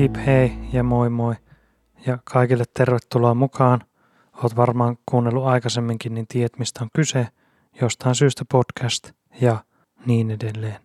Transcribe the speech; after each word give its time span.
Hip 0.00 0.16
hei 0.26 0.52
ja 0.72 0.82
moi 0.82 1.10
moi. 1.10 1.34
Ja 2.06 2.18
kaikille 2.24 2.64
tervetuloa 2.74 3.34
mukaan. 3.34 3.80
Oot 4.42 4.56
varmaan 4.56 4.96
kuunnellut 5.06 5.46
aikaisemminkin, 5.46 6.14
niin 6.14 6.26
tiedät 6.26 6.58
mistä 6.58 6.84
on 6.84 6.90
kyse. 6.94 7.28
Jostain 7.80 8.14
syystä 8.14 8.44
podcast 8.52 9.10
ja 9.40 9.58
niin 10.06 10.30
edelleen. 10.30 10.80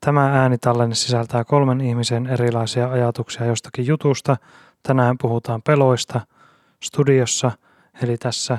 Tämä 0.00 0.40
äänitallenne 0.40 0.94
sisältää 0.94 1.44
kolmen 1.44 1.80
ihmisen 1.80 2.26
erilaisia 2.26 2.90
ajatuksia 2.90 3.46
jostakin 3.46 3.86
jutusta. 3.86 4.36
Tänään 4.82 5.16
puhutaan 5.18 5.62
peloista 5.62 6.20
studiossa, 6.82 7.52
eli 8.02 8.16
tässä 8.16 8.58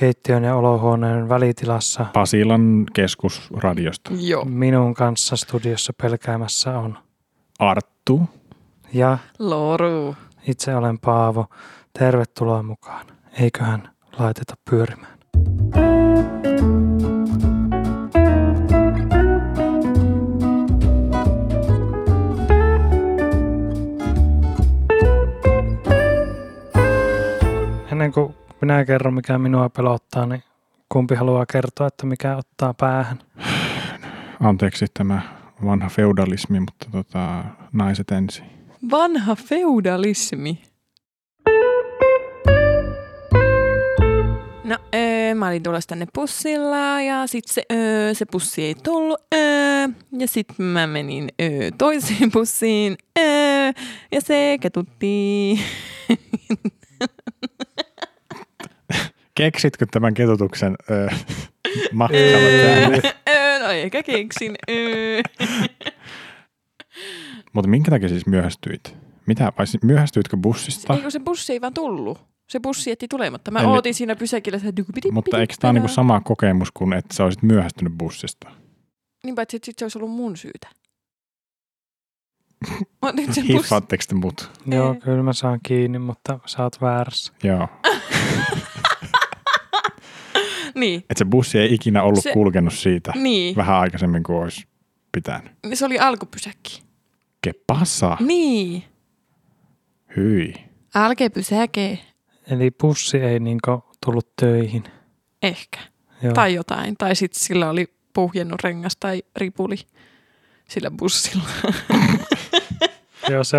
keittiön 0.00 0.44
ja 0.44 0.56
olohuoneen 0.56 1.28
välitilassa. 1.28 2.06
Pasilan 2.12 2.86
keskusradiosta. 2.92 4.10
Joo. 4.20 4.44
Minun 4.44 4.94
kanssa 4.94 5.36
studiossa 5.36 5.92
pelkäämässä 6.02 6.78
on. 6.78 6.98
Arttu. 7.58 8.20
Ja 8.94 9.18
Loru. 9.38 10.16
itse 10.48 10.76
olen 10.76 10.98
Paavo. 10.98 11.46
Tervetuloa 11.98 12.62
mukaan. 12.62 13.06
Eiköhän 13.40 13.88
laiteta 14.18 14.54
pyörimään. 14.70 15.18
Ennen 27.92 28.12
kuin 28.12 28.34
minä 28.60 28.84
kerron, 28.84 29.14
mikä 29.14 29.38
minua 29.38 29.68
pelottaa, 29.68 30.26
niin 30.26 30.42
kumpi 30.88 31.14
haluaa 31.14 31.46
kertoa, 31.46 31.86
että 31.86 32.06
mikä 32.06 32.36
ottaa 32.36 32.74
päähän? 32.74 33.18
Anteeksi 34.40 34.86
tämä 34.94 35.22
vanha 35.64 35.88
feudalismi, 35.88 36.60
mutta 36.60 36.86
tota, 36.92 37.44
naiset 37.72 38.10
ensin. 38.10 38.61
Vanha 38.90 39.36
feudalismi. 39.36 40.62
No, 44.64 44.78
öö, 44.94 45.34
mä 45.34 45.48
olin 45.48 45.62
tulossa 45.62 45.88
tänne 45.88 46.06
bussilla 46.14 47.02
ja 47.02 47.26
sit 47.26 47.44
se, 47.48 47.62
öö, 47.72 48.14
se 48.14 48.26
bussi 48.32 48.62
ei 48.62 48.74
tullut. 48.74 49.20
Öö, 49.34 49.88
ja 50.18 50.28
sit 50.28 50.46
mä 50.58 50.86
menin 50.86 51.28
öö, 51.42 51.70
toiseen 51.78 52.32
bussiin 52.32 52.96
öö, 53.18 53.72
ja 54.12 54.20
se 54.20 54.58
ketutti. 54.60 55.60
Keksitkö 59.34 59.86
tämän 59.90 60.14
ketutuksen 60.14 60.76
öö, 60.90 61.08
matkalla 61.92 62.48
tänne? 62.62 63.00
öö, 63.28 63.58
no 63.58 63.70
ehkä 63.70 64.02
keksin. 64.02 64.56
Öö. 64.70 65.20
Mutta 67.52 67.68
minkä 67.68 67.90
takia 67.90 68.08
siis 68.08 68.26
myöhästyit? 68.26 68.96
Mitä? 69.26 69.52
Vai 69.58 69.66
myöhästyitkö 69.82 70.36
bussista? 70.36 70.94
Ei 70.94 71.02
kun 71.02 71.12
se 71.12 71.20
bussi 71.20 71.52
ei 71.52 71.60
vaan 71.60 71.74
tullut. 71.74 72.18
Se 72.48 72.60
bussi 72.60 72.90
jätti 72.90 73.08
tulematta. 73.08 73.50
Mä 73.50 73.58
Eli- 73.58 73.66
ootin 73.68 73.94
siinä 73.94 74.16
pysäkillä. 74.16 74.56
että 74.56 74.82
dugupidi- 74.82 75.12
Mutta 75.12 75.40
eikö 75.40 75.54
tämä 75.60 75.68
ole 75.70 75.78
niinku 75.78 75.92
sama 75.94 76.20
kokemus 76.20 76.70
kuin, 76.70 76.92
että 76.92 77.14
sä 77.16 77.24
olisit 77.24 77.42
myöhästynyt 77.42 77.92
bussista? 77.98 78.50
Niin 79.24 79.34
paitsi, 79.34 79.56
että 79.56 79.66
sit 79.66 79.78
se 79.78 79.84
olisi 79.84 79.98
ollut 79.98 80.10
mun 80.10 80.36
syytä. 80.36 80.68
Nyt 83.12 83.26
bussi... 83.26 83.48
Hiffaatteko 83.48 84.02
te 84.08 84.14
mut? 84.14 84.50
Joo, 84.66 84.94
kyllä 84.94 85.22
mä 85.22 85.32
saan 85.32 85.60
kiinni, 85.62 85.98
mutta 85.98 86.38
sä 86.46 86.62
oot 86.62 86.80
väärässä. 86.80 87.32
Joo. 87.42 87.68
Niin, 90.74 91.00
Että 91.00 91.14
se 91.18 91.24
bussi 91.24 91.58
ei 91.58 91.74
ikinä 91.74 92.02
ollut 92.02 92.22
Se- 92.22 92.32
kulkenut 92.32 92.72
siitä 92.74 93.12
niin. 93.16 93.56
vähän 93.56 93.76
aikaisemmin 93.76 94.22
kuin 94.22 94.38
olisi 94.38 94.66
pitänyt. 95.12 95.52
Se 95.74 95.86
oli 95.86 95.98
alkupysäkki. 95.98 96.82
Que 97.46 97.52
pasa? 97.66 98.16
Niin. 98.20 98.84
Hyi. 100.16 100.54
Alkupysäke. 100.94 101.98
Eli 102.50 102.70
pussi 102.70 103.16
ei 103.18 103.40
niinku 103.40 103.84
tullut 104.04 104.36
töihin. 104.40 104.84
Ehkä. 105.42 105.78
Joo. 106.22 106.32
Tai 106.32 106.54
jotain. 106.54 106.94
Tai 106.98 107.16
sitten 107.16 107.40
sillä 107.40 107.70
oli 107.70 107.94
puhjennut 108.12 108.62
rengas 108.62 108.96
tai 108.96 109.22
ripuli 109.36 109.76
sillä 110.68 110.90
bussilla. 110.90 111.44
Joo, 113.30 113.44
se, 113.44 113.58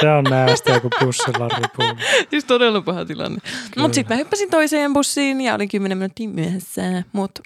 se 0.00 0.08
on 0.10 0.24
näästiä, 0.24 0.80
kun 0.80 0.90
bussilla 1.00 1.44
on 1.44 1.50
ripulla. 1.50 1.96
siis 2.30 2.44
todella 2.44 2.80
paha 2.80 3.04
tilanne. 3.04 3.38
Mutta 3.76 3.94
sitten 3.94 4.16
mä 4.16 4.18
hyppäsin 4.18 4.50
toiseen 4.50 4.92
bussiin 4.92 5.40
ja 5.40 5.54
olin 5.54 5.68
10 5.68 5.98
minuuttia 5.98 6.28
myöhässä. 6.28 7.02
Mutta 7.12 7.42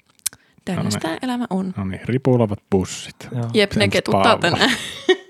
tällaista 0.65 1.07
elämä 1.21 1.45
on. 1.49 1.73
No 1.77 1.85
niin, 1.85 2.01
ripuilevat 2.05 2.59
bussit. 2.71 3.15
Joo. 3.31 3.49
Jep, 3.53 3.73
ne 3.75 3.87
ketuttaa 3.87 4.37
tänään. 4.37 4.71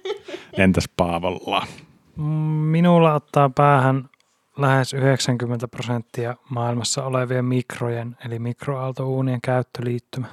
Entäs 0.57 0.89
Paavolla? 0.97 1.67
Minulla 2.71 3.13
ottaa 3.13 3.49
päähän 3.49 4.09
lähes 4.57 4.93
90 4.93 5.67
prosenttia 5.67 6.35
maailmassa 6.49 7.05
olevien 7.05 7.45
mikrojen, 7.45 8.17
eli 8.25 8.39
mikroaaltouunien 8.39 9.41
käyttöliittymä. 9.41 10.27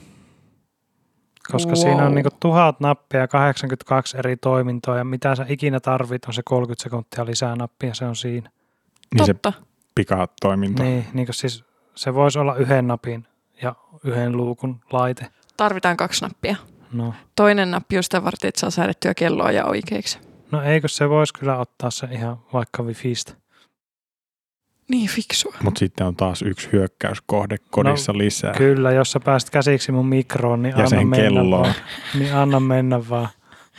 Koska 1.53 1.73
wow. 1.73 1.81
siinä 1.81 2.07
on 2.07 2.15
niinku 2.15 2.31
tuhat 2.41 2.81
nappia 2.81 3.21
ja 3.21 3.29
82 3.29 4.19
eri 4.19 4.37
toimintoa 4.37 4.99
ja 4.99 5.05
mitä 5.05 5.35
sä 5.35 5.47
ikinä 5.49 5.81
tarvit 5.81 6.25
on 6.25 6.35
se 6.35 6.43
30 6.45 6.83
sekuntia 6.83 7.27
lisää 7.27 7.57
nappia, 7.57 7.95
se 7.95 8.05
on 8.05 8.17
siinä. 8.17 8.51
Niin 9.15 9.27
se 9.27 9.35
Totta. 9.35 9.53
pikatoiminta. 9.95 10.83
Niin, 10.83 11.07
niinku 11.13 11.33
siis 11.33 11.65
se 11.95 12.15
voisi 12.15 12.39
olla 12.39 12.55
yhden 12.55 12.87
napin 12.87 13.27
ja 13.63 13.75
yhden 14.05 14.37
luukun 14.37 14.81
laite. 14.93 15.27
Tarvitaan 15.57 15.97
kaksi 15.97 16.25
nappia. 16.25 16.57
No, 16.93 17.15
Toinen 17.37 17.71
nappi 17.71 17.97
on 17.97 18.03
sitä 18.03 18.25
varten, 18.25 18.49
että 18.49 18.61
saa 18.61 18.71
säädettyä 18.71 19.15
kelloa 19.15 19.51
ja 19.51 19.65
oikeiksi. 19.65 20.19
no 20.51 20.63
eikö 20.63 20.89
se 20.89 21.09
voisi 21.09 21.35
kyllä 21.35 21.57
ottaa 21.59 21.91
se 21.91 22.09
ihan 22.11 22.37
vaikka 22.53 22.83
wifistä. 22.83 23.33
Niin 24.89 25.09
fiksua. 25.11 25.55
Mutta 25.63 25.79
sitten 25.79 26.07
on 26.07 26.17
taas 26.17 26.43
yksi 26.43 26.69
hyökkäyskohde 26.73 27.57
kodissa 27.71 28.13
no, 28.13 28.19
lisää. 28.19 28.55
Kyllä, 28.55 28.93
jos 28.93 29.13
sä 29.13 29.21
pääst 29.21 29.51
käsiksi 29.51 29.93
mun 29.93 30.07
mikroon, 30.07 30.63
niin 30.63 30.71
Ja 30.71 30.77
anna 30.77 30.89
sen 30.89 31.09
mennä 31.09 31.17
kelloon. 31.29 31.51
vaan. 31.63 31.75
Niin 32.19 32.35
anna 32.35 32.61
mennä 32.61 33.09
vaan. 33.09 33.29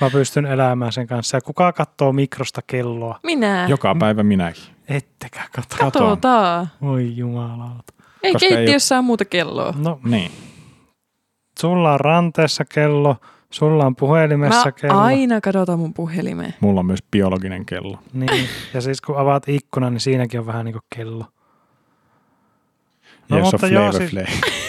Mä 0.01 0.09
pystyn 0.09 0.45
elämään 0.45 0.91
sen 0.91 1.07
kanssa. 1.07 1.37
Ja 1.37 1.41
kuka 1.41 1.73
katsoo 1.73 2.13
mikrosta 2.13 2.61
kelloa? 2.67 3.19
Minä. 3.23 3.65
Joka 3.69 3.95
päivä 3.99 4.23
minäkin. 4.23 4.63
Ettekä 4.89 5.41
katso. 5.55 5.77
Katsotaan. 5.77 6.69
Voi 6.81 7.17
jumalauta. 7.17 7.93
Ei 8.23 8.33
Koska 8.33 8.45
ei 8.45 8.55
keittiössä 8.55 8.95
ole 8.95 9.01
muuta 9.01 9.25
kelloa. 9.25 9.73
No, 9.77 9.99
Niin. 10.03 10.31
Sulla 11.63 11.93
on 11.93 11.99
ranteessa 11.99 12.65
kello, 12.65 13.15
sulla 13.49 13.85
on 13.85 13.95
puhelimessa 13.95 14.65
Mä 14.65 14.71
kello. 14.71 14.99
aina 14.99 15.41
katsotaan 15.41 15.79
mun 15.79 15.93
puhelimeen. 15.93 16.53
Mulla 16.59 16.79
on 16.79 16.85
myös 16.85 17.03
biologinen 17.11 17.65
kello. 17.65 17.99
Niin. 18.13 18.49
Ja 18.73 18.81
siis 18.81 19.01
kun 19.01 19.17
avaat 19.17 19.49
ikkunan, 19.49 19.93
niin 19.93 20.01
siinäkin 20.01 20.39
on 20.39 20.45
vähän 20.45 20.65
niin 20.65 20.73
kuin 20.73 20.83
kello. 20.95 21.25
No, 23.29 23.37
jos 23.37 23.53
on 23.53 23.71
joo, 23.71 23.91
Flavor 23.91 23.93
siis- 24.09 24.11
Flav. 24.11 24.25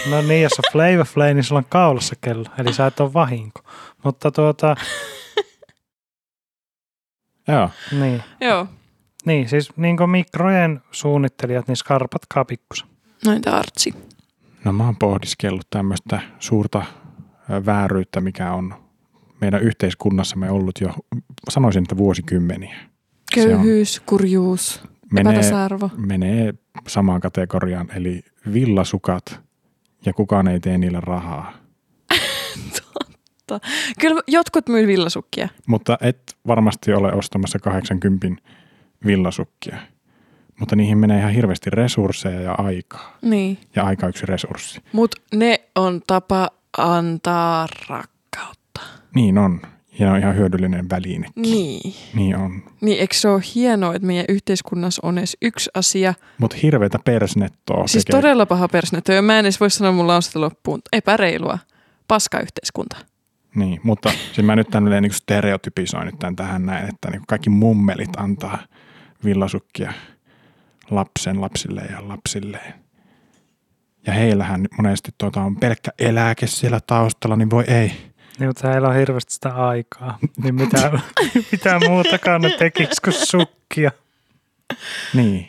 No 0.10 0.22
niin, 0.28 0.42
jos 0.42 0.52
on 0.58 0.64
Flavor 0.72 1.04
Flay, 1.06 1.34
niin 1.34 1.44
sulla 1.44 1.58
on 1.58 1.64
kaulassa 1.68 2.14
kello. 2.20 2.44
Eli 2.58 2.72
sä 2.72 2.86
et 2.86 3.00
ole 3.00 3.12
vahinko. 3.12 3.60
Mutta 4.04 4.30
tuota, 4.30 4.76
Joo. 7.48 7.70
niin. 8.00 8.22
Joo. 8.40 8.66
Niin, 9.26 9.48
siis 9.48 9.76
niin 9.76 9.96
kuin 9.96 10.10
mikrojen 10.10 10.80
suunnittelijat, 10.90 11.68
niin 11.68 11.76
skarpatkaa 11.76 12.44
pikkusen. 12.44 12.88
Noin 13.26 13.48
Artsi. 13.48 13.94
No 14.64 14.72
mä 14.72 14.84
oon 14.84 14.96
pohdiskellut 14.96 15.66
tämmöistä 15.70 16.20
suurta 16.38 16.84
vääryyttä, 17.66 18.20
mikä 18.20 18.52
on 18.52 18.74
meidän 19.40 19.62
yhteiskunnassamme 19.62 20.50
ollut 20.50 20.80
jo, 20.80 20.94
sanoisin, 21.48 21.82
että 21.82 21.96
vuosikymmeniä. 21.96 22.76
Köyhyys, 23.34 24.02
kurjuus, 24.06 24.82
Menee, 25.12 25.32
epätasa-arvo. 25.32 25.90
menee 25.96 26.54
samaan 26.86 27.20
kategoriaan, 27.20 27.88
eli 27.96 28.22
villasukat 28.52 29.40
ja 30.06 30.12
kukaan 30.12 30.48
ei 30.48 30.60
tee 30.60 30.78
niillä 30.78 31.00
rahaa. 31.00 31.52
Kyllä 34.00 34.22
jotkut 34.26 34.68
myy 34.68 34.86
villasukkia. 34.86 35.48
Mutta 35.66 35.98
et 36.00 36.36
varmasti 36.46 36.92
ole 36.92 37.12
ostamassa 37.12 37.58
80 37.58 38.26
villasukkia. 39.06 39.76
Mutta 40.60 40.76
niihin 40.76 40.98
menee 40.98 41.18
ihan 41.18 41.32
hirveästi 41.32 41.70
resursseja 41.70 42.40
ja 42.40 42.52
aikaa. 42.52 43.16
Niin. 43.22 43.58
Ja 43.76 43.84
aika 43.84 44.08
yksi 44.08 44.26
resurssi. 44.26 44.80
Mut 44.92 45.14
ne 45.34 45.60
on 45.74 46.02
tapa 46.06 46.50
antaa 46.78 47.66
rakkautta. 47.88 48.80
Niin 49.14 49.38
on. 49.38 49.60
Ja 49.98 50.10
on 50.12 50.18
ihan 50.18 50.36
hyödyllinen 50.36 50.90
väline. 50.90 51.28
Niin. 51.36 51.94
Niin 52.14 52.36
on. 52.36 52.62
Niin 52.80 53.00
eikö 53.00 53.14
se 53.14 53.28
ole 53.28 53.42
hienoa, 53.54 53.94
että 53.94 54.06
meidän 54.06 54.24
yhteiskunnassa 54.28 55.00
on 55.04 55.18
edes 55.18 55.36
yksi 55.42 55.70
asia. 55.74 56.14
Mutta 56.38 56.56
hirveätä 56.62 56.98
persnettoa 57.04 57.86
Siis 57.86 58.04
tekee. 58.04 58.20
todella 58.20 58.46
paha 58.46 58.68
persnetö. 58.68 59.22
Mä 59.22 59.38
en 59.38 59.44
edes 59.44 59.60
voi 59.60 59.70
sanoa 59.70 59.92
mun 59.92 60.06
lausetta 60.06 60.40
loppuun. 60.40 60.82
Epäreilua. 60.92 61.58
Paska 62.08 62.40
yhteiskunta. 62.40 62.96
Niin, 63.54 63.80
mutta 63.82 64.10
siis 64.32 64.46
mä 64.46 64.56
nyt 64.56 64.68
tälleen 64.70 65.02
niin 65.02 65.12
stereotypisoin 65.12 66.06
nyt 66.06 66.18
tämän 66.18 66.36
tähän 66.36 66.66
näin, 66.66 66.88
että 66.88 67.10
niin 67.10 67.22
kaikki 67.28 67.50
mummelit 67.50 68.16
antaa 68.16 68.58
villasukkia 69.24 69.92
lapsen 70.90 71.40
lapsille 71.40 71.82
ja 71.90 72.08
lapsilleen. 72.08 72.74
Ja 74.06 74.12
heillähän 74.12 74.66
monesti 74.76 75.10
tuota 75.18 75.42
on 75.42 75.56
pelkkä 75.56 75.90
eläke 75.98 76.46
siellä 76.46 76.80
taustalla, 76.86 77.36
niin 77.36 77.50
voi 77.50 77.64
ei. 77.66 78.14
Niin, 78.38 78.48
mutta 78.48 78.68
heillä 78.68 78.88
on 78.88 78.94
hirveästi 78.94 79.34
sitä 79.34 79.54
aikaa. 79.54 80.18
Niin 80.42 80.54
mitä, 80.54 80.92
mitä 81.52 81.80
muutakaan 81.88 82.42
ne 82.42 82.50
tekis 82.50 83.00
kuin 83.00 83.14
sukkia. 83.14 83.90
Niin. 85.14 85.48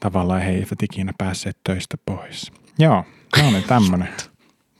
Tavallaan 0.00 0.40
he 0.40 0.50
eivät 0.50 0.82
ikinä 0.82 1.12
päässeet 1.18 1.56
töistä 1.64 1.96
pois. 2.06 2.52
Joo, 2.78 3.04
no 3.42 3.50
niin 3.50 3.64
tämmönen. 3.64 4.08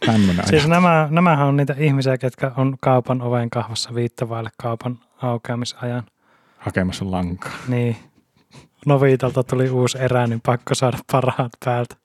tämmönen 0.07 0.49
Siis 0.49 0.69
nämä, 0.69 1.09
nämähän 1.11 1.47
on 1.47 1.57
niitä 1.57 1.75
ihmisiä, 1.79 2.19
ketkä 2.19 2.53
on 2.57 2.77
kaupan 2.81 3.23
oven 3.23 3.51
kahvassa 3.51 3.95
viittavaille 3.95 4.51
kaupan 4.63 4.99
aukeamisajan. 5.23 6.03
Hakemassa 6.59 7.11
lankaa. 7.11 7.53
Niin. 7.69 7.97
Novitalta 8.87 9.43
tuli 9.43 9.71
uusi 9.71 9.99
erä, 9.99 10.27
niin 10.27 10.41
pakko 10.41 10.75
saada 10.75 10.99
parhaat 11.13 11.53
päältä. 11.65 11.97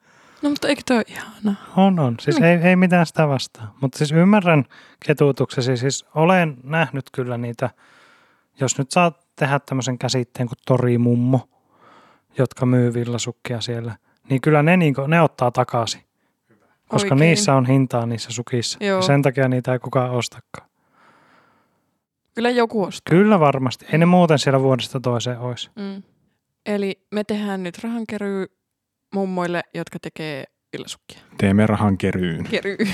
No 0.41 0.49
mutta 0.49 0.67
eikö 0.67 0.81
toi 0.85 1.01
ihana? 1.07 1.55
On, 1.77 1.99
on. 1.99 2.15
Siis 2.19 2.37
ei, 2.37 2.57
ei 2.57 2.75
mitään 2.75 3.05
sitä 3.05 3.27
vastaa. 3.27 3.75
Mutta 3.81 3.97
siis 3.97 4.11
ymmärrän 4.11 4.65
ketutuksesi. 5.05 5.77
Siis 5.77 6.05
olen 6.15 6.57
nähnyt 6.63 7.05
kyllä 7.11 7.37
niitä, 7.37 7.69
jos 8.59 8.77
nyt 8.77 8.91
saat 8.91 9.25
tehdä 9.35 9.59
tämmöisen 9.59 9.97
käsitteen 9.97 10.47
kuin 10.47 10.57
torimummo, 10.65 11.49
jotka 12.37 12.65
myy 12.65 12.93
villasukkia 12.93 13.61
siellä, 13.61 13.95
niin 14.29 14.41
kyllä 14.41 14.63
ne, 14.63 14.77
niinku, 14.77 15.07
ne 15.07 15.21
ottaa 15.21 15.51
takaisin. 15.51 16.01
Koska 16.87 17.05
Oikein. 17.05 17.19
niissä 17.19 17.55
on 17.55 17.65
hintaa 17.65 18.05
niissä 18.05 18.31
sukissa. 18.31 18.77
Joo. 18.81 18.97
Ja 18.97 19.01
sen 19.01 19.21
takia 19.21 19.47
niitä 19.47 19.73
ei 19.73 19.79
kukaan 19.79 20.11
ostakaan. 20.11 20.69
Kyllä 22.35 22.49
joku 22.49 22.83
ostaa. 22.83 23.09
Kyllä 23.09 23.39
varmasti. 23.39 23.85
Ei 23.91 23.97
ne 23.97 24.05
muuten 24.05 24.39
siellä 24.39 24.59
vuodesta 24.61 24.99
toiseen 24.99 25.39
olisi. 25.39 25.69
Mm. 25.75 26.03
Eli 26.65 27.07
me 27.11 27.23
tehdään 27.23 27.63
nyt 27.63 27.83
rahankery 27.83 28.45
mummoille, 29.13 29.63
jotka 29.73 29.99
tekee 30.01 30.43
villasukkia. 30.73 31.19
Teemme 31.37 31.67
rahan 31.67 31.97
keryyn. 31.97 32.43
Kery. 32.43 32.77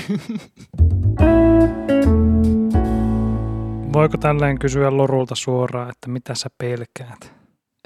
Voiko 3.92 4.18
tälleen 4.18 4.58
kysyä 4.58 4.96
Lorulta 4.96 5.34
suoraan, 5.34 5.90
että 5.90 6.08
mitä 6.08 6.34
sä 6.34 6.50
pelkäät? 6.58 7.32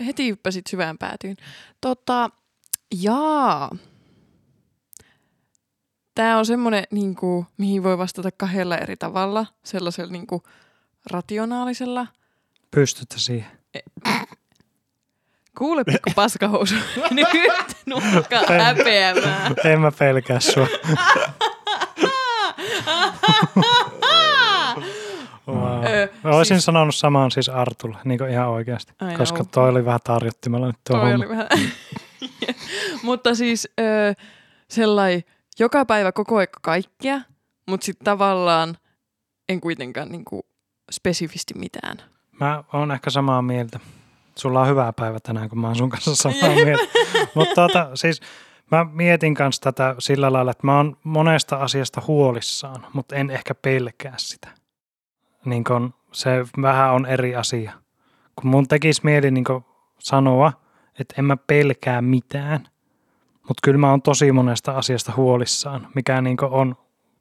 Heti 0.07 0.29
hyppäsit 0.29 0.67
syvään 0.67 0.99
päätyyn. 0.99 1.37
Tota, 1.81 2.31
jaa. 3.03 3.71
Tämä 6.15 6.39
on 6.39 6.47
semmoinen, 6.47 6.85
niin 6.91 7.15
kuin, 7.15 7.47
mihin 7.57 7.83
voi 7.83 7.99
vastata 7.99 8.31
kahdella 8.31 8.79
eri 8.79 8.97
tavalla. 8.97 9.47
Sellaisella 9.65 10.13
niin 10.13 10.27
kuin, 10.27 10.43
rationaalisella. 11.11 12.07
Pystytte 12.71 13.19
siihen? 13.19 13.56
Kuule 15.59 15.85
pikku 15.85 16.11
paskahousu. 16.15 16.75
Nyt 17.11 17.29
nukkaa 17.87 18.43
häpeämään. 18.65 19.55
En 19.73 19.81
mä 19.81 19.93
pelkää 19.99 20.41
sua. 20.41 20.67
Wow. 25.49 25.85
Ö, 25.87 26.09
Mä 26.25 26.31
olisin 26.31 26.57
siis- 26.57 26.65
sanonut 26.65 26.95
samaan 26.95 27.31
siis 27.31 27.49
Artulle, 27.49 27.97
niin 28.05 28.19
kuin 28.19 28.31
ihan 28.31 28.49
oikeasti. 28.49 28.93
Ai 29.01 29.17
koska 29.17 29.39
joo. 29.39 29.47
toi 29.51 29.69
oli 29.69 29.85
vähän 29.85 30.01
tarjottimella 30.05 30.67
nyt 30.67 30.77
tuo 30.91 30.97
Toi 31.01 31.11
homma. 31.11 31.25
oli 31.27 31.29
vähän. 31.37 31.49
mutta 33.03 33.35
siis 33.35 33.69
ö, 33.81 34.15
sellai, 34.71 35.25
joka 35.59 35.85
päivä 35.85 36.13
koko 36.13 36.37
aika 36.37 36.61
kaikkea, 36.63 37.21
mutta 37.71 37.85
sitten 37.85 38.05
tavallaan 38.05 38.77
en 39.49 39.61
kuitenkaan 39.61 40.09
niinku 40.13 40.47
spesifisti 40.93 41.55
mitään. 41.55 41.97
Mä 42.41 42.65
oon 42.73 42.93
ehkä 42.93 43.11
samaa 43.11 43.43
mieltä. 43.43 43.81
Sulla 44.39 44.61
on 44.61 44.69
hyvä 44.69 44.93
päivä 44.93 45.21
tänään, 45.21 45.49
kun 45.49 45.59
mä 45.59 45.67
oon 45.67 45.77
sun 45.77 45.91
kanssa 45.91 46.15
samaa 46.15 46.55
mieltä. 46.65 46.85
Mutta 47.35 47.55
tota, 47.55 47.91
siis 47.95 48.21
mä 48.71 48.87
mietin 48.93 49.35
kanssa 49.35 49.63
tätä 49.63 49.95
sillä 49.99 50.33
lailla, 50.33 50.51
että 50.51 50.67
mä 50.67 50.77
oon 50.77 50.97
monesta 51.05 51.57
asiasta 51.57 52.03
huolissaan, 52.07 52.87
mutta 52.93 53.17
en 53.17 53.31
ehkä 53.31 53.55
pelkää 53.55 54.15
sitä. 54.17 54.49
Niin 55.45 55.65
kun 55.65 55.95
se 56.13 56.31
vähän 56.63 56.93
on 56.93 57.07
eri 57.07 57.37
asia. 57.37 57.73
Kun 58.37 58.51
mun 58.51 58.69
tekisi 58.69 59.01
mieli 59.05 59.31
niin 59.31 59.45
sanoa, 59.99 60.53
että 61.01 61.15
en 61.19 61.25
mä 61.25 61.37
pelkää 61.37 62.03
mitään, 62.03 62.61
mutta 63.49 63.61
kyllä 63.63 63.79
mä 63.79 63.91
oon 63.91 64.03
tosi 64.03 64.33
monesta 64.33 64.73
asiasta 64.73 65.13
huolissaan, 65.17 65.89
mikä 65.95 66.21
niin 66.21 66.37
on 66.51 66.77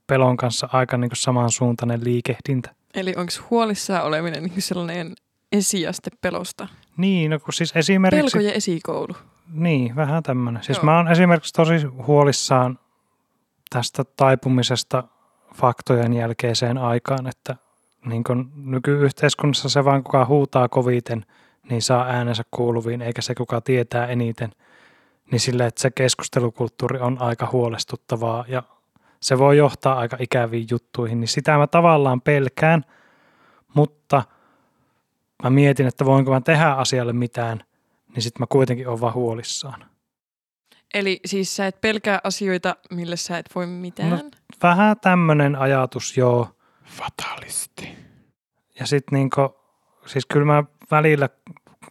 pelon 0.08 0.38
kanssa 0.38 0.70
aika 0.72 0.98
niin 0.98 1.12
samansuuntainen 1.14 2.04
liikehdintä. 2.04 2.76
Eli 2.94 3.14
onko 3.18 3.32
huolissaan 3.50 4.04
oleminen 4.04 4.44
niinku 4.44 4.62
sellainen 4.62 5.14
esiaste 5.52 6.12
pelosta? 6.22 6.68
Niin, 6.98 7.32
no 7.32 7.40
kun 7.40 7.54
siis 7.54 7.76
esimerkiksi... 7.76 8.24
Pelkojen 8.24 8.54
esikoulu. 8.54 9.14
Niin, 9.54 9.96
vähän 9.96 10.24
tämmöinen. 10.24 10.64
Siis 10.64 10.78
Joo. 10.78 10.86
mä 10.86 10.98
oon 10.98 11.12
esimerkiksi 11.12 11.54
tosi 11.54 11.84
huolissaan 11.84 12.80
tästä 13.70 14.04
taipumisesta 14.04 15.04
faktojen 15.56 16.14
jälkeiseen 16.14 16.78
aikaan, 16.78 17.28
että 17.28 17.56
niin 18.06 18.24
kun 18.24 18.52
nykyyhteiskunnassa 18.56 19.70
se 19.70 19.86
vaan 19.86 20.04
kuka 20.04 20.26
huutaa 20.26 20.70
koviten, 20.70 21.26
niin 21.70 21.82
saa 21.82 22.06
äänensä 22.06 22.44
kuuluviin, 22.52 23.02
eikä 23.02 23.22
se 23.22 23.36
kuka 23.36 23.62
tietää 23.62 24.08
eniten. 24.08 24.52
Niin 25.32 25.40
sille, 25.40 25.66
että 25.66 25.82
se 25.82 25.92
keskustelukulttuuri 25.92 27.00
on 27.00 27.18
aika 27.22 27.50
huolestuttavaa 27.52 28.46
ja 28.48 28.64
se 29.20 29.38
voi 29.38 29.58
johtaa 29.58 30.00
aika 30.00 30.18
ikäviin 30.20 30.68
juttuihin, 30.72 31.20
niin 31.20 31.28
sitä 31.28 31.58
mä 31.58 31.68
tavallaan 31.68 32.22
pelkään, 32.22 32.86
mutta 33.74 34.24
mä 35.44 35.50
mietin, 35.50 35.88
että 35.88 36.06
voinko 36.06 36.32
mä 36.32 36.42
tehdä 36.42 36.72
asialle 36.72 37.14
mitään, 37.14 37.64
niin 38.16 38.22
sitten 38.22 38.42
mä 38.42 38.48
kuitenkin 38.50 38.88
oon 38.88 39.02
vaan 39.02 39.14
huolissaan. 39.14 39.86
Eli 40.94 41.20
siis 41.26 41.56
sä 41.56 41.68
et 41.68 41.82
pelkää 41.82 42.20
asioita, 42.24 42.76
mille 42.92 43.18
sä 43.18 43.38
et 43.38 43.50
voi 43.56 43.68
mitään? 43.68 44.10
No. 44.10 44.30
Vähän 44.64 45.00
tämmönen 45.02 45.56
ajatus, 45.56 46.18
joo. 46.18 46.48
Fatalisti. 46.86 47.90
Ja 48.80 48.86
sitten 48.86 49.18
niinku, 49.18 49.56
siis 50.06 50.26
kyllä 50.26 50.46
mä 50.46 50.64
välillä, 50.92 51.30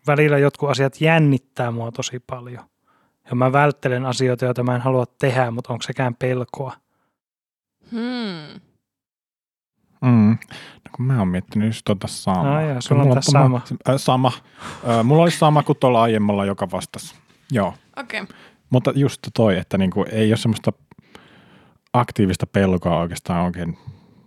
välillä 0.07 0.39
jotkut 0.39 0.71
asiat 0.71 1.01
jännittää 1.01 1.71
mua 1.71 1.93
tosi 1.93 2.21
paljon. 2.21 2.65
Ja 3.31 3.37
mä 3.37 3.53
välttelen 3.53 4.07
asioita, 4.07 4.45
joita 4.45 4.63
mä 4.63 4.75
en 4.75 4.81
halua 4.81 5.05
tehdä, 5.19 5.51
mutta 5.51 5.73
onko 5.73 5.83
sekään 5.83 6.15
pelkoa? 6.15 6.73
Hmm. 7.91 8.61
Mm. 10.05 10.39
No, 10.85 10.91
kun 10.97 11.07
mä 11.07 11.19
oon 11.19 11.29
miettinyt 11.29 11.69
just 11.69 11.83
tota 11.85 12.07
samaa. 12.07 12.57
Ai 12.57 12.69
jaa, 12.69 12.81
sulla 12.81 13.03
on 13.03 13.09
Mulla 13.09 13.21
tässä 13.21 13.33
sama. 13.33 13.61
Äh, 13.89 13.95
sama. 13.97 14.33
Äh, 14.89 15.05
mulla 15.05 15.23
olisi 15.23 15.39
sama 15.39 15.63
kuin 15.63 15.79
tuolla 15.81 16.03
aiemmalla, 16.03 16.45
joka 16.45 16.71
vastasi. 16.71 17.15
Joo. 17.51 17.75
Okei. 17.97 18.21
Okay. 18.21 18.37
Mutta 18.71 18.93
just 18.95 19.21
toi, 19.35 19.59
että 19.59 19.79
niinku 19.79 20.05
ei 20.13 20.31
ole 20.31 20.37
semmoista 20.37 20.73
aktiivista 21.93 22.47
pelkoa 22.47 22.99
oikeastaan 22.99 23.45
oikein, 23.45 23.79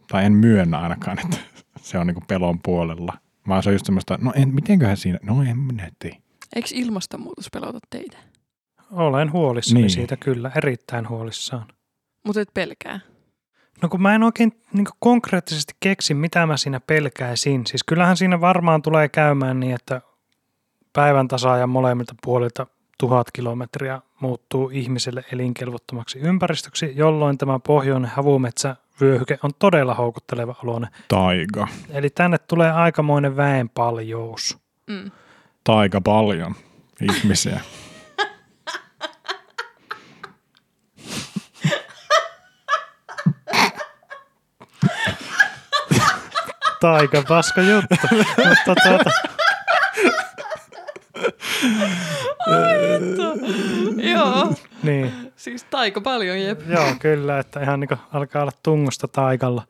tai 0.07 0.25
en 0.25 0.33
myönnä 0.33 0.79
ainakaan, 0.79 1.19
että 1.19 1.37
se 1.81 1.97
on 1.97 2.07
niinku 2.07 2.23
pelon 2.27 2.59
puolella. 2.63 3.13
Vaan 3.47 3.63
se 3.63 3.69
on 3.69 3.73
just 3.73 3.85
semmoista, 3.85 4.17
no 4.21 4.33
en, 4.35 4.55
mitenköhän 4.55 4.97
siinä, 4.97 5.19
no 5.23 5.41
en 5.41 5.57
minä 5.57 5.91
tiedä. 5.99 6.17
Eikö 6.55 6.69
ilmastonmuutos 6.73 7.47
pelota 7.53 7.79
teitä? 7.89 8.17
Olen 8.91 9.31
huolissani 9.31 9.81
niin. 9.81 9.89
siitä 9.89 10.17
kyllä, 10.17 10.51
erittäin 10.55 11.09
huolissaan. 11.09 11.65
Mutta 12.25 12.41
et 12.41 12.53
pelkää. 12.53 12.99
No 13.81 13.89
kun 13.89 14.01
mä 14.01 14.15
en 14.15 14.23
oikein 14.23 14.51
niin 14.73 14.87
konkreettisesti 14.99 15.73
keksi, 15.79 16.13
mitä 16.13 16.45
mä 16.45 16.57
siinä 16.57 16.79
pelkäisin. 16.79 17.67
Siis 17.67 17.83
kyllähän 17.83 18.17
siinä 18.17 18.41
varmaan 18.41 18.81
tulee 18.81 19.09
käymään 19.09 19.59
niin, 19.59 19.75
että 19.75 20.01
päivän 20.93 21.27
tasaajan 21.27 21.69
molemmilta 21.69 22.15
puolilta 22.23 22.67
tuhat 22.99 23.31
kilometriä 23.31 24.01
muuttuu 24.19 24.69
ihmiselle 24.73 25.23
elinkelvottomaksi 25.33 26.19
ympäristöksi, 26.19 26.93
jolloin 26.95 27.37
tämä 27.37 27.59
pohjoinen 27.59 28.11
havumetsä 28.11 28.75
vyöhyke 29.01 29.39
on 29.43 29.51
todella 29.59 29.93
houkutteleva 29.93 30.55
oloinen. 30.63 30.89
Taiga. 31.07 31.67
Eli 31.89 32.09
tänne 32.09 32.37
tulee 32.37 32.71
aikamoinen 32.71 33.37
väenpaljous. 33.37 34.57
Mm. 34.87 35.11
Taiga 35.63 36.01
paljon 36.01 36.55
ihmisiä. 37.01 37.61
Taika 46.81 47.23
paska 47.27 47.61
juttu. 47.61 47.95
Mutta 48.49 48.75
tuota, 48.83 49.11
Joo, 54.11 54.53
niin, 54.83 55.31
siis 55.35 55.63
taiko 55.63 56.01
paljon, 56.01 56.41
jep. 56.41 56.61
joo 56.69 56.95
kyllä, 56.99 57.39
että 57.39 57.61
ihan 57.61 57.79
niin 57.79 57.89
alkaa 58.13 58.41
olla 58.41 58.51
tungosta 58.63 59.07
taikalla. 59.07 59.63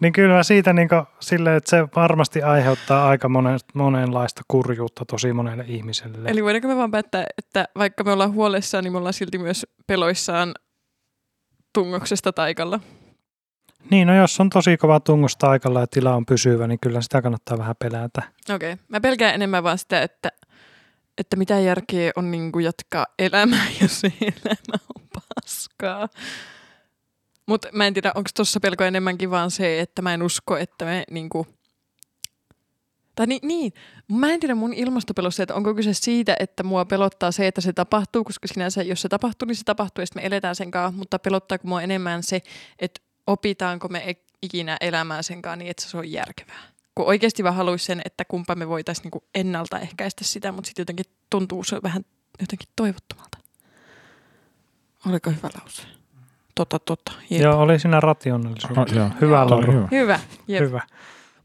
Niin 0.00 0.12
kyllä 0.12 0.42
siitä 0.42 0.72
niin 0.72 0.88
silleen, 1.20 1.56
että 1.56 1.70
se 1.70 1.88
varmasti 1.96 2.42
aiheuttaa 2.42 3.08
aika 3.08 3.28
monen, 3.28 3.58
monenlaista 3.74 4.42
kurjuutta 4.48 5.04
tosi 5.04 5.32
monelle 5.32 5.64
ihmiselle. 5.68 6.30
Eli 6.30 6.44
voidaanko 6.44 6.68
me 6.68 6.76
vaan 6.76 6.90
päättää, 6.90 7.24
että 7.38 7.64
vaikka 7.78 8.04
me 8.04 8.12
ollaan 8.12 8.32
huolissaan, 8.32 8.84
niin 8.84 8.92
me 8.92 8.98
ollaan 8.98 9.12
silti 9.12 9.38
myös 9.38 9.66
peloissaan 9.86 10.54
tungoksesta 11.74 12.32
taikalla. 12.32 12.80
Niin, 13.90 14.06
no 14.06 14.16
jos 14.16 14.40
on 14.40 14.50
tosi 14.50 14.76
kova 14.76 15.00
tungos 15.00 15.36
taikalla 15.36 15.80
ja 15.80 15.86
tila 15.86 16.14
on 16.14 16.26
pysyvä, 16.26 16.66
niin 16.66 16.80
kyllä 16.80 17.00
sitä 17.00 17.22
kannattaa 17.22 17.58
vähän 17.58 17.76
pelätä. 17.78 18.22
Okei. 18.54 18.72
Okay. 18.72 18.84
Mä 18.88 19.00
pelkään 19.00 19.34
enemmän 19.34 19.64
vaan 19.64 19.78
sitä, 19.78 20.02
että, 20.02 20.28
että 21.18 21.36
mitä 21.36 21.60
järkeä 21.60 22.12
on 22.16 22.30
niin 22.30 22.52
kuin 22.52 22.64
jatkaa 22.64 23.06
elämää, 23.18 23.66
jos 23.82 24.02
elämä 24.04 24.78
on 24.96 25.08
paskaa. 25.14 26.08
Mutta 27.46 27.68
mä 27.72 27.86
en 27.86 27.94
tiedä, 27.94 28.12
onko 28.14 28.30
tuossa 28.36 28.60
pelko 28.60 28.84
enemmänkin 28.84 29.30
vaan 29.30 29.50
se, 29.50 29.80
että 29.80 30.02
mä 30.02 30.14
en 30.14 30.22
usko, 30.22 30.56
että 30.56 30.84
me 30.84 31.04
niinku... 31.10 31.46
Tai 33.14 33.26
niin, 33.26 33.40
niin, 33.42 33.72
mä 34.12 34.32
en 34.32 34.40
tiedä 34.40 34.54
mun 34.54 34.72
ilmastopelossa, 34.72 35.42
että 35.42 35.54
onko 35.54 35.74
kyse 35.74 35.94
siitä, 35.94 36.36
että 36.40 36.62
mua 36.62 36.84
pelottaa 36.84 37.32
se, 37.32 37.46
että 37.46 37.60
se 37.60 37.72
tapahtuu, 37.72 38.24
koska 38.24 38.48
sinänsä 38.48 38.82
jos 38.82 39.02
se 39.02 39.08
tapahtuu, 39.08 39.46
niin 39.46 39.56
se 39.56 39.64
tapahtuu 39.64 40.02
ja 40.02 40.06
sitten 40.06 40.22
me 40.22 40.26
eletään 40.26 40.56
sen 40.56 40.70
kanssa, 40.70 40.98
mutta 40.98 41.18
pelottaako 41.18 41.68
mua 41.68 41.82
enemmän 41.82 42.22
se, 42.22 42.42
että 42.78 43.00
opitaanko 43.26 43.88
me 43.88 43.98
e- 43.98 44.24
ikinä 44.42 44.76
elämään 44.80 45.24
sen 45.24 45.42
kanssa 45.42 45.56
niin, 45.56 45.70
että 45.70 45.82
se 45.82 45.96
on 45.96 46.12
järkevää. 46.12 46.60
Kun 46.94 47.06
oikeasti 47.06 47.44
vaan 47.44 47.54
haluaisi 47.54 47.84
sen, 47.84 48.02
että 48.04 48.24
kumpa 48.24 48.54
me 48.54 48.68
voitaisiin 48.68 49.02
niinku 49.02 49.24
ennaltaehkäistä 49.34 50.24
sitä, 50.24 50.52
mutta 50.52 50.68
sitten 50.68 50.82
jotenkin 50.82 51.06
tuntuu 51.30 51.64
se 51.64 51.76
vähän 51.82 52.04
jotenkin 52.40 52.68
toivottomalta. 52.76 53.38
Oliko 55.08 55.30
hyvä 55.30 55.50
lause? 55.60 55.82
Tota, 56.54 56.78
tota. 56.78 57.12
Jep. 57.30 57.42
Joo, 57.42 57.60
oli 57.60 57.78
siinä 57.78 58.00
rationaalisuutta. 58.00 58.80
Oh, 58.80 58.92
joo. 58.94 59.10
Hyvä 59.20 59.50
Laura. 59.50 59.72
hyvä. 59.72 59.88
Hyvä. 59.90 60.20
Jep. 60.48 60.62
Hyvä. 60.62 60.80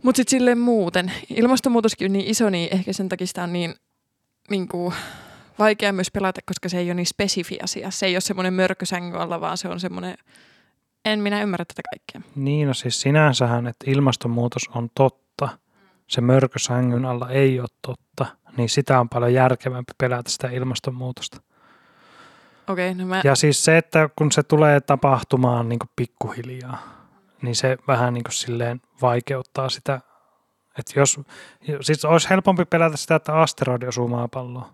Mutta 0.03 0.17
sitten 0.17 0.39
silleen 0.39 0.59
muuten. 0.59 1.11
Ilmastonmuutoskin 1.29 2.05
on 2.05 2.13
niin 2.13 2.25
iso, 2.25 2.49
niin 2.49 2.69
ehkä 2.71 2.93
sen 2.93 3.09
takia 3.09 3.27
sitä 3.27 3.43
on 3.43 3.53
niin, 3.53 3.75
niin 4.49 4.67
kuin, 4.67 4.93
vaikea 5.59 5.93
myös 5.93 6.11
pelata, 6.11 6.41
koska 6.45 6.69
se 6.69 6.77
ei 6.77 6.87
ole 6.87 6.93
niin 6.93 7.05
spesifi 7.05 7.59
asia. 7.63 7.91
Se 7.91 8.05
ei 8.05 8.15
ole 8.15 8.21
semmoinen 8.21 8.53
mörkösängy 8.53 9.17
alla, 9.17 9.41
vaan 9.41 9.57
se 9.57 9.67
on 9.67 9.79
semmoinen, 9.79 10.17
en 11.05 11.19
minä 11.19 11.41
ymmärrä 11.41 11.65
tätä 11.65 11.81
kaikkea. 11.89 12.31
Niin, 12.35 12.67
no 12.67 12.73
siis 12.73 13.01
sinänsähän, 13.01 13.67
että 13.67 13.91
ilmastonmuutos 13.91 14.69
on 14.75 14.89
totta. 14.95 15.49
Se 16.07 16.21
mörkö 16.21 16.59
sängyn 16.59 17.05
alla 17.05 17.29
ei 17.29 17.59
ole 17.59 17.67
totta. 17.81 18.25
Niin 18.57 18.69
sitä 18.69 18.99
on 18.99 19.09
paljon 19.09 19.33
järkevämpi 19.33 19.91
pelätä 19.97 20.29
sitä 20.29 20.47
ilmastonmuutosta. 20.47 21.41
Okei, 22.67 22.91
okay, 22.91 23.03
no 23.03 23.07
mä... 23.07 23.21
Ja 23.23 23.35
siis 23.35 23.65
se, 23.65 23.77
että 23.77 24.09
kun 24.15 24.31
se 24.31 24.43
tulee 24.43 24.81
tapahtumaan 24.81 25.69
niin 25.69 25.79
pikkuhiljaa, 25.95 26.77
niin 27.41 27.55
se 27.55 27.77
vähän 27.87 28.13
niin 28.13 28.23
silleen 28.29 28.81
vaikeuttaa 29.01 29.69
sitä. 29.69 30.01
Että 30.79 30.99
jos, 30.99 31.19
siis 31.81 32.05
olisi 32.05 32.29
helpompi 32.29 32.65
pelätä 32.65 32.97
sitä, 32.97 33.15
että 33.15 33.41
asteroidi 33.41 33.87
osuu 33.87 34.07
maapalloon. 34.07 34.65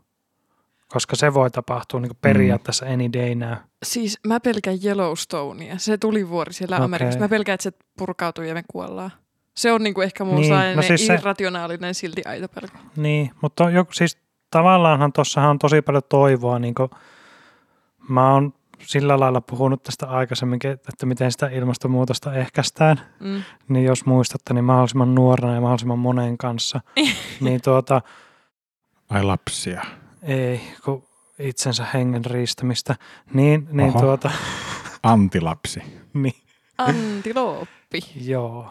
Koska 0.92 1.16
se 1.16 1.34
voi 1.34 1.52
tapahtua 1.52 2.00
niin 2.00 2.12
periaatteessa 2.22 2.86
any 2.86 3.14
day 3.14 3.36
now. 3.36 3.54
Siis 3.84 4.20
mä 4.28 4.40
pelkään 4.40 4.78
Yellowstonea. 4.86 5.78
Se 5.78 5.98
tuli 5.98 6.30
vuori 6.30 6.54
siellä 6.54 6.76
Okei. 6.76 6.86
Amerikassa. 6.86 7.20
Mä 7.20 7.30
pelkään, 7.30 7.54
että 7.54 7.64
se 7.64 7.72
purkautuu 7.98 8.44
ja 8.44 8.54
me 8.54 8.64
kuollaan. 8.68 9.12
Se 9.56 9.72
on 9.72 9.84
niinku 9.84 10.02
ehkä 10.02 10.24
mun 10.24 10.36
Niin, 10.42 10.60
niin, 10.60 10.76
no 10.76 10.82
siis 10.82 11.08
se- 11.08 11.14
irrationaalinen 11.14 11.96
silti 11.96 12.22
aito 12.26 12.48
pelko. 12.48 12.78
Niin, 12.96 13.32
mutta 13.42 13.64
on 13.64 13.74
joku, 13.74 13.94
siis 13.94 14.18
tavallaanhan 14.52 15.14
tuossahan 15.14 15.50
on 15.50 15.60
tosi 15.60 15.82
paljon 15.82 16.04
toivoa. 16.10 16.60
Niin 16.60 16.76
kuin, 16.76 16.90
mä 18.10 18.34
oon 18.34 18.54
sillä 18.80 19.20
lailla 19.20 19.42
puhunut 19.42 19.84
tästä 19.84 20.08
aikaisemminkin, 20.08 20.72
että 20.72 21.06
miten 21.06 21.32
sitä 21.32 21.48
ilmastonmuutosta 21.48 22.34
ehkäistään. 22.34 23.02
Mm. 23.20 23.44
Niin 23.68 23.86
jos 23.86 24.06
muistatte, 24.06 24.54
niin 24.54 24.64
mahdollisimman 24.66 25.16
nuorena 25.16 25.56
ja 25.56 25.62
mahdollisimman 25.62 26.00
monen 26.00 26.38
kanssa. 26.38 26.82
niin 27.42 27.62
tuota, 27.62 28.02
Ai 29.10 29.24
lapsia. 29.24 29.82
Ei, 30.22 30.62
kun 30.86 31.04
itsensä 31.40 31.86
hengen 31.94 32.26
riistämistä. 32.26 32.96
Niin, 33.34 33.68
niin 33.72 33.90
Oho. 33.90 34.00
tuota, 34.00 34.32
Antilapsi. 35.04 35.84
niin, 36.14 36.36
Antilooppi. 36.78 38.00
joo, 38.16 38.68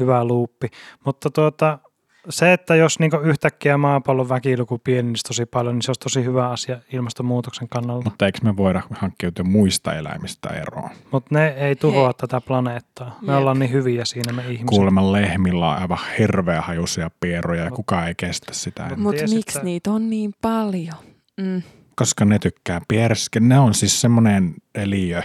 hyvä 0.00 0.24
luuppi. 0.24 0.68
Mutta 1.04 1.30
tuota, 1.30 1.78
se, 2.28 2.52
että 2.52 2.74
jos 2.74 2.98
niin 2.98 3.10
yhtäkkiä 3.22 3.78
maapallon 3.78 4.28
väkiluku 4.28 4.78
pienenisi 4.84 5.24
tosi 5.24 5.46
paljon, 5.46 5.74
niin 5.74 5.82
se 5.82 5.90
olisi 5.90 6.00
tosi 6.00 6.24
hyvä 6.24 6.48
asia 6.50 6.78
ilmastonmuutoksen 6.92 7.68
kannalta. 7.68 8.04
Mutta 8.04 8.26
eikö 8.26 8.38
me 8.42 8.56
voida 8.56 8.82
hankkiutua 8.90 9.44
muista 9.44 9.94
eläimistä 9.94 10.48
eroon? 10.48 10.90
Mutta 11.12 11.34
ne 11.34 11.48
ei 11.48 11.76
tuhoa 11.76 12.04
Hei. 12.04 12.14
tätä 12.14 12.40
planeettaa. 12.40 13.18
Me 13.22 13.32
Jep. 13.32 13.38
ollaan 13.40 13.58
niin 13.58 13.72
hyviä 13.72 14.04
siinä 14.04 14.32
me 14.32 14.42
ihmiset. 14.42 14.66
Kuulemma 14.66 15.12
lehmillä 15.12 15.68
on 15.70 15.76
aivan 15.78 15.98
hirveä 16.18 16.60
hajuisia 16.60 17.10
pieruja 17.20 17.64
ja 17.64 17.70
Mut- 17.70 17.76
kukaan 17.76 18.08
ei 18.08 18.14
kestä 18.14 18.54
sitä. 18.54 18.86
Mut- 18.88 18.98
Mutta 18.98 19.22
miksi 19.34 19.58
niitä 19.62 19.90
on 19.90 20.10
niin 20.10 20.34
paljon? 20.42 20.96
Mm. 21.40 21.62
Koska 21.96 22.24
ne 22.24 22.38
tykkää 22.38 22.80
pierske. 22.88 23.40
Ne 23.40 23.58
on 23.58 23.74
siis 23.74 24.00
semmoinen 24.00 24.54
eliö, 24.74 25.22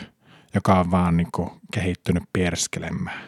joka 0.56 0.80
on 0.80 0.92
vaan 0.92 1.18
niinku 1.18 1.52
kehittynyt 1.74 2.24
pierskelemään. 2.34 3.22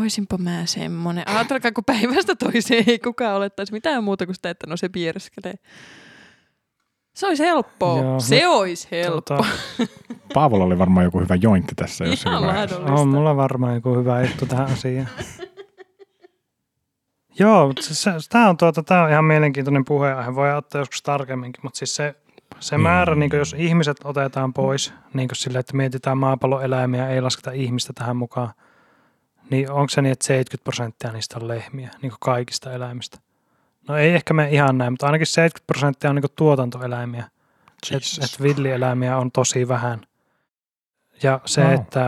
Oisinpa 0.00 0.38
mä 0.38 0.66
semmonen. 0.66 1.28
Ajatelkaa, 1.28 1.72
kun 1.72 1.84
päivästä 1.84 2.34
toiseen 2.36 2.84
ei 2.86 2.98
kukaan 2.98 3.36
olettaisi 3.36 3.72
mitään 3.72 4.04
muuta 4.04 4.26
kuin 4.26 4.34
sitä, 4.36 4.50
että 4.50 4.66
no 4.66 4.76
se 4.76 4.88
pierskelee. 4.88 5.54
Se 7.14 7.26
olisi 7.26 7.42
helppoa. 7.42 8.02
Joo, 8.02 8.20
se 8.20 8.44
no, 8.44 8.52
olisi 8.52 8.88
helppoa. 8.90 9.36
Tuota, 9.36 9.92
Paavolla 10.34 10.64
oli 10.64 10.78
varmaan 10.78 11.04
joku 11.04 11.20
hyvä 11.20 11.34
jointti 11.34 11.74
tässä 11.74 12.04
jossakin 12.04 12.38
Ihan 12.38 12.54
mahdollista. 12.54 12.92
on 12.92 13.08
mulla 13.08 13.36
varmaan 13.36 13.74
joku 13.74 13.94
hyvä 13.96 14.22
juttu 14.22 14.46
tähän 14.46 14.66
asiaan. 14.72 15.08
Joo, 17.38 17.66
mutta 17.66 17.82
siis 17.82 18.28
tämä 18.28 18.48
on, 18.48 18.56
tuota, 18.56 18.82
tää 18.82 19.04
on 19.04 19.10
ihan 19.10 19.24
mielenkiintoinen 19.24 19.84
puheenaihe. 19.84 20.34
Voi 20.34 20.54
ottaa 20.54 20.80
joskus 20.80 21.02
tarkemminkin, 21.02 21.60
mutta 21.62 21.78
siis 21.78 21.96
se, 21.96 22.14
se 22.60 22.76
Niin. 22.76 22.82
määrä, 22.82 23.14
niin 23.14 23.30
jos 23.34 23.54
ihmiset 23.58 23.96
otetaan 24.04 24.52
pois, 24.54 24.92
niin 25.14 25.28
sille, 25.32 25.58
että 25.58 25.76
mietitään 25.76 26.18
maapallon 26.18 26.64
eläimiä, 26.64 27.08
ei 27.08 27.20
lasketa 27.20 27.50
ihmistä 27.50 27.92
tähän 27.92 28.16
mukaan, 28.16 28.52
niin 29.50 29.70
onko 29.70 29.88
se 29.88 30.02
niin, 30.02 30.12
että 30.12 30.26
70 30.26 30.64
prosenttia 30.64 31.12
niistä 31.12 31.38
on 31.38 31.48
lehmiä, 31.48 31.90
niin 32.02 32.12
kaikista 32.20 32.72
eläimistä? 32.72 33.18
No 33.88 33.96
ei 33.96 34.14
ehkä 34.14 34.34
me 34.34 34.48
ihan 34.50 34.78
näin, 34.78 34.92
mutta 34.92 35.06
ainakin 35.06 35.26
70 35.26 35.66
prosenttia 35.66 36.10
on 36.10 36.16
niin 36.16 36.24
tuotantoeläimiä. 36.36 37.24
Että 37.92 38.24
et 38.24 38.42
villieläimiä 38.42 39.18
on 39.18 39.30
tosi 39.32 39.68
vähän. 39.68 40.00
Ja 41.22 41.40
se, 41.44 41.62
Wow. 41.64 41.72
että 41.72 42.06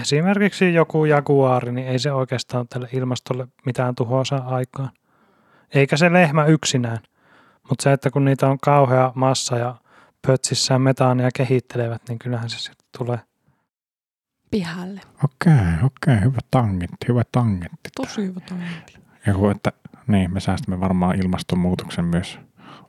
esimerkiksi 0.00 0.74
joku 0.74 1.04
jaguaari, 1.04 1.72
niin 1.72 1.88
ei 1.88 1.98
se 1.98 2.12
oikeastaan 2.12 2.68
tälle 2.68 2.88
ilmastolle 2.92 3.48
mitään 3.66 3.94
tuhoa 3.94 4.24
saa 4.24 4.54
aikaan. 4.54 4.90
Eikä 5.74 5.96
se 5.96 6.12
lehmä 6.12 6.44
yksinään. 6.44 6.98
Mutta 7.68 7.82
se, 7.82 7.92
että 7.92 8.10
kun 8.10 8.24
niitä 8.24 8.48
on 8.48 8.58
kauhea 8.62 9.12
massa 9.14 9.58
ja 9.58 9.74
pötsissään 10.26 10.82
metaania 10.82 11.28
kehittelevät, 11.34 12.02
niin 12.08 12.18
kyllähän 12.18 12.50
se 12.50 12.58
sitten 12.58 12.86
tulee. 12.98 13.18
Pihalle. 14.50 15.00
Okei, 15.24 15.54
okei, 15.82 16.20
hyvä 16.24 16.38
tangentti, 16.50 17.08
hyvä 17.08 17.22
tangentti. 17.32 17.90
Tosi 17.96 18.22
hyvä. 18.22 18.40
Ja 19.26 19.34
kun, 19.34 19.50
että 19.50 19.72
niin, 20.06 20.32
me 20.32 20.40
säästämme 20.40 20.80
varmaan 20.80 21.20
ilmastonmuutoksen 21.20 22.04
myös 22.04 22.38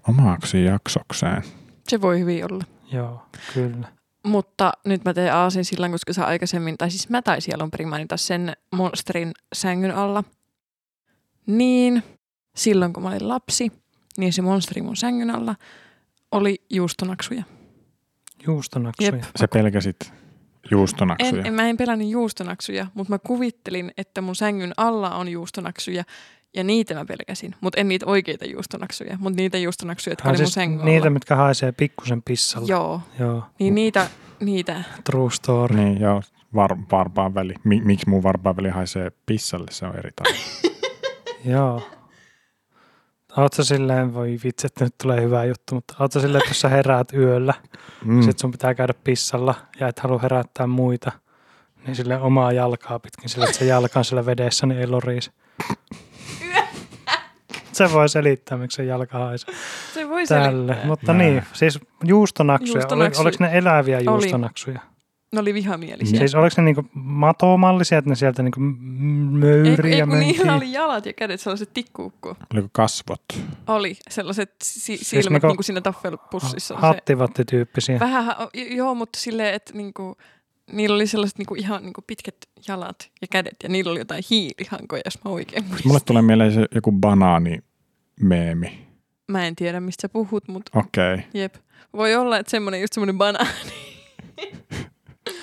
omaksi 0.08 0.64
jaksokseen. 0.64 1.44
Se 1.88 2.02
voi 2.02 2.20
hyvin 2.20 2.52
olla. 2.52 2.64
Joo, 2.92 3.26
kyllä. 3.54 3.88
Mutta 4.24 4.72
nyt 4.86 5.06
mä 5.06 5.14
teen 5.14 5.34
aasin 5.34 5.66
sillan, 5.66 5.92
koska 5.92 6.14
sä 6.14 6.26
aikaisemmin, 6.26 6.78
tai 6.78 6.92
siis 6.92 7.10
mä 7.10 7.22
taisin 7.22 7.56
alun 7.56 7.72
perin 7.72 7.90
mainita 7.90 8.18
sen 8.18 8.54
monsterin 8.72 9.32
sängyn 9.56 9.96
alla. 9.96 10.24
Niin 11.46 12.04
silloin 12.56 12.94
kun 12.94 13.04
mä 13.04 13.10
olin 13.10 13.28
lapsi, 13.28 13.72
niin 14.18 14.34
se 14.34 14.42
monsteri 14.42 14.82
mun 14.82 14.96
sängyn 14.96 15.30
alla 15.30 15.56
oli 16.32 16.66
juustonaksuja. 16.70 17.44
Juustonaksuja. 18.48 19.12
Jep. 19.16 19.24
Sä 19.40 19.48
pelkäsit 19.48 20.14
juustonaksuja. 20.72 21.42
En, 21.42 21.48
en, 21.48 21.54
mä 21.54 21.70
en 21.70 21.78
pelännyt 21.78 22.08
juustonaksuja, 22.08 22.88
mutta 22.94 23.14
mä 23.14 23.20
kuvittelin, 23.20 23.92
että 23.98 24.22
mun 24.22 24.36
sängyn 24.36 24.74
alla 24.78 25.16
on 25.16 25.28
juustonaksuja 25.28 26.04
ja 26.56 26.64
niitä 26.64 26.94
mä 26.94 27.06
pelkäsin. 27.06 27.56
Mutta 27.62 27.82
en 27.82 27.88
niitä 27.88 28.06
oikeita 28.06 28.46
juustonaksuja, 28.46 29.18
mutta 29.20 29.38
niitä 29.38 29.58
juustonaksuja, 29.58 30.12
jotka 30.12 30.28
Ai 30.28 30.32
oli 30.32 30.38
mun 30.38 30.46
siis 30.46 30.54
sängyn 30.54 30.86
niitä, 30.86 31.02
alla. 31.04 31.10
mitkä 31.10 31.36
haisee 31.36 31.72
pikkusen 31.72 32.22
pissalle. 32.22 32.68
Joo, 32.68 33.02
Joo. 33.20 33.44
niin 33.60 33.76
niitä, 33.76 34.08
niitä. 34.40 34.84
True 35.04 35.32
story. 35.32 35.76
Niin, 35.76 36.02
joo, 36.02 36.22
var, 36.56 36.78
varpaan 36.92 37.36
väli. 37.36 37.54
Mi, 37.64 37.82
miksi 37.82 38.10
mun 38.10 38.24
varpaan 38.24 38.58
väli 38.58 38.70
haisee 38.70 39.12
pissalle, 39.26 39.68
se 39.72 39.86
on 39.86 39.96
eri 39.96 40.12
tarina. 40.16 40.40
Joo. 41.56 41.97
Sä 43.54 43.64
silleen, 43.64 44.14
voi 44.14 44.38
vitsi, 44.44 44.68
että 44.68 44.84
nyt 44.84 44.96
tulee 45.02 45.22
hyvä 45.22 45.46
juttu, 45.46 45.76
mutta 45.76 46.10
sä 46.14 46.20
silleen, 46.22 46.40
että 46.42 46.50
jos 46.50 46.62
sä 46.62 46.70
heräät 46.70 47.14
yöllä, 47.14 47.54
Mm. 48.06 48.22
sit 48.22 48.40
sun 48.40 48.52
pitää 48.52 48.74
käydä 48.76 48.94
pissalla 49.04 49.56
ja 49.80 49.88
et 49.88 50.00
halua 50.00 50.20
herättää 50.22 50.68
muita, 50.68 51.12
niin 51.86 51.96
sille 51.96 52.20
omaa 52.20 52.52
jalkaa 52.52 53.00
pitkin, 53.00 53.30
sille, 53.30 53.46
että 53.46 53.58
se 53.58 53.66
jalka 53.66 54.00
on 54.00 54.06
siellä 54.06 54.26
vedessä, 54.26 54.66
niin 54.68 54.80
ei 54.80 54.88
loriisi. 54.88 55.32
Se 57.72 57.92
voi 57.94 58.10
selittää, 58.10 58.58
miksi 58.58 58.76
se 58.76 58.84
jalka 58.86 59.18
haisee 59.20 59.54
Se 59.94 60.10
voi 60.10 60.26
tälle. 60.26 60.52
selittää. 60.74 60.88
Mutta 60.88 61.14
Nää. 61.14 61.22
niin, 61.24 61.44
siis 61.54 61.80
juustonaksuja, 62.04 62.74
Juustonaksuja. 62.74 63.22
Oli, 63.22 63.28
oliko 63.30 63.44
ne 63.44 63.58
eläviä 63.58 63.98
Oli. 63.98 64.32
Ne 65.32 65.40
oli 65.40 65.54
vihamielisiä. 65.54 66.20
Siis 66.20 66.36
oliko 66.36 66.54
ne 66.58 66.64
niinku 66.64 66.86
matomallisia, 66.94 67.98
että 67.98 68.10
ne 68.10 68.16
sieltä 68.16 68.44
niinku 68.44 68.60
möyriä 68.60 69.96
ei, 69.96 70.02
kun 70.02 70.10
mönkii? 70.10 70.32
niillä 70.32 70.56
oli 70.56 70.72
jalat 70.74 71.06
ja 71.06 71.14
kädet 71.14 71.40
sellaiset 71.42 71.74
tikkuukko. 71.74 72.36
Oliko 72.54 72.68
kasvot? 72.72 73.22
Oli 73.68 73.98
sellaiset 74.10 74.52
si- 74.64 74.80
Siis 74.98 75.10
silmät 75.10 75.32
niinku- 75.32 75.48
niinku 75.48 75.64
siinä 75.64 75.82
taffelpussissa. 75.82 76.76
Hattivatti-tyyppisiä. 76.78 78.00
Vähän, 78.00 78.36
joo, 78.76 78.96
mutta 78.96 79.20
silleen, 79.20 79.54
että 79.54 79.74
niinku, 79.74 80.16
niillä 80.72 80.96
oli 80.96 81.08
sellaiset 81.08 81.38
niinku 81.38 81.56
ihan 81.56 81.84
niinku 81.84 82.02
pitkät 82.08 82.36
jalat 82.68 83.12
ja 83.22 83.28
kädet 83.32 83.56
ja 83.64 83.70
niillä 83.70 83.92
oli 83.92 84.00
jotain 84.00 84.24
hiilihankoja, 84.30 85.02
jos 85.06 85.24
mä 85.26 85.32
oikein 85.32 85.64
muistan. 85.64 85.88
Mulle 85.88 86.00
tulee 86.06 86.22
mieleen 86.22 86.54
se 86.54 86.66
joku 86.76 86.92
banaani 86.92 87.60
meemi. 88.22 88.88
Mä 89.28 89.48
en 89.48 89.56
tiedä, 89.56 89.80
mistä 89.80 90.02
sä 90.02 90.10
puhut, 90.10 90.48
mutta 90.48 90.80
Okei. 90.80 91.14
Okay. 91.14 91.26
jep. 91.34 91.56
Voi 91.94 92.16
olla, 92.16 92.38
että 92.38 92.50
semmoinen 92.52 92.82
just 92.82 92.94
semmoinen 92.94 93.18
banaani. 93.18 93.50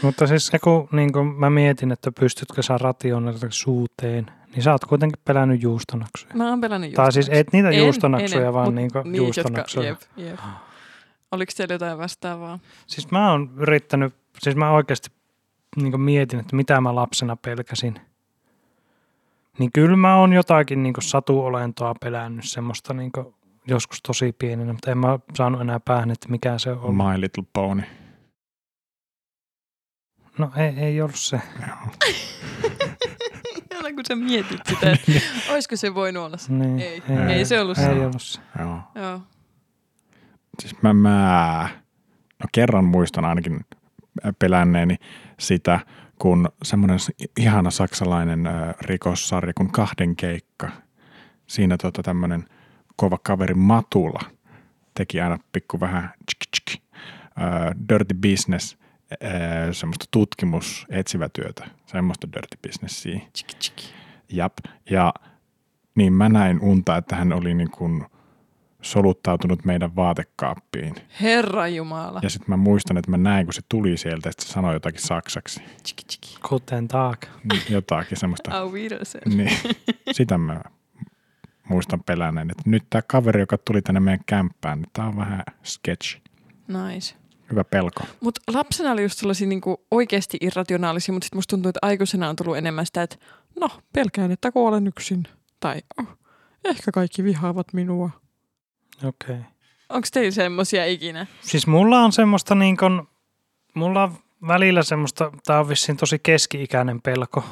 Mutta 0.05 0.27
siis 0.27 0.47
se, 0.47 0.59
kun 0.59 0.89
niin 0.93 1.13
kun 1.13 1.27
mä 1.27 1.51
mietin, 1.51 1.93
että 1.93 2.13
pystytkö 2.13 2.63
sä 2.63 2.79
rationaalisuuteen, 2.79 4.27
niin 4.55 4.63
sä 4.63 4.73
oot 4.73 4.85
kuitenkin 4.85 5.21
pelännyt 5.25 5.63
juustonaksuja. 5.63 6.35
Mä 6.35 6.49
oon 6.49 6.61
pelännyt 6.61 6.93
Tai 6.95 7.13
siis 7.13 7.27
juustonaksuja. 7.27 7.41
et 7.41 7.53
niitä 7.53 7.69
En, 7.69 7.79
juustonaksuja, 7.79 8.47
en, 8.47 8.55
vaan 8.55 8.67
mut 8.67 8.75
niinku 8.75 9.03
niitä, 9.03 9.17
juustonaksuja. 9.17 9.89
Jotka, 9.89 10.07
jep, 10.17 10.29
jep. 10.29 10.41
Oliko 11.33 11.53
teillä 11.57 11.75
jotain 11.75 11.99
vastaavaa? 11.99 12.59
Siis 12.87 13.11
mä 13.11 13.31
oon 13.31 13.51
yrittänyt, 13.57 14.15
siis 14.39 14.57
mä 14.57 14.71
oikeasti 14.71 15.11
niin 15.77 16.01
mietin, 16.01 16.41
että 16.41 16.57
mitä 16.57 16.81
mä 16.81 16.95
lapsena 16.95 17.37
pelkäsin. 17.37 18.01
Niin 19.59 19.71
kyllä 19.75 19.97
mä 19.97 20.17
oon 20.17 20.33
jotakin 20.33 20.83
niin 20.83 20.95
satuolentoa 21.01 21.95
pelännyt, 22.01 22.45
semmoista 22.45 22.95
niin 22.95 23.13
joskus 23.67 24.03
tosi 24.03 24.33
pienenä, 24.39 24.73
mutta 24.73 24.91
en 24.91 24.99
mä 24.99 25.19
saanut 25.35 25.61
enää 25.61 25.81
päähän, 25.81 26.11
että 26.11 26.29
mikä 26.29 26.59
se 26.59 26.71
on. 26.73 26.95
My 26.95 27.21
Little 27.21 27.45
Pony. 27.53 27.83
No 30.39 30.51
ei, 30.57 30.85
ei 30.85 31.01
ollut 31.01 31.17
se. 31.17 31.41
Aina 33.77 33.97
kun 33.97 34.05
sä 34.09 34.17
mietit 34.17 34.61
sitä, 34.69 34.93
että 34.93 35.13
olisiko 35.53 35.77
se 35.77 35.95
voinut 35.95 36.25
olla 36.25 36.37
se. 36.37 36.53
Niin, 36.53 36.81
Ei, 36.81 37.03
ei 37.29 37.45
se 37.45 37.61
ollut 37.61 37.77
se. 37.77 37.87
Ei 37.87 38.01
ollut 38.05 38.23
se. 38.23 38.41
Joo. 38.59 38.79
Joo. 38.95 39.21
Siis 40.63 40.83
mä, 40.83 40.93
mä 40.95 41.69
no 42.43 42.47
kerran 42.53 42.85
muistan 42.85 43.25
ainakin 43.25 43.61
pelänneeni 44.39 44.97
sitä, 45.39 45.81
kun 46.19 46.49
semmoinen 46.63 46.99
ihana 47.39 47.71
saksalainen 47.71 48.47
ö, 48.47 48.51
rikossarja 48.81 49.53
kuin 49.55 49.73
Kahden 49.73 50.17
keikka. 50.17 50.71
Siinä 51.47 51.77
tota 51.77 52.03
tämmöinen 52.03 52.45
kova 52.97 53.19
kaveri 53.23 53.55
Matula 53.55 54.21
teki 54.95 55.21
aina 55.21 55.39
pikku 55.53 55.81
vähän 55.81 56.11
tsk, 56.27 56.39
tsk, 56.51 56.83
ö, 57.39 57.75
dirty 57.89 58.15
business, 58.15 58.79
semmoista 59.73 60.05
tutkimus, 60.11 60.87
etsivä 60.91 61.29
työtä, 61.29 61.67
semmoista 61.87 62.29
dirty 62.33 62.59
businessia. 62.67 63.21
Chiki, 63.35 63.55
chiki. 63.55 63.93
Jap. 64.29 64.53
Ja 64.91 65.15
niin 65.95 66.13
mä 66.13 66.29
näin 66.29 66.61
unta, 66.61 66.97
että 66.97 67.17
hän 67.17 67.33
oli 67.33 67.55
niin 67.55 67.71
kuin 67.71 68.05
soluttautunut 68.83 69.65
meidän 69.65 69.97
vaatekaappiin. 69.97 70.95
Herra 71.21 71.69
Jumala. 71.69 72.21
Ja 72.23 72.31
sitten 72.31 72.51
mä 72.51 72.57
muistan, 72.57 72.97
että 72.97 73.11
mä 73.11 73.17
näin, 73.17 73.47
kun 73.47 73.55
se 73.55 73.63
tuli 73.69 73.97
sieltä, 73.97 74.31
että 74.31 74.45
se 74.45 74.49
sanoi 74.49 74.75
jotakin 74.75 75.01
saksaksi. 75.01 75.63
Chiki, 75.87 76.05
chiki. 76.05 76.39
Guten 76.49 76.89
Tag. 76.89 77.23
Niin, 77.53 77.63
Jotakin 77.71 78.19
semmoista. 78.19 78.59
Au. 78.59 78.73
Niin, 79.27 79.59
sitä 80.13 80.39
mä 80.39 80.61
muistan 81.69 82.03
pelänneen, 82.03 82.51
että 82.51 82.63
nyt 82.67 82.85
tämä 82.91 83.03
kaveri, 83.03 83.41
joka 83.41 83.59
tuli 83.59 83.83
tänne 83.83 84.01
meidän 84.01 84.25
kämppään, 84.27 84.79
niin 84.79 84.91
tämä 84.93 85.09
on 85.09 85.17
vähän 85.17 85.43
sketch. 85.63 86.19
Nice. 86.69 87.15
Hyvä 87.51 87.65
pelko. 87.65 88.01
Mutta 88.21 88.41
lapsena 88.55 88.93
oli 88.93 89.03
just 89.03 89.19
sellaisia 89.19 89.47
niinku 89.49 89.87
oikeasti 89.91 90.39
irrationaalisia, 90.41 91.13
mutta 91.13 91.25
sitten 91.25 91.37
musta 91.37 91.51
tuntuu, 91.51 91.69
että 91.69 91.79
aikuisena 91.83 92.29
on 92.29 92.37
tullut 92.37 92.57
enemmän 92.57 92.87
sitä, 92.87 93.03
että 93.03 93.17
no, 93.61 93.69
pelkään, 93.93 94.31
että 94.33 94.53
kuolen 94.53 94.87
yksin. 94.87 95.23
Tai 95.61 95.81
oh, 95.99 96.09
ehkä 96.65 96.93
kaikki 96.93 97.25
vihaavat 97.25 97.73
minua. 97.73 98.11
Okei. 99.05 99.35
Okay. 99.35 99.45
Onko 99.89 100.09
teillä 100.13 100.31
semmoisia 100.31 100.87
ikinä? 100.87 101.27
Siis 101.41 101.67
mulla 101.67 102.01
on 102.01 102.13
semmoista 102.13 102.55
niin 102.55 102.77
kuin, 102.77 103.03
mulla 103.75 104.03
on 104.03 104.17
välillä 104.47 104.83
semmoista, 104.83 105.33
tää 105.47 105.61
on 105.61 105.69
vissiin 105.69 105.97
tosi 105.97 106.19
keski-ikäinen 106.19 107.03
pelko. 107.03 107.45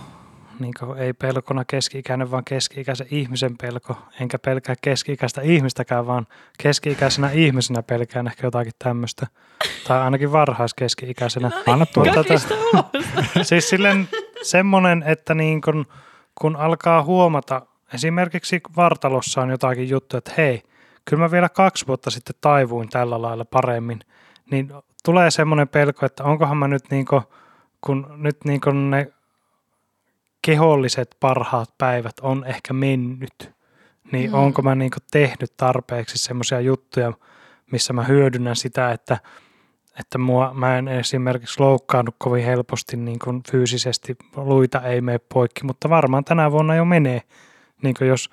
Niin 0.61 0.75
kuin, 0.79 0.99
ei 0.99 1.13
pelkona 1.13 1.65
keski-ikäinen, 1.65 2.31
vaan 2.31 2.45
keski-ikäisen 2.45 3.07
ihmisen 3.11 3.57
pelko. 3.57 3.97
Enkä 4.21 4.39
pelkää 4.39 4.75
keski-ikäistä 4.83 5.41
ihmistäkään, 5.41 6.07
vaan 6.07 6.27
keski-ikäisenä 6.63 7.31
ihmisenä 7.31 7.83
pelkään 7.83 8.27
ehkä 8.27 8.47
jotakin 8.47 8.73
tämmöistä. 8.79 9.27
Tai 9.89 10.01
ainakin 10.01 10.33
varhaiskeski-ikäisenä. 10.33 11.51
Mutta 11.67 12.01
Kaikista 12.15 12.55
ulos. 12.55 12.87
siis 13.49 13.69
silleen 13.69 14.09
semmoinen, 14.43 15.05
että 15.07 15.35
niin 15.35 15.61
kun, 15.61 15.87
kun 16.35 16.57
alkaa 16.57 17.03
huomata, 17.03 17.63
esimerkiksi 17.95 18.61
vartalossa 18.77 19.41
on 19.41 19.51
jotakin 19.51 19.89
juttu, 19.89 20.17
että 20.17 20.33
hei, 20.37 20.63
kyllä 21.05 21.21
mä 21.21 21.31
vielä 21.31 21.49
kaksi 21.49 21.87
vuotta 21.87 22.11
sitten 22.11 22.35
taivuin 22.41 22.89
tällä 22.89 23.23
lailla 23.23 23.45
paremmin, 23.45 24.01
niin 24.51 24.73
tulee 25.05 25.31
semmoinen 25.31 25.69
pelko, 25.69 26.07
että 26.07 26.25
onkohan 26.25 26.57
mä 26.57 26.69
nyt 26.69 26.91
niin 26.91 27.07
kun, 27.07 27.23
kun 27.81 28.07
nyt 28.17 28.45
niin 28.45 28.61
kun 28.61 28.91
ne 28.91 29.13
keholliset 30.43 31.17
parhaat 31.21 31.75
päivät 31.79 32.21
on 32.23 32.45
ehkä 32.47 32.73
mennyt, 32.73 33.53
niin 34.13 34.31
Mm. 34.31 34.35
onko 34.35 34.63
mä 34.63 34.75
niin 34.75 34.91
tehnyt 35.11 35.53
tarpeeksi 35.57 36.19
semmoisia 36.19 36.61
juttuja, 36.61 37.13
missä 37.73 37.93
mä 37.93 38.05
hyödynnän 38.05 38.57
sitä, 38.57 38.91
että 38.93 39.19
että 40.01 40.19
mua, 40.19 40.51
mä 40.55 40.79
en 40.79 40.89
esimerkiksi 40.89 41.61
loukkaannut 41.61 42.15
kovin 42.19 42.45
helposti 42.45 42.97
niin 42.97 43.19
kuin 43.19 43.43
fyysisesti, 43.51 44.17
luita 44.37 44.81
ei 44.83 45.01
mene 45.01 45.19
poikki, 45.19 45.65
mutta 45.65 45.89
varmaan 45.91 46.25
tänä 46.25 46.51
vuonna 46.53 46.75
jo 46.75 46.85
menee. 46.85 47.23
Niin 47.83 47.95
kuin 47.99 48.09
jos 48.09 48.31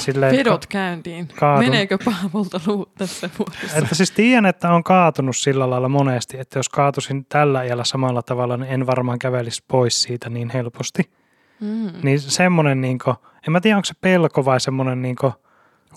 silleen, 0.00 0.36
Vedot 0.36 0.66
käyntiin. 0.66 1.28
kaadun. 1.38 1.64
Meneekö 1.64 1.98
Paavolta 2.04 2.60
luut 2.66 2.94
tässä 2.94 3.30
vuodessa? 3.38 3.76
Että 3.78 3.94
siis 3.94 4.10
tiedän, 4.10 4.46
että 4.46 4.72
on 4.72 4.84
kaatunut 4.84 5.36
sillä 5.36 5.70
lailla 5.70 5.88
monesti, 5.88 6.38
että 6.38 6.58
jos 6.58 6.68
kaatusin 6.68 7.26
tällä 7.28 7.62
iällä 7.62 7.84
samalla 7.84 8.22
tavalla, 8.22 8.56
niin 8.56 8.72
en 8.72 8.86
varmaan 8.86 9.18
kävelisi 9.18 9.64
pois 9.68 10.02
siitä 10.02 10.30
niin 10.30 10.50
helposti. 10.50 11.10
Mm. 11.60 11.92
Niin 12.02 12.20
semmoinen, 12.20 12.80
niin 12.80 12.98
kuin, 13.04 13.16
en 13.46 13.52
mä 13.52 13.60
tiedä 13.60 13.76
onko 13.76 13.84
se 13.84 13.94
pelko 14.00 14.44
vai 14.44 14.60
semmoinen, 14.60 15.02
niin, 15.02 15.16
kuin, 15.16 15.32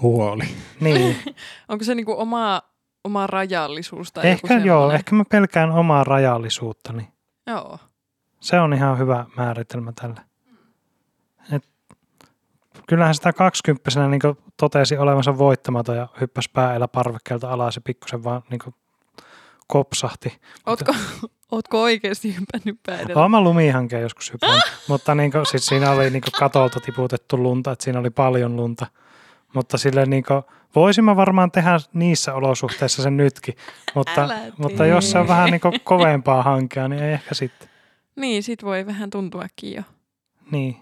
Huoli. 0.02 0.46
niin 0.80 1.16
Onko 1.70 1.84
se 1.84 1.96
niinku 1.96 2.16
oma, 2.18 2.62
oma 3.04 3.28
rajallisuus 3.28 4.12
tai 4.12 4.28
ehkä 4.28 4.54
joku 4.54 4.68
joo, 4.68 4.92
ehkä 4.92 5.16
mä 5.16 5.24
pelkään 5.30 5.72
omaa 5.72 6.04
rajallisuuttani. 6.04 7.08
Joo. 7.48 7.80
Se 8.40 8.60
on 8.60 8.74
ihan 8.74 8.98
hyvä 8.98 9.26
määritelmä 9.38 9.92
tälle. 10.02 10.22
Et, 11.52 11.64
kyllähän 12.88 13.16
sitä 13.16 13.34
kaksikymppisenä 13.34 14.08
niin 14.08 14.22
totesi 14.58 14.98
olevansa 14.98 15.38
voittamaton 15.38 15.98
ja 15.98 16.08
hyppäsi 16.22 16.50
päällä 16.54 16.88
parvekkeelta 16.88 17.52
alas 17.52 17.76
ja 17.76 17.82
pikkusen 17.82 18.24
vaan 18.24 18.42
niin 18.50 18.74
kopsahti. 19.68 20.40
Ootko, 20.66 20.94
ootko 21.56 21.82
oikeasti 21.82 22.36
hypännyt 22.36 22.80
päädellä? 22.86 23.20
Olen 23.20 23.32
mä 23.32 23.42
lumihankeen 23.42 24.02
joskus 24.02 24.34
hypännyt, 24.34 24.64
mutta 24.90 25.16
niin 25.16 25.32
kuin, 25.32 25.46
sit 25.46 25.64
siinä 25.64 25.92
oli 25.92 26.10
niin 26.10 26.24
katolta 26.40 26.80
tiputettu 26.80 27.44
lunta, 27.44 27.72
että 27.72 27.84
siinä 27.84 28.00
oli 28.00 28.10
paljon 28.10 28.56
lunta. 28.56 28.86
Mutta 29.54 29.78
silleen 29.78 30.10
niin 30.10 30.24
kuin, 30.24 30.44
voisin 30.76 31.04
mä 31.04 31.16
varmaan 31.16 31.52
tehdä 31.52 31.80
niissä 31.94 32.34
olosuhteissa 32.34 33.04
sen 33.04 33.18
nytkin, 33.18 33.56
mutta, 33.96 34.30
mutta 34.58 34.86
jos 34.86 35.12
se 35.12 35.20
on 35.20 35.28
vähän 35.28 35.52
niin 35.52 35.62
kuin 35.62 35.74
kovempaa 35.84 36.44
hankea, 36.44 36.88
niin 36.88 37.04
ei 37.04 37.14
ehkä 37.14 37.36
sitten. 37.36 37.70
Niin, 38.16 38.44
sit 38.44 38.64
voi 38.64 38.86
vähän 38.86 39.10
tuntuakin 39.10 39.74
jo. 39.74 39.84
Niin. 40.52 40.78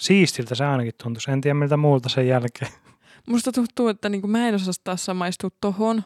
Siistiltä 0.00 0.54
se 0.54 0.64
ainakin 0.64 0.92
tuntuisi. 1.02 1.30
En 1.30 1.40
tiedä 1.40 1.54
miltä 1.54 1.76
muulta 1.76 2.08
sen 2.08 2.28
jälkeen. 2.28 2.72
Musta 3.28 3.52
tuntuu, 3.52 3.88
että 3.88 4.08
niinku 4.08 4.28
mä 4.28 4.48
en 4.48 4.54
osaa 4.54 4.74
taas 4.84 5.04
samaistua 5.04 5.50
tohon. 5.60 6.02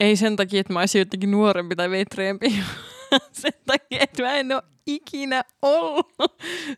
Ei 0.00 0.16
sen 0.16 0.36
takia, 0.36 0.60
että 0.60 0.72
mä 0.72 0.80
olisin 0.80 0.98
jotenkin 0.98 1.30
nuorempi 1.30 1.76
tai 1.76 1.90
vetreempi. 1.90 2.46
sen 3.32 3.52
takia, 3.66 3.98
että 4.00 4.22
mä 4.22 4.34
en 4.34 4.52
ole 4.52 4.62
ikinä 4.86 5.42
ollut 5.62 6.14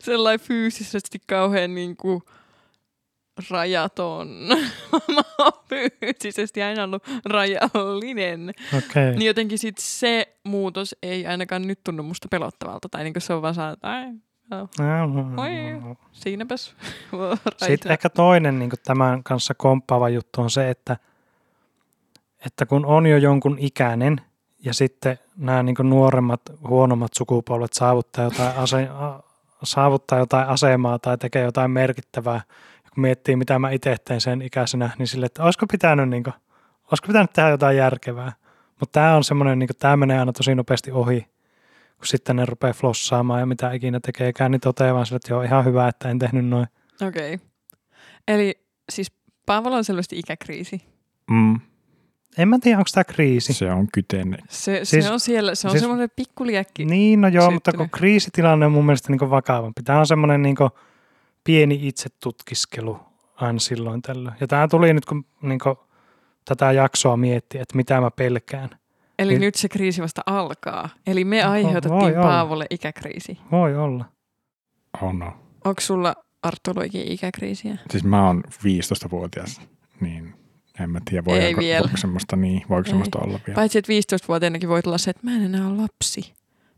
sellainen 0.01 0.47
fyysisesti 0.47 1.19
kauhean 1.27 1.75
niinku 1.75 2.23
rajaton. 3.49 4.27
mä 5.15 5.21
oon 5.37 5.51
fyysisesti 5.69 6.61
aina 6.61 6.83
ollut 6.83 7.03
rajallinen. 7.25 8.53
Okay. 8.77 9.11
Niin 9.11 9.27
jotenkin 9.27 9.57
sit 9.57 9.77
se 9.77 10.37
muutos 10.43 10.95
ei 11.03 11.27
ainakaan 11.27 11.67
nyt 11.67 11.79
tunnu 11.83 12.03
musta 12.03 12.27
pelottavalta. 12.31 12.89
Tai 12.89 13.03
niinku 13.03 13.19
se 13.19 13.33
on 13.33 13.41
vaan 13.41 13.55
saa, 13.55 13.75
ai, 13.81 14.05
Oi. 15.37 15.95
siinäpäs. 16.11 16.75
Sitten 17.67 17.91
ehkä 17.91 18.09
toinen 18.09 18.59
niin 18.59 18.71
tämän 18.85 19.23
kanssa 19.23 19.53
komppaava 19.53 20.09
juttu 20.09 20.41
on 20.41 20.49
se, 20.49 20.69
että, 20.69 20.97
että 22.45 22.65
kun 22.65 22.85
on 22.85 23.07
jo 23.07 23.17
jonkun 23.17 23.57
ikäinen 23.59 24.21
ja 24.65 24.73
sitten 24.73 25.19
nämä 25.37 25.63
niin 25.63 25.75
nuoremmat, 25.83 26.41
huonommat 26.67 27.13
sukupolvet 27.13 27.73
saavuttaa 27.73 28.23
jotain, 28.23 28.57
ase, 28.57 28.89
a- 28.89 29.23
saavuttaa 29.63 30.19
jotain 30.19 30.47
asemaa 30.47 30.99
tai 30.99 31.17
tekee 31.17 31.43
jotain 31.43 31.71
merkittävää, 31.71 32.41
ja 32.83 32.89
kun 32.93 33.01
miettii 33.01 33.35
mitä 33.35 33.59
mä 33.59 33.69
itse 33.69 33.95
tein 34.05 34.21
sen 34.21 34.41
ikäisenä, 34.41 34.89
niin 34.97 35.07
sille, 35.07 35.25
että 35.25 35.43
olisiko 35.43 35.65
pitänyt, 35.71 36.09
niin 36.09 36.23
kuin, 36.23 36.33
olisiko 36.91 37.07
pitänyt 37.07 37.33
tehdä 37.33 37.49
jotain 37.49 37.77
järkevää. 37.77 38.31
Mutta 38.79 38.99
tämä 38.99 39.15
on 39.15 39.23
semmoinen, 39.23 39.59
niin 39.59 39.69
tämä 39.79 39.97
menee 39.97 40.19
aina 40.19 40.33
tosi 40.33 40.55
nopeasti 40.55 40.91
ohi, 40.91 41.27
kun 41.97 42.07
sitten 42.07 42.35
ne 42.35 42.45
rupeaa 42.45 42.73
flossaamaan 42.73 43.39
ja 43.39 43.45
mitä 43.45 43.71
ikinä 43.71 43.99
tekeekään, 43.99 44.51
niin 44.51 44.61
toteaa 44.61 44.93
vaan 44.93 45.05
sille, 45.05 45.15
että 45.15 45.33
joo, 45.33 45.41
ihan 45.41 45.65
hyvä, 45.65 45.87
että 45.87 46.09
en 46.09 46.19
tehnyt 46.19 46.45
noin. 46.45 46.67
Okei. 47.07 47.33
Okay. 47.33 47.47
Eli 48.27 48.63
siis 48.89 49.11
Paavolla 49.45 49.77
on 49.77 49.83
selvästi 49.83 50.19
ikäkriisi. 50.19 50.81
Mm, 51.29 51.59
En 52.37 52.47
mä 52.49 52.59
tiedä, 52.59 52.77
onko 52.77 52.89
tämä 52.93 53.03
kriisi. 53.03 53.53
se 53.53 53.71
on 53.71 53.87
kytene. 53.93 54.37
Se, 54.49 54.79
Siis- 54.83 55.05
se 55.05 55.11
on 55.11 55.19
siellä, 55.19 55.55
se 55.55 55.67
on 55.67 55.71
siis- 55.71 55.81
semmoinen 55.81 56.09
pikkuliäkki. 56.15 56.85
Niin, 56.85 57.21
no 57.21 57.27
joo, 57.27 57.51
mutta 57.51 57.71
kun 57.71 57.77
syttynyt. 57.85 57.91
kriisitilanne 57.99 58.65
on 58.65 58.71
mun 58.71 58.85
mielestä 58.85 59.11
niin 59.13 59.29
vakavampi. 59.29 59.83
Tämä 59.83 59.99
on 59.99 60.07
semmoinen 60.07 60.41
niin 60.41 60.55
pieni 61.43 61.87
itsetutkiskelu 61.87 62.99
aina 63.35 63.59
silloin 63.59 64.01
tällöin. 64.01 64.35
Ja 64.39 64.47
tämä 64.47 64.67
tuli 64.67 64.93
nyt, 64.93 65.05
kun 65.05 65.25
niin 65.41 65.59
tätä 66.45 66.71
jaksoa 66.71 67.17
mietti, 67.17 67.57
että 67.57 67.75
mitä 67.75 68.01
mä 68.01 68.11
pelkään. 68.11 68.69
Eli 69.19 69.31
Niin- 69.31 69.41
nyt 69.41 69.55
se 69.55 69.69
kriisi 69.69 70.01
vasta 70.01 70.21
alkaa. 70.25 70.89
Eli 71.07 71.25
me 71.25 71.41
No, 71.43 71.51
aiheutettiin 71.51 71.93
voi 71.93 72.11
olla. 72.15 72.23
Paavolle 72.27 72.65
ikäkriisi. 72.69 73.39
Voi 73.51 73.75
olla. 73.75 74.05
Oh 75.01 75.13
no. 75.13 75.33
Onko 75.65 75.81
sulla 75.81 76.15
ikinä 76.85 77.03
ikäkriisiä? 77.07 77.77
Siis 77.89 78.03
mä 78.03 78.27
oon 78.27 78.43
15-vuotias, 78.63 79.61
niin 79.99 80.33
en 80.79 80.89
mä 80.89 80.99
tiedä, 81.09 81.23
Ei 81.27 81.43
voiko, 81.43 81.59
vielä. 81.59 81.79
voiko 81.83 81.97
semmoista, 81.97 82.35
niin, 82.35 82.61
voiko 82.69 82.85
Ei. 82.87 82.89
semmoista 82.89 83.19
olla 83.19 83.39
vielä. 83.47 83.55
Paitsi, 83.55 83.79
että 83.79 83.91
15-vuotiaanakin 83.93 84.69
voi 84.69 84.81
tulla 84.81 84.97
se, 84.97 85.09
että 85.11 85.21
mä 85.23 85.35
en 85.35 85.41
enää 85.41 85.67
ole 85.67 85.81
lapsi. 85.81 86.33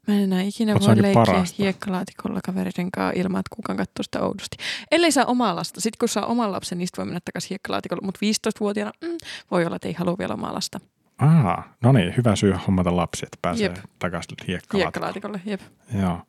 Mä 0.08 0.14
en 0.16 0.22
enää 0.24 0.42
ikinä 0.42 0.74
se 0.80 0.88
voi 0.88 1.02
leikkiä 1.02 1.14
parasta. 1.26 1.56
hiekkalaatikolla 1.60 2.40
kavereiden 2.46 2.92
kanssa 2.92 3.20
ilman, 3.22 3.40
että 3.40 3.56
kukaan 3.56 3.78
katsoo 3.78 4.04
sitä 4.04 4.22
oudosti. 4.22 4.58
Ellei 4.92 5.12
saa 5.12 5.26
omaa 5.26 5.56
lasta. 5.56 5.82
Sitten 5.82 5.98
kun 6.00 6.10
saa 6.10 6.26
oman 6.26 6.52
lapsen, 6.52 6.78
niin 6.78 6.88
sit 6.88 6.98
voi 6.98 7.06
mennä 7.06 7.20
takaisin 7.26 7.50
hiekkalaatikolle. 7.50 8.02
Mutta 8.06 8.20
15-vuotiaana 8.26 8.92
mm, 9.02 9.18
voi 9.52 9.66
olla, 9.66 9.76
että 9.76 9.88
ei 9.88 9.94
halua 9.94 10.16
vielä 10.20 10.34
omaa 10.34 10.54
lasta. 10.54 10.80
Aa, 11.18 11.74
no 11.84 11.92
niin, 11.92 12.14
hyvä 12.18 12.36
syy 12.36 12.54
hommata 12.68 12.96
lapsi, 12.96 13.26
että 13.26 13.38
pääsee 13.42 13.66
Jep. 13.68 13.76
takaisin 14.00 14.36
hiekkalaatikolle. 14.48 14.84
Hiekkalaatikolle, 15.14 15.42
jep. 15.46 15.62
Joo. 16.02 16.22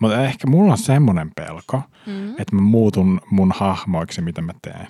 Mutta 0.00 0.24
ehkä 0.24 0.46
mulla 0.46 0.72
on 0.72 0.78
semmoinen 0.78 1.30
pelko, 1.36 1.82
Mm. 2.06 2.30
että 2.30 2.56
mä 2.56 2.60
muutun 2.62 3.20
mun 3.30 3.52
hahmoiksi, 3.56 4.20
mitä 4.22 4.42
mä 4.42 4.52
teen. 4.62 4.86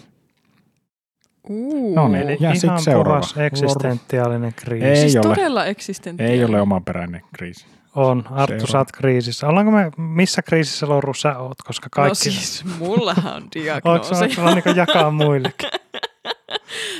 Uh. 1.50 1.94
No 1.94 2.08
niin. 2.08 2.22
Eli 2.22 2.36
Ja 2.40 2.54
sit 2.54 2.64
ihan 2.64 2.82
seuraava. 2.82 3.20
puhas 3.20 3.34
eksistentiaalinen 3.38 4.54
kriisi. 4.54 4.86
Ei 4.86 4.96
siis 4.96 5.16
ole. 5.16 5.22
todella 5.34 5.64
eksistentiaalinen. 5.64 6.38
Ei 6.40 6.44
ole 6.44 6.60
omaperäinen 6.60 7.22
kriisi. 7.36 7.66
On. 7.94 8.18
Arttu, 8.30 8.46
Seuraava. 8.46 8.66
sä 8.72 8.78
oot 8.78 8.92
kriisissä. 8.92 9.46
Ollaanko 9.48 9.72
me, 9.72 9.90
missä 9.96 10.42
kriisissä 10.42 10.88
Loru 10.88 11.14
sä 11.14 11.38
oot? 11.38 11.58
Koska 11.62 11.88
kaikki... 11.92 12.08
No 12.10 12.14
siis, 12.14 12.64
mullahan 12.78 13.34
on 13.36 13.48
diagnoosi. 13.54 14.14
onko 14.14 14.34
sulla 14.34 14.54
niin 14.54 14.76
jakaa 14.76 15.10
muillekin? 15.10 15.68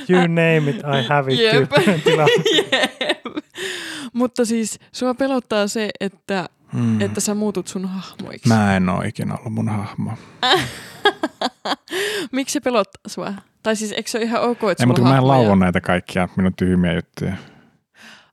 You 0.09 0.21
name 0.21 0.57
it, 0.69 0.77
I 0.77 1.07
have 1.09 1.33
it 1.33 1.39
Jep. 1.39 1.71
Jep. 2.57 3.25
Mutta 4.13 4.45
siis 4.45 4.79
sua 4.91 5.13
pelottaa 5.13 5.67
se, 5.67 5.89
että, 5.99 6.49
Mm. 6.73 7.01
että 7.01 7.19
sä 7.21 7.33
muutut 7.33 7.67
sun 7.67 7.85
hahmoiksi. 7.85 8.47
Mä 8.47 8.75
en 8.77 8.89
ole 8.89 9.07
ikinä 9.07 9.35
ollut 9.35 9.53
mun 9.53 9.69
hahmo. 9.69 10.11
Miksi 12.31 12.53
se 12.53 12.59
pelottaa 12.59 13.01
sua? 13.07 13.33
Tai 13.67 13.75
siis 13.75 13.91
eikö 13.91 14.09
se 14.09 14.17
ole 14.17 14.25
ihan 14.25 14.41
ok, 14.41 14.57
että 14.71 14.83
Ei, 14.83 14.87
mutta 14.87 15.01
kun 15.01 15.09
mä 15.09 15.17
en 15.17 15.23
hahmoja? 15.23 15.43
lauo 15.43 15.55
näitä 15.55 15.81
kaikkia 15.81 16.29
minun 16.35 16.53
tyhmiä 16.53 16.93
juttuja. 16.93 17.33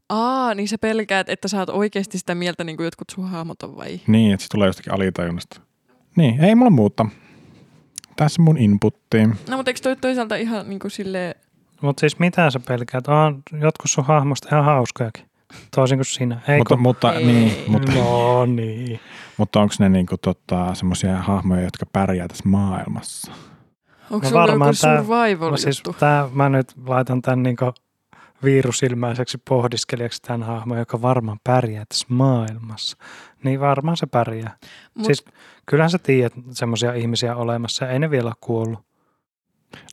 Aa, 0.09 0.55
niin 0.55 0.69
sä 0.69 0.79
pelkäät, 0.79 1.29
että 1.29 1.49
sä 1.49 1.59
oot 1.59 1.69
oikeasti 1.69 2.19
sitä 2.19 2.35
mieltä, 2.35 2.65
niin 2.65 2.77
kuin 2.77 2.85
jotkut 2.85 3.11
sun 3.11 3.31
hahmot 3.31 3.63
on 3.63 3.77
vai? 3.77 4.01
Niin, 4.07 4.35
että 4.35 4.43
se 4.43 4.49
tulee 4.49 4.67
jostakin 4.67 4.93
alitajunnasta. 4.93 5.61
Niin, 6.17 6.45
ei 6.45 6.55
mulla 6.55 6.71
muuta. 6.71 7.07
Tässä 8.17 8.43
mun 8.43 8.59
inputti. 8.59 9.27
No 9.27 9.57
mutta 9.57 9.71
eikö 9.71 9.81
toi 9.83 9.97
toisaalta 9.97 10.37
ihan 10.37 10.69
niin 10.69 10.79
kuin 10.79 10.91
silleen... 10.91 11.35
Mutta 11.81 12.01
siis 12.01 12.19
mitä 12.19 12.51
sä 12.51 12.61
pelkäät? 12.69 13.09
On 13.09 13.43
jotkut 13.53 13.91
sun 13.91 14.05
hahmosta 14.05 14.49
ihan 14.53 14.65
hauskojakin. 14.65 15.25
Toisin 15.75 15.99
kuin 15.99 16.07
sinä. 16.07 16.41
Ei 16.49 16.59
mutta, 16.59 16.75
kun... 16.75 16.83
mutta, 16.83 17.13
Ei. 17.13 17.27
niin, 17.27 17.53
mutta, 17.67 17.93
No 17.93 18.47
niin. 18.47 19.01
mutta 19.37 19.61
onko 19.61 19.75
ne 19.79 19.89
niinku, 19.89 20.17
tota, 20.17 20.75
semmoisia 20.75 21.17
hahmoja, 21.17 21.63
jotka 21.63 21.87
pärjää 21.93 22.29
tässä 22.29 22.49
maailmassa? 22.49 23.33
Onko 24.11 24.27
No 24.27 24.31
sulla 24.31 24.47
joku 24.47 24.65
tää- 24.81 25.03
survival 25.03 25.51
No 25.51 25.57
siis 25.57 25.83
tää, 25.99 26.29
mä 26.33 26.49
nyt 26.49 26.73
laitan 26.87 27.23
tämän 27.23 27.43
niinku 27.43 27.73
viirusilmäiseksi 28.45 29.39
pohdiskelijaksi 29.49 30.23
tämän 30.23 30.43
hahmon, 30.43 30.79
joka 30.79 31.03
varmaan 31.03 31.39
pärjää 31.45 31.85
tässä 31.89 32.07
maailmassa. 32.09 32.97
Niin 33.45 33.61
varmaan 33.61 33.97
se 33.97 34.07
pärjää. 34.07 34.57
Mut, 34.95 35.07
siis- 35.07 35.25
Kyllähän 35.67 35.91
sä 35.91 35.99
tiedät 35.99 36.33
semmoisia 36.51 36.95
ihmisiä 36.95 37.37
olemassa, 37.37 37.89
ei 37.89 37.99
ne 37.99 38.11
vielä 38.11 38.29
ole 38.29 38.35
kuollut. 38.41 38.79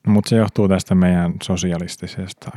No, 0.06 0.12
mutta 0.12 0.28
se 0.28 0.36
johtuu 0.36 0.68
tästä 0.68 0.94
meidän 0.94 1.34
sosialistisesta 1.42 2.50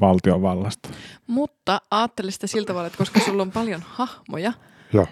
valtiovallasta. 0.00 0.88
mutta 1.26 1.80
ajattele 1.90 2.30
sitä 2.30 2.46
sillä 2.46 2.66
tavalla, 2.66 2.86
että 2.86 2.98
koska 2.98 3.20
sulla 3.20 3.42
on 3.42 3.52
paljon 3.52 3.82
hahmoja, 3.86 4.52
Joo. 4.92 5.06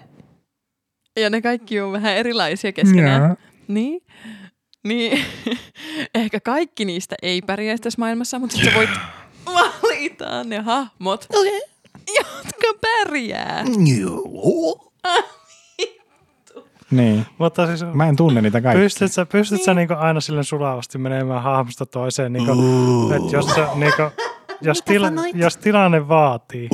ja 1.19 1.29
ne 1.29 1.41
kaikki 1.41 1.79
on 1.81 1.91
vähän 1.91 2.13
erilaisia 2.15 2.71
keskenään, 2.71 3.37
niin, 3.67 4.01
niin 4.87 5.25
ehkä 6.15 6.39
kaikki 6.39 6.85
niistä 6.85 7.15
ei 7.21 7.41
pärjää 7.41 7.77
tässä 7.77 7.99
maailmassa, 7.99 8.39
mutta 8.39 8.55
sitten 8.55 8.73
sä 8.73 8.77
voit 8.77 8.89
valita 9.45 10.43
ne 10.43 10.59
hahmot, 10.59 11.27
jotka 12.17 12.67
pärjää. 12.81 13.63
Niin. 16.91 17.25
Mutta 17.37 17.67
siis 17.67 17.83
Mä 17.93 18.07
en 18.07 18.15
tunne 18.15 18.41
niitä 18.41 18.61
kaikkia. 18.61 18.83
pystyt 18.83 19.13
sä, 19.13 19.25
pystyt 19.25 19.63
sä 19.63 19.73
niinku 19.73 19.93
aina 19.97 20.21
sille 20.21 20.43
sulavasti 20.43 20.97
menemään 20.97 21.43
hahmosta 21.43 21.85
toiseen, 21.85 22.33
niinku, 22.33 22.51
että 23.15 23.35
jos, 23.35 23.45
sä, 23.45 23.67
niinku, 23.75 24.01
jos, 24.61 24.81
tila, 24.81 25.07
jos 25.33 25.57
tilanne 25.57 26.07
vaatii, 26.07 26.69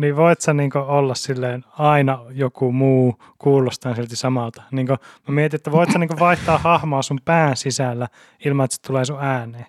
niin 0.00 0.16
voit 0.16 0.40
sä 0.40 0.54
niinku 0.54 0.78
olla 0.78 1.14
silleen 1.14 1.64
aina 1.78 2.18
joku 2.30 2.72
muu 2.72 3.14
kuulostaa 3.38 3.94
silti 3.94 4.16
samalta. 4.16 4.62
Niinku, 4.72 4.92
mä 5.28 5.34
mietin, 5.34 5.56
että 5.56 5.72
voit 5.72 5.92
sä 5.92 5.98
niinku 5.98 6.18
vaihtaa 6.18 6.58
hahmoa 6.58 7.02
sun 7.02 7.20
pään 7.24 7.56
sisällä 7.56 8.08
ilman, 8.44 8.64
että 8.64 8.76
se 8.76 8.82
tulee 8.82 9.04
sun 9.04 9.18
ääneen. 9.22 9.66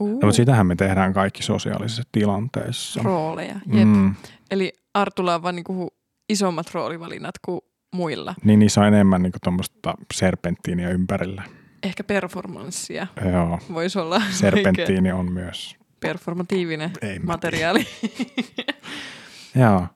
Uh, 0.00 0.08
No, 0.08 0.12
mutta 0.14 0.32
sitähän 0.32 0.66
me 0.66 0.76
tehdään 0.76 1.12
kaikki 1.12 1.42
sosiaalisissa 1.42 2.02
tilanteissa. 2.12 3.00
rooleja. 3.04 3.54
Jep. 3.72 3.88
Mm. 3.88 4.14
Eli 4.50 4.72
Artulla 4.94 5.34
on 5.34 5.42
vaan 5.42 5.56
niinku 5.56 5.88
isommat 6.28 6.74
roolivalinnat 6.74 7.34
kuin 7.44 7.60
muilla. 7.94 8.34
Niin 8.44 8.58
niissä 8.58 8.80
on 8.80 8.86
enemmän 8.86 9.22
niinku 9.22 9.38
tuommoista 9.44 9.94
serpenttiiniä 10.14 10.90
ympärillä. 10.90 11.42
Ehkä 11.82 12.04
performanssia 12.04 13.06
Joo. 13.32 13.58
voisi 13.72 13.98
olla 13.98 14.22
Serpenttiini 14.30 15.12
on 15.12 15.32
myös. 15.32 15.76
performatiivinen 16.00 16.90
Ei 17.02 17.18
materiaali. 17.18 17.86
Joo. 19.56 19.86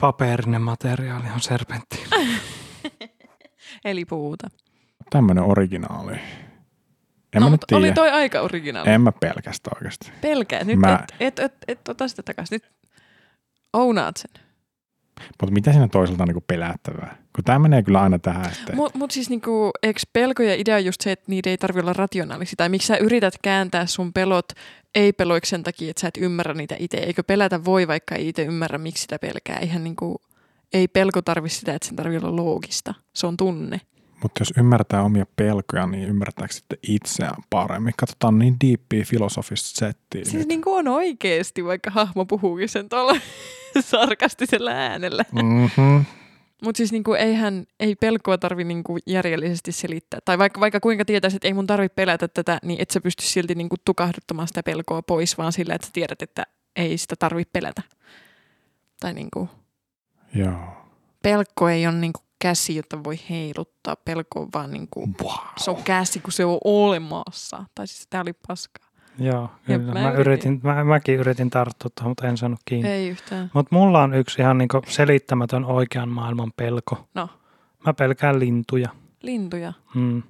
Paperinen 0.00 0.62
materiaali 0.62 1.26
on 1.34 1.40
serpentti. 1.40 2.04
Eli 3.84 4.04
puuta. 4.04 4.48
Tämmönen 5.10 5.44
originaali. 5.44 6.12
En 6.12 6.20
no, 7.34 7.40
mä 7.40 7.46
nyt 7.46 7.50
mutta 7.50 7.76
oli 7.76 7.92
toi 7.92 8.10
aika 8.10 8.40
originaali. 8.40 8.90
En 8.90 9.00
mä 9.00 9.12
pelkästä 9.12 9.70
oikeasti. 9.74 10.12
Pelkää. 10.20 10.64
Nyt 10.64 10.78
Mä- 10.78 11.04
et, 11.20 11.38
et, 11.38 11.38
et, 11.38 11.54
et, 11.68 11.88
ota 11.88 12.08
sitä 12.08 12.22
takaisin. 12.22 12.54
Nyt 12.54 12.72
ounaat 13.72 14.16
sen. 14.16 14.44
Mutta 15.40 15.54
mitä 15.54 15.72
siinä 15.72 15.88
toisaalta 15.88 16.22
on 16.22 16.28
niinku 16.28 16.44
pelättävää? 16.46 17.16
Kun 17.34 17.44
tämä 17.44 17.58
menee 17.58 17.82
kyllä 17.82 18.00
aina 18.02 18.18
tähän, 18.18 18.52
Mutta 18.74 18.98
mut 18.98 19.10
siis 19.10 19.30
niinku, 19.30 19.70
eikö 19.82 20.00
pelko 20.12 20.42
ja 20.42 20.54
idea 20.54 20.78
just 20.78 21.00
se, 21.00 21.12
että 21.12 21.24
niitä 21.28 21.50
ei 21.50 21.58
tarvitse 21.58 21.80
olla 21.80 21.92
rationaalisia? 21.92 22.54
Tai 22.56 22.68
miksi 22.68 22.86
sä 22.86 22.96
yrität 22.96 23.34
kääntää 23.42 23.86
sun 23.86 24.12
pelot 24.12 24.52
ei-peloiksi 24.94 25.50
sen 25.50 25.62
takia, 25.62 25.90
että 25.90 26.00
sä 26.00 26.08
et 26.08 26.16
ymmärrä 26.16 26.54
niitä 26.54 26.76
itse? 26.78 26.96
Eikö 26.96 27.22
pelätä 27.22 27.64
voi, 27.64 27.88
vaikka 27.88 28.14
ei 28.14 28.28
itse 28.28 28.42
ymmärrä, 28.42 28.78
miksi 28.78 29.02
sitä 29.02 29.18
pelkää? 29.18 29.58
Eihän 29.58 29.84
niinku, 29.84 30.20
ei 30.72 30.88
pelko 30.88 31.22
tarvi 31.22 31.48
sitä, 31.48 31.74
että 31.74 31.88
sen 31.88 31.96
tarvii 31.96 32.18
olla 32.18 32.36
loogista. 32.36 32.94
Se 33.12 33.26
on 33.26 33.36
tunne. 33.36 33.80
Mutta 34.22 34.40
jos 34.40 34.52
ymmärtää 34.58 35.02
omia 35.02 35.26
pelkoja, 35.36 35.86
niin 35.86 36.08
ymmärtääkö 36.08 36.54
sitten 36.54 36.78
itseään 36.88 37.42
paremmin? 37.50 37.94
Katsotaan 37.96 38.38
niin 38.38 38.56
diippiä 38.60 39.04
filosofista 39.04 39.78
settiä 39.78 40.24
Siis 40.24 40.34
nyt. 40.34 40.48
niinku 40.48 40.74
on 40.74 40.88
oikeesti, 40.88 41.64
vaikka 41.64 41.90
hahmo 41.90 42.24
puhuukin 42.24 42.68
sen 42.68 42.88
tuolla 42.88 43.16
sarkastisella 43.80 44.70
äänellä. 44.70 45.24
Mm-hmm. 45.32 46.04
Mutta 46.64 46.76
siis 46.76 46.92
niinku 46.92 47.14
eihän, 47.14 47.66
ei 47.80 47.94
pelkoa 47.94 48.38
tarvi 48.38 48.64
niinku 48.64 48.98
järjellisesti 49.06 49.72
selittää. 49.72 50.20
Tai 50.24 50.38
vaikka, 50.38 50.60
vaikka 50.60 50.80
kuinka 50.80 51.04
tietäisit, 51.04 51.36
että 51.36 51.48
ei 51.48 51.54
mun 51.54 51.66
tarvitse 51.66 51.94
pelätä 51.94 52.28
tätä, 52.28 52.58
niin 52.62 52.80
et 52.80 52.90
sä 52.90 53.00
pysty 53.00 53.22
silti 53.22 53.54
niinku 53.54 53.76
tukahduttamaan 53.84 54.48
sitä 54.48 54.62
pelkoa 54.62 55.02
pois, 55.02 55.38
vaan 55.38 55.52
sillä, 55.52 55.74
että 55.74 55.86
sä 55.86 55.92
tiedät, 55.92 56.22
että 56.22 56.46
ei 56.76 56.98
sitä 56.98 57.14
tarvitse 57.18 57.50
pelätä. 57.52 57.82
Tai 59.00 59.12
niinku, 59.12 59.48
Joo. 60.34 60.58
pelkko 61.22 61.68
ei 61.68 61.86
ole 61.86 61.94
niinku 61.94 62.20
käsi, 62.38 62.76
jota 62.76 63.04
voi 63.04 63.18
heiluttaa. 63.30 63.96
Pelko 63.96 64.40
on 64.40 64.48
vaan 64.54 64.70
niinku, 64.70 65.08
Wow. 65.22 65.32
se 65.56 65.70
on 65.70 65.82
käsi, 65.82 66.20
kun 66.20 66.32
se 66.32 66.44
on 66.44 66.58
olemassa. 66.64 67.64
Tai 67.74 67.86
siis 67.86 68.06
tää 68.10 68.20
oli 68.20 68.32
paskaa. 68.48 68.88
Joo, 69.18 69.50
kyllä. 69.66 69.92
mä 69.92 70.00
Mä, 70.00 70.10
yritin. 70.10 70.60
mä, 70.62 70.84
mäkin 70.84 71.14
yritin 71.14 71.50
tarttua 71.50 71.90
tuohon, 71.94 72.10
mutta 72.10 72.26
en 72.28 72.36
saanut 72.36 72.60
kiinni. 72.64 72.88
Ei 72.88 73.08
yhtään. 73.08 73.50
Mutta 73.54 73.74
mulla 73.76 74.02
on 74.02 74.14
yksi 74.14 74.42
ihan 74.42 74.58
niinku 74.58 74.82
selittämätön 74.88 75.64
oikean 75.64 76.08
maailman 76.08 76.52
pelko. 76.56 77.08
No. 77.14 77.28
Mä 77.86 77.94
pelkään 77.94 78.40
lintuja. 78.40 78.88
Lintuja. 79.22 79.72
Mm. 79.94 80.22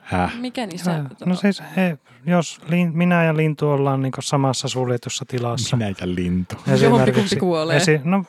Häh? 0.00 0.40
Mikä 0.40 0.66
niissä? 0.66 0.90
Ja, 0.90 1.04
no 1.26 1.34
siis 1.34 1.62
he, 1.76 1.98
jos 2.26 2.60
lin, 2.68 2.90
minä 2.96 3.24
ja 3.24 3.36
lintu 3.36 3.68
ollaan 3.68 4.02
niinku 4.02 4.22
samassa 4.22 4.68
suljetussa 4.68 5.24
tilassa. 5.28 5.76
Minä 5.76 5.88
ja 5.88 5.94
lintu. 6.14 6.56
Jompikumpi 6.82 7.36
kuolee. 7.36 7.76
Esi, 7.76 8.00
no 8.04 8.24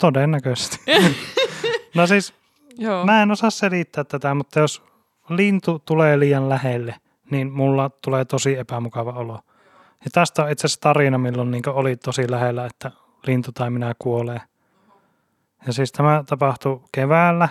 todennäköisesti. 0.00 0.78
no 1.96 2.06
siis 2.06 2.34
Joo. 2.78 3.06
mä 3.06 3.22
en 3.22 3.30
osaa 3.30 3.50
selittää 3.50 4.04
tätä, 4.04 4.34
mutta 4.34 4.60
jos 4.60 4.82
lintu 5.28 5.78
tulee 5.78 6.18
liian 6.18 6.48
lähelle, 6.48 6.94
niin 7.30 7.52
mulla 7.52 7.90
tulee 8.04 8.24
tosi 8.24 8.58
epämukava 8.58 9.12
olo. 9.12 9.40
Ja 10.04 10.10
tästä 10.12 10.44
on 10.44 10.50
itse 10.50 10.66
asiassa 10.66 10.80
tarina, 10.80 11.18
milloin 11.18 11.50
niin 11.50 11.68
oli 11.68 11.96
tosi 11.96 12.30
lähellä, 12.30 12.66
että 12.66 12.90
lintu 13.26 13.52
tai 13.52 13.70
minä 13.70 13.94
kuolee. 13.98 14.40
Ja 15.66 15.72
siis 15.72 15.92
tämä 15.92 16.24
tapahtui 16.26 16.80
keväällä, 16.92 17.48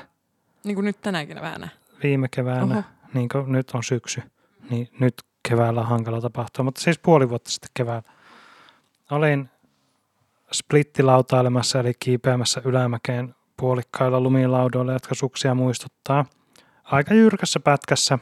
Niin 0.64 0.76
kuin 0.76 0.86
nyt 0.86 1.02
tänäkin 1.02 1.42
vähän. 1.42 1.72
viime 2.04 2.28
keväänä, 2.28 2.74
Oho. 2.76 2.84
niin 3.14 3.30
kuin 3.30 3.52
nyt 3.52 3.72
on 3.74 3.84
syksy. 3.84 4.22
Niin 4.70 4.90
nyt 5.00 5.14
keväällä 5.50 5.82
on 5.82 5.88
hankala 5.88 6.22
tapahtua, 6.22 6.66
mutta 6.66 6.82
siis 6.82 7.00
puoli 7.00 7.30
vuotta 7.30 7.52
sitten 7.52 7.70
keväällä. 7.74 8.10
Olin 9.12 9.50
splittilautailemassa 10.52 11.80
eli 11.80 11.94
kiipeämässä 12.00 12.62
ylämäkeen 12.66 13.36
puolikkailla 13.58 14.20
lumilaudoilla, 14.20 14.94
jotka 14.94 15.16
suksia 15.16 15.56
muistuttaa. 15.56 16.26
Aika 16.84 17.14
jyrkässä 17.14 17.60
pätkässä 17.60 18.20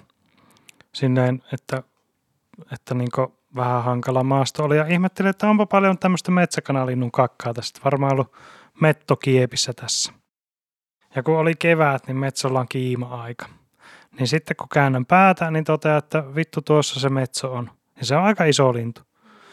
silleen, 0.94 1.44
että, 1.54 1.84
että 2.72 2.94
niin 2.94 3.10
vähän 3.56 3.84
hankala 3.84 4.24
maasto 4.24 4.64
oli. 4.64 4.78
Ja 4.78 4.88
ihmettelin, 4.88 5.30
että 5.30 5.50
onpa 5.50 5.66
paljon 5.66 5.98
tämmöistä 5.98 6.32
metsäkanalinnun 6.32 7.12
kakkaa 7.12 7.54
tästä. 7.54 7.80
Varmaan 7.86 8.14
ollut 8.14 8.32
mettokiepissä 8.82 9.74
tässä. 9.74 10.14
Ja 11.16 11.24
kun 11.24 11.38
oli 11.38 11.54
kevät, 11.60 12.08
niin 12.08 12.18
metsolla 12.18 12.60
on 12.60 12.68
kiima-aika. 12.70 13.46
Niin 14.20 14.28
sitten 14.28 14.58
kun 14.58 14.70
käännän 14.70 15.06
päätä, 15.06 15.52
niin 15.52 15.64
totean, 15.64 15.98
että 15.98 16.24
vittu 16.36 16.62
tuossa 16.62 17.00
se 17.00 17.10
metso 17.10 17.54
on. 17.54 17.70
Ja 18.00 18.06
se 18.06 18.16
on 18.16 18.24
aika 18.24 18.46
iso 18.46 18.74
lintu. 18.74 19.02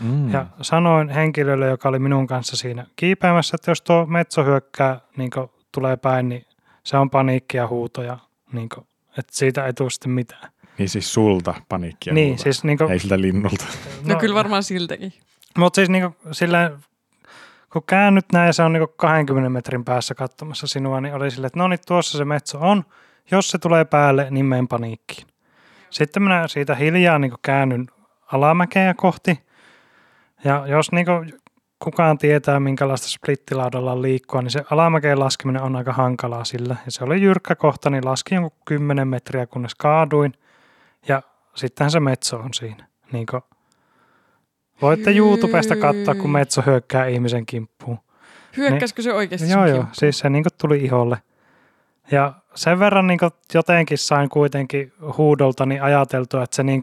Mm. 0.00 0.32
Ja 0.32 0.46
sanoin 0.60 1.08
henkilölle, 1.08 1.66
joka 1.66 1.88
oli 1.88 1.98
minun 1.98 2.26
kanssa 2.26 2.56
siinä 2.56 2.86
kiipeämässä, 2.96 3.54
että 3.54 3.70
jos 3.70 3.82
tuo 3.82 4.06
metso 4.06 4.44
hyökkää, 4.44 5.00
niin 5.16 5.30
tulee 5.72 5.96
päin, 5.96 6.28
niin 6.28 6.46
se 6.84 6.96
on 6.96 7.10
paniikki 7.10 7.56
ja 7.56 7.68
huuto 7.68 8.02
ja 8.02 8.18
niin 8.52 8.68
kuin, 8.68 8.86
että 9.18 9.36
siitä 9.36 9.66
ei 9.66 9.72
tule 9.72 9.90
sitten 9.90 10.12
mitään. 10.12 10.52
Niin 10.78 10.88
siis 10.88 11.14
sulta 11.14 11.54
paniikkia. 11.68 12.14
niin, 12.14 12.28
multa. 12.28 12.42
siis 12.42 12.64
niin 12.64 12.78
kuin, 12.78 12.90
Ei 12.90 12.98
siltä 12.98 13.20
linnulta. 13.20 13.64
No, 14.04 14.14
no 14.14 14.20
kyllä 14.20 14.34
varmaan 14.34 14.62
siltäkin. 14.62 15.12
Mutta 15.58 15.76
siis 15.76 15.88
niin 15.88 16.02
kuin, 16.02 16.34
silleen, 16.34 16.72
kun 17.72 17.82
käännyt 17.86 18.24
näin 18.32 18.46
ja 18.46 18.52
se 18.52 18.62
on 18.62 18.72
niin 18.72 18.86
20 18.96 19.50
metrin 19.50 19.84
päässä 19.84 20.14
katsomassa 20.14 20.66
sinua, 20.66 21.00
niin 21.00 21.14
oli 21.14 21.30
silleen, 21.30 21.46
että 21.46 21.58
no 21.58 21.68
niin, 21.68 21.80
tuossa 21.86 22.18
se 22.18 22.24
metso 22.24 22.58
on. 22.60 22.84
Jos 23.30 23.50
se 23.50 23.58
tulee 23.58 23.84
päälle, 23.84 24.26
niin 24.30 24.46
menen 24.46 24.68
paniikkiin. 24.68 25.26
Sitten 25.90 26.22
minä 26.22 26.48
siitä 26.48 26.74
hiljaa 26.74 27.18
niin 27.18 27.32
käännyn 27.42 27.86
alamäkeä 28.32 28.94
kohti. 28.94 29.40
Ja 30.44 30.66
jos 30.66 30.92
niin 30.92 31.06
kukaan 31.82 32.18
tietää, 32.18 32.60
minkälaista 32.60 33.08
splittilaudalla 33.08 34.02
liikkua, 34.02 34.42
niin 34.42 34.50
se 34.50 34.64
alamäkeen 34.70 35.20
laskeminen 35.20 35.62
on 35.62 35.76
aika 35.76 35.92
hankalaa 35.92 36.44
sillä. 36.44 36.76
Ja 36.84 36.90
se 36.90 37.04
oli 37.04 37.22
jyrkkä 37.22 37.54
kohta, 37.54 37.90
niin 37.90 38.04
laskin 38.04 38.36
jonkun 38.36 38.60
10 38.64 39.08
metriä, 39.08 39.46
kunnes 39.46 39.74
kaaduin. 39.74 40.32
Ja 41.08 41.22
sittenhän 41.54 41.90
se 41.90 42.00
metso 42.00 42.36
on 42.36 42.54
siinä. 42.54 42.86
Niin 43.12 43.26
kuin, 43.30 43.42
voitte 44.82 45.10
YouTubesta 45.10 45.76
katsoa, 45.76 46.14
kun 46.14 46.30
metso 46.30 46.62
hyökkää 46.66 47.06
ihmisen 47.06 47.46
kimppuun. 47.46 47.98
Hyökkäskö 48.56 49.02
se 49.02 49.12
oikeasti 49.12 49.50
Joo, 49.50 49.60
sun 49.60 49.68
joo. 49.68 49.76
kimppuun? 49.76 49.94
Siis 49.94 50.18
se 50.18 50.30
niin 50.30 50.44
tuli 50.60 50.84
iholle. 50.84 51.18
Ja 52.10 52.32
sen 52.54 52.78
verran 52.78 53.06
niin 53.06 53.18
jotenkin 53.54 53.98
sain 53.98 54.28
kuitenkin 54.28 54.92
huudoltani 55.18 55.80
ajateltua, 55.80 56.42
että 56.42 56.56
se, 56.56 56.62
niin 56.62 56.82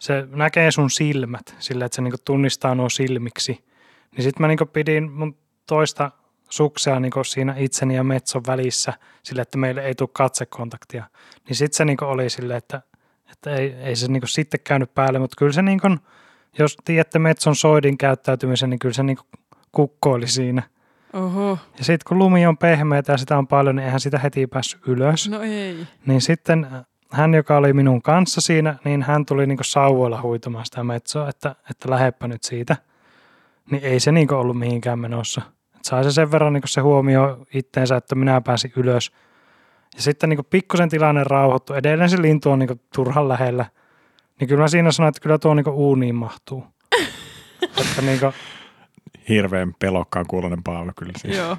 se 0.00 0.26
näkee 0.30 0.70
sun 0.70 0.90
silmät 0.90 1.54
sillä, 1.58 1.84
että 1.84 1.96
se 1.96 2.02
niin 2.02 2.14
tunnistaa 2.24 2.74
nuo 2.74 2.88
silmiksi. 2.88 3.69
Niin 4.16 4.22
sitten 4.22 4.42
mä 4.42 4.48
niin 4.48 4.68
pidin 4.72 5.12
mun 5.12 5.36
toista 5.66 6.10
suksea 6.50 7.00
niin 7.00 7.12
siinä 7.26 7.54
itseni 7.56 7.96
ja 7.96 8.04
metson 8.04 8.42
välissä 8.46 8.92
sille, 9.22 9.42
että 9.42 9.58
meille 9.58 9.84
ei 9.84 9.94
tule 9.94 10.08
katsekontaktia. 10.12 11.04
Niin 11.48 11.56
sitten 11.56 11.76
se 11.76 11.84
niin 11.84 12.04
oli 12.04 12.30
sille, 12.30 12.56
että, 12.56 12.82
että 13.32 13.54
ei, 13.54 13.72
ei 13.72 13.96
se 13.96 14.08
niin 14.08 14.22
sitten 14.26 14.60
käynyt 14.64 14.94
päälle, 14.94 15.18
mutta 15.18 15.36
kyllä 15.38 15.52
se 15.52 15.62
niin 15.62 15.80
kuin, 15.80 15.98
jos 16.58 16.76
tiedätte 16.84 17.18
metson 17.18 17.56
soidin 17.56 17.98
käyttäytymisen, 17.98 18.70
niin 18.70 18.78
kyllä 18.78 18.94
se 18.94 19.02
niin 19.02 19.18
kukkoili 19.72 20.28
siinä. 20.28 20.62
Oho, 21.12 21.58
Ja 21.78 21.84
sitten 21.84 22.08
kun 22.08 22.18
lumi 22.18 22.46
on 22.46 22.58
pehmeä 22.58 23.02
ja 23.08 23.16
sitä 23.16 23.38
on 23.38 23.46
paljon, 23.46 23.76
niin 23.76 23.84
eihän 23.84 24.00
sitä 24.00 24.18
heti 24.18 24.46
päässyt 24.46 24.80
ylös. 24.86 25.28
no 25.28 25.40
ei. 25.40 25.86
Niin 26.06 26.20
sitten 26.20 26.66
hän, 27.10 27.34
joka 27.34 27.56
oli 27.56 27.72
minun 27.72 28.02
kanssa 28.02 28.40
siinä, 28.40 28.74
niin 28.84 29.02
hän 29.02 29.26
tuli 29.26 29.46
niin 29.46 29.58
sauvoilla 29.62 30.22
huitamaan 30.22 30.64
sitä 30.64 30.84
metsoa, 30.84 31.28
että, 31.28 31.54
että 31.70 31.90
läheppä 31.90 32.28
nyt 32.28 32.42
siitä. 32.42 32.76
Niin 33.70 33.84
ei 33.84 34.00
se 34.00 34.12
niin 34.12 34.32
ollut 34.32 34.58
mihinkään 34.58 34.98
menossa. 34.98 35.42
Et 35.76 35.84
sai 35.84 36.04
se 36.04 36.12
sen 36.12 36.32
verran 36.32 36.52
niin 36.52 36.62
se 36.66 36.80
huomio 36.80 37.46
itteensä, 37.54 37.96
että 37.96 38.14
minä 38.14 38.40
pääsin 38.40 38.72
ylös. 38.76 39.12
Ja 39.96 40.02
sitten 40.02 40.28
niin 40.28 40.44
pikkusen 40.50 40.88
tilanne 40.88 41.24
rauhoittu. 41.24 41.74
Edelleen 41.74 42.10
se 42.10 42.22
lintu 42.22 42.50
on 42.50 42.58
niin 42.58 42.80
turhan 42.94 43.28
lähellä. 43.28 43.66
Niin 44.40 44.48
kyllä 44.48 44.60
mä 44.60 44.68
siinä 44.68 44.92
sanoin, 44.92 45.08
että 45.08 45.20
kyllä 45.20 45.38
tuo 45.38 45.54
niin 45.54 45.68
uuniin 45.68 46.14
mahtuu. 46.14 46.64
että 47.80 48.02
niin 48.02 48.20
kuin, 48.20 48.32
Hirveän 49.28 49.74
pelokkaan 49.78 50.26
kuulonen 50.28 50.62
Paavo 50.62 50.92
kyllä 50.96 51.12
siis. 51.16 51.36
Joo. 51.36 51.56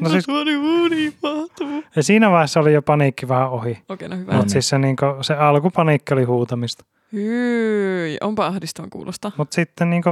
No 0.00 0.08
siis- 0.10 0.26
niin 0.44 0.58
uuniin 0.58 1.14
mahtuu. 1.22 1.84
ja 1.96 2.02
siinä 2.02 2.30
vaiheessa 2.30 2.60
oli 2.60 2.72
jo 2.72 2.82
paniikki 2.82 3.28
vähän 3.28 3.50
ohi. 3.50 3.78
Okei, 3.88 4.08
no 4.08 4.16
hyvä. 4.16 4.32
Mutta 4.32 4.52
siis 4.52 4.68
se, 4.68 4.78
niin 4.78 4.96
kuin, 4.96 5.24
se 5.24 5.34
alkupaniikki 5.34 6.14
oli 6.14 6.24
huutamista. 6.24 6.84
Hyi, 7.12 8.16
onpa 8.20 8.46
ahdistavan 8.46 8.90
kuulosta. 8.90 9.32
Mutta 9.36 9.54
sitten 9.54 9.90
niin 9.90 10.02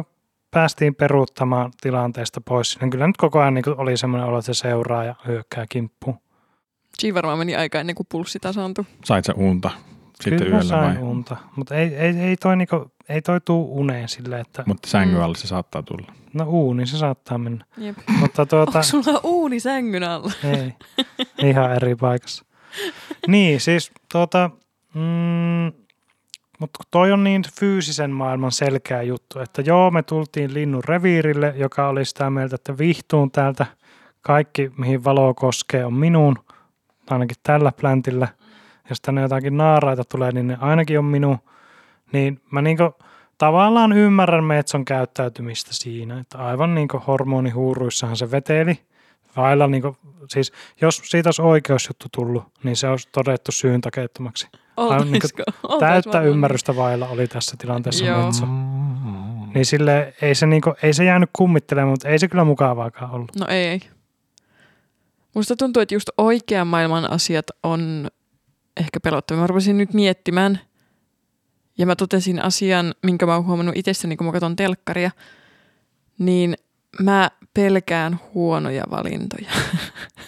päästiin 0.50 0.94
peruuttamaan 0.94 1.70
tilanteesta 1.80 2.40
pois. 2.40 2.80
Niin 2.80 2.90
kyllä 2.90 3.06
nyt 3.06 3.16
koko 3.16 3.40
ajan 3.40 3.54
niin 3.54 3.64
oli 3.76 3.96
semmoinen 3.96 4.28
olo, 4.28 4.38
että 4.38 4.54
se 4.54 4.58
seuraa 4.58 5.04
ja 5.04 5.14
hyökkää 5.26 5.64
kimppuun. 5.68 6.18
Siinä 6.98 7.14
varmaan 7.14 7.38
meni 7.38 7.56
aika 7.56 7.80
ennen 7.80 7.94
kuin 7.96 8.06
pulssi 8.10 8.38
tasaantui. 8.38 8.84
Sait 9.04 9.24
sä 9.24 9.32
unta 9.36 9.70
sitten 10.20 10.38
kyllä 10.38 10.50
yöllä 10.56 10.68
sain 10.68 10.94
vai? 11.00 11.02
unta, 11.10 11.36
mutta 11.56 11.74
ei, 11.74 11.94
ei, 11.94 12.16
ei, 12.18 12.36
toi 12.36 12.56
niinku, 12.56 12.90
ei 13.08 13.22
toi 13.22 13.40
tuu 13.40 13.78
uneen 13.80 14.08
silleen, 14.08 14.40
että 14.40 14.62
Mutta 14.66 14.88
sängyn 14.88 15.18
Mm. 15.18 15.24
alle 15.24 15.34
se 15.36 15.46
saattaa 15.46 15.82
tulla. 15.82 16.12
no 16.34 16.44
uuni 16.44 16.86
se 16.86 16.98
saattaa 16.98 17.38
mennä. 17.38 17.64
Jep. 17.78 17.96
Mutta 18.20 18.46
tuota, 18.46 18.78
Onko 18.78 18.82
sulla 18.82 19.20
uuni 19.24 19.60
sängyn 19.60 20.02
alla? 20.02 20.32
ei, 20.44 20.72
ihan 21.48 21.72
eri 21.72 21.96
paikassa. 21.96 22.44
Niin, 23.26 23.60
siis 23.60 23.90
tuota, 24.12 24.50
mm, 24.94 25.72
mutta 26.61 26.85
toi 26.90 27.12
on 27.12 27.25
niin 27.25 27.42
fyysisen 27.61 28.11
maailman 28.11 28.53
selkeä 28.53 29.03
juttu, 29.03 29.38
että 29.38 29.62
joo, 29.62 29.90
me 29.90 30.03
tultiin 30.03 30.55
linnun 30.55 30.85
reviirille, 30.85 31.55
joka 31.57 31.88
oli 31.88 32.05
sitä 32.05 32.31
mieltä, 32.31 32.55
että 32.55 32.79
vihtuun 32.79 33.31
täältä. 33.31 33.66
Kaikki, 34.20 34.73
mihin 34.77 35.05
valo 35.05 35.35
koskee, 35.35 35.85
on 35.85 35.94
minun, 35.94 36.37
ainakin 37.11 37.37
tällä 37.42 37.73
pläntillä. 37.81 38.29
Jos 38.88 39.01
tänne 39.01 39.20
jotakin 39.20 39.57
naaraita 39.57 40.05
tulee, 40.05 40.33
niin 40.33 40.46
ne 40.46 40.57
ainakin 40.61 40.99
on 40.99 41.05
minun. 41.05 41.38
Niin 42.12 42.40
mä 42.51 42.62
niinku 42.62 42.94
tavallaan 43.38 43.92
ymmärrän 43.92 44.44
Metson 44.44 44.85
käyttäytymistä 44.85 45.70
siinä, 45.73 46.20
että 46.20 46.38
aivan 46.38 46.75
niin 46.75 46.88
kuin 46.88 47.03
hormonihuuruissahan 47.03 48.16
se 48.16 48.31
veteli. 48.31 48.79
Vailla 49.37 49.66
niin 49.66 49.83
kuin, 49.83 49.97
siis 50.29 50.53
jos 50.81 51.01
siitä 51.05 51.29
olisi 51.29 51.43
oikeusjuttu 51.43 52.07
tullut, 52.12 52.45
niin 52.62 52.77
se 52.77 52.88
olisi 52.88 53.09
todettu 53.12 53.53
syyntakeettomaksi. 53.53 54.49
Aivan 54.77 55.12
niin 55.12 55.21
kuin 55.21 55.45
Oltaisiko? 55.62 55.79
Täyttä 55.79 56.12
varmaan. 56.12 56.29
ymmärrystä 56.29 56.77
vailla 56.77 57.09
oli 57.09 57.27
tässä 57.27 57.57
tilanteessa 57.59 58.05
Joo. 58.05 58.25
Metso. 58.25 58.47
Niin 59.55 59.66
sille 59.66 60.14
ei 60.23 60.35
se, 60.35 60.47
niinku, 60.47 60.75
ei 60.83 60.93
se 60.93 61.05
jäänyt 61.05 61.31
kummittelemaan, 61.33 61.90
mutta 61.90 62.09
ei 62.09 62.19
se 62.19 62.29
kyllä 62.29 62.45
mukavaakaan 62.45 63.11
ollut. 63.11 63.37
No 63.37 63.47
ei. 63.49 63.81
Musta 65.35 65.57
tuntuu, 65.57 65.83
että 65.83 65.95
just 65.95 66.09
oikean 66.19 66.66
maailman 66.66 67.11
asiat 67.11 67.47
on 67.62 68.09
ehkä 68.77 69.01
pelottavia. 69.01 69.40
Mä 69.40 69.47
rupesin 69.47 69.79
nyt 69.79 69.95
miettimään. 69.95 70.61
Ja 71.79 71.87
mä 71.87 71.97
totesin 71.97 72.43
asian, 72.43 72.95
minkä 73.03 73.27
mä 73.27 73.35
oon 73.35 73.47
huomannut 73.47 73.77
itsessäni, 73.77 74.16
kun 74.16 74.27
mä 74.27 74.33
katson 74.33 74.57
telkkaria. 74.57 75.11
Niin 76.19 76.55
mä 77.03 77.31
pelkään 77.54 78.20
huonoja 78.34 78.84
valintoja. 78.90 79.50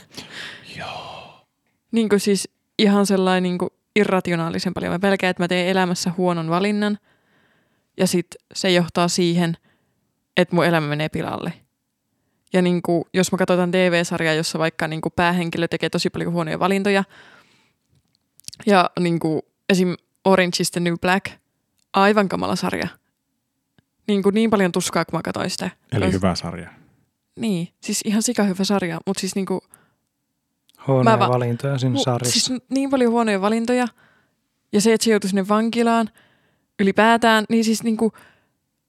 Joo. 0.79 1.47
niin 1.93 2.09
kuin 2.09 2.21
siis 2.21 2.49
ihan 2.79 3.07
sellainen 3.07 3.43
niin 3.43 3.59
kuin 3.59 3.71
irrationaalisen 3.97 4.75
paljon. 4.75 4.93
Mä 4.93 4.99
pelkään, 4.99 5.31
että 5.31 5.43
mä 5.43 5.49
teen 5.49 5.69
elämässä 5.69 6.13
huonon 6.17 6.51
valinnan. 6.51 6.99
Ja 7.97 8.07
sit 8.07 8.27
se 8.55 8.71
johtaa 8.71 9.09
siihen, 9.09 9.57
että 10.37 10.55
mun 10.57 10.67
elämä 10.67 10.87
menee 10.87 11.09
pilalle. 11.09 11.53
Ja 12.53 12.63
niin 12.63 12.83
kuin, 12.83 13.05
jos 13.15 13.33
mä 13.33 13.39
katsotaan 13.39 13.71
TV-sarjaa, 13.71 14.35
jossa 14.35 14.59
vaikka 14.59 14.89
niin 14.89 15.01
kuin 15.01 15.13
päähenkilö 15.17 15.69
tekee 15.69 15.91
tosi 15.91 16.11
paljon 16.11 16.33
huonoja 16.33 16.59
valintoja, 16.59 17.05
ja 18.67 18.91
niin 19.01 19.19
kuin, 19.19 19.43
esim. 19.69 19.95
Orange 20.25 20.57
is 20.61 20.71
the 20.71 20.81
New 20.81 20.95
Black, 21.01 21.31
aivan 21.93 22.29
kamala 22.29 22.57
sarja. 22.57 22.89
Niin, 24.09 24.23
kuin 24.23 24.35
niin 24.35 24.51
paljon 24.51 24.73
tuskaa, 24.73 25.05
kun 25.05 25.19
mä 25.19 25.23
katsoin 25.23 25.51
sitä. 25.51 25.71
Eli 25.93 26.13
hyvä 26.13 26.35
sarja. 26.35 26.71
Niin, 27.37 27.69
siis 27.81 28.01
ihan 28.05 28.23
sika 28.23 28.43
hyvä 28.43 28.65
sarja, 28.65 29.01
mutta 29.07 29.21
siis 29.21 29.35
niin 29.35 29.47
kuin, 29.47 29.61
Huonoja 30.87 31.17
Mä 31.17 31.19
va- 31.19 31.33
valintoja 31.33 31.79
siinä 31.79 31.97
Mu- 31.99 32.03
sarjassa. 32.03 32.41
Siis 32.41 32.61
niin 32.71 32.91
paljon 32.91 33.13
huonoja 33.13 33.41
valintoja. 33.41 33.89
Ja 34.73 34.81
se, 34.81 34.93
että 34.93 35.05
se 35.05 35.11
joutui 35.11 35.31
sinne 35.31 35.49
vankilaan 35.49 36.09
ylipäätään, 36.81 37.45
niin 37.49 37.65
siis 37.65 37.83
niinku, 37.83 38.13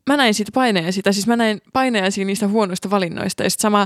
mä 0.09 0.17
näin 0.17 0.33
siitä 0.33 0.51
paineisia, 0.53 1.03
tai 1.03 1.13
siis 1.13 1.27
mä 1.27 1.35
näin 1.35 1.61
paineisia 1.73 2.25
niistä 2.25 2.47
huonoista 2.47 2.89
valinnoista. 2.89 3.43
Ja 3.43 3.49
sitten 3.49 3.61
sama 3.61 3.85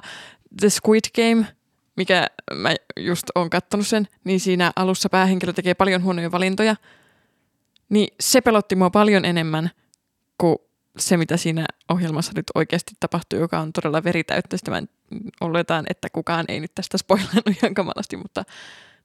The 0.60 0.70
Squid 0.70 1.02
Game, 1.16 1.48
mikä 1.98 2.28
mä 2.54 2.76
just 3.00 3.24
oon 3.36 3.50
kattonut 3.50 3.88
sen, 3.88 4.08
niin 4.24 4.40
siinä 4.40 4.72
alussa 4.76 5.10
päähenkilö 5.10 5.54
tekee 5.54 5.74
paljon 5.74 6.04
huonoja 6.04 6.32
valintoja. 6.32 6.76
Niin 7.90 8.08
se 8.20 8.42
pelotti 8.42 8.76
mua 8.76 8.90
paljon 8.90 9.26
enemmän 9.26 9.70
kuin 10.38 10.58
se, 11.00 11.18
mitä 11.18 11.38
siinä 11.38 11.66
ohjelmassa 11.90 12.32
nyt 12.36 12.46
oikeasti 12.56 12.92
tapahtuu, 13.00 13.40
joka 13.40 13.60
on 13.60 13.74
todella 13.74 14.04
veritäyttä. 14.04 14.58
Sitä 14.58 14.72
mä 14.72 14.78
en 14.78 14.88
oletan, 15.42 15.86
että 15.90 16.10
kukaan 16.10 16.46
ei 16.48 16.60
nyt 16.60 16.72
tästä 16.76 16.98
spoilannut 16.98 17.48
ihan 17.64 17.74
kamalasti, 17.74 18.18
mutta... 18.18 18.44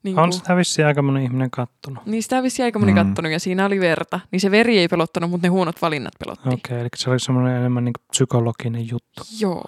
Niin 0.02 0.18
On 0.18 0.32
sitä 0.32 0.56
vissiin 0.56 0.86
aika 0.86 1.02
moni 1.02 1.24
ihminen 1.24 1.50
kattonut. 1.50 2.06
niin 2.06 2.22
sitä 2.22 2.42
vissiin 2.42 2.64
aika 2.64 2.78
moni 2.78 2.92
Mm. 2.92 2.96
kattonut 2.96 3.32
ja 3.32 3.40
siinä 3.40 3.66
oli 3.66 3.80
verta. 3.80 4.20
Niin 4.30 4.40
se 4.40 4.50
veri 4.50 4.78
ei 4.78 4.88
pelottanut, 4.88 5.30
mutta 5.30 5.46
ne 5.46 5.48
huonot 5.50 5.82
valinnat 5.82 6.14
pelotti. 6.18 6.48
Okei, 6.48 6.56
okay, 6.74 6.78
eli 6.78 6.88
se 6.96 7.10
oli 7.10 7.20
semmoinen 7.20 7.56
enemmän 7.56 7.84
niin 7.84 7.92
psykologinen 8.10 8.88
juttu. 8.88 9.22
Joo. 9.40 9.64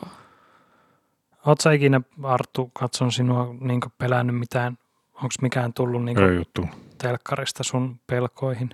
Oot 1.47 1.61
sä 1.61 1.73
ikinä, 1.73 2.01
Arttu, 2.23 2.71
katson 2.73 3.13
sinua 3.13 3.55
niin 3.61 3.81
pelännyt 3.99 4.39
mitään? 4.39 4.79
Onko 5.15 5.35
mikään 5.43 5.73
tullut 5.73 6.05
niin 6.05 6.35
juttu. 6.37 6.69
telkkarista 6.99 7.65
sun 7.65 8.01
pelkoihin? 8.07 8.71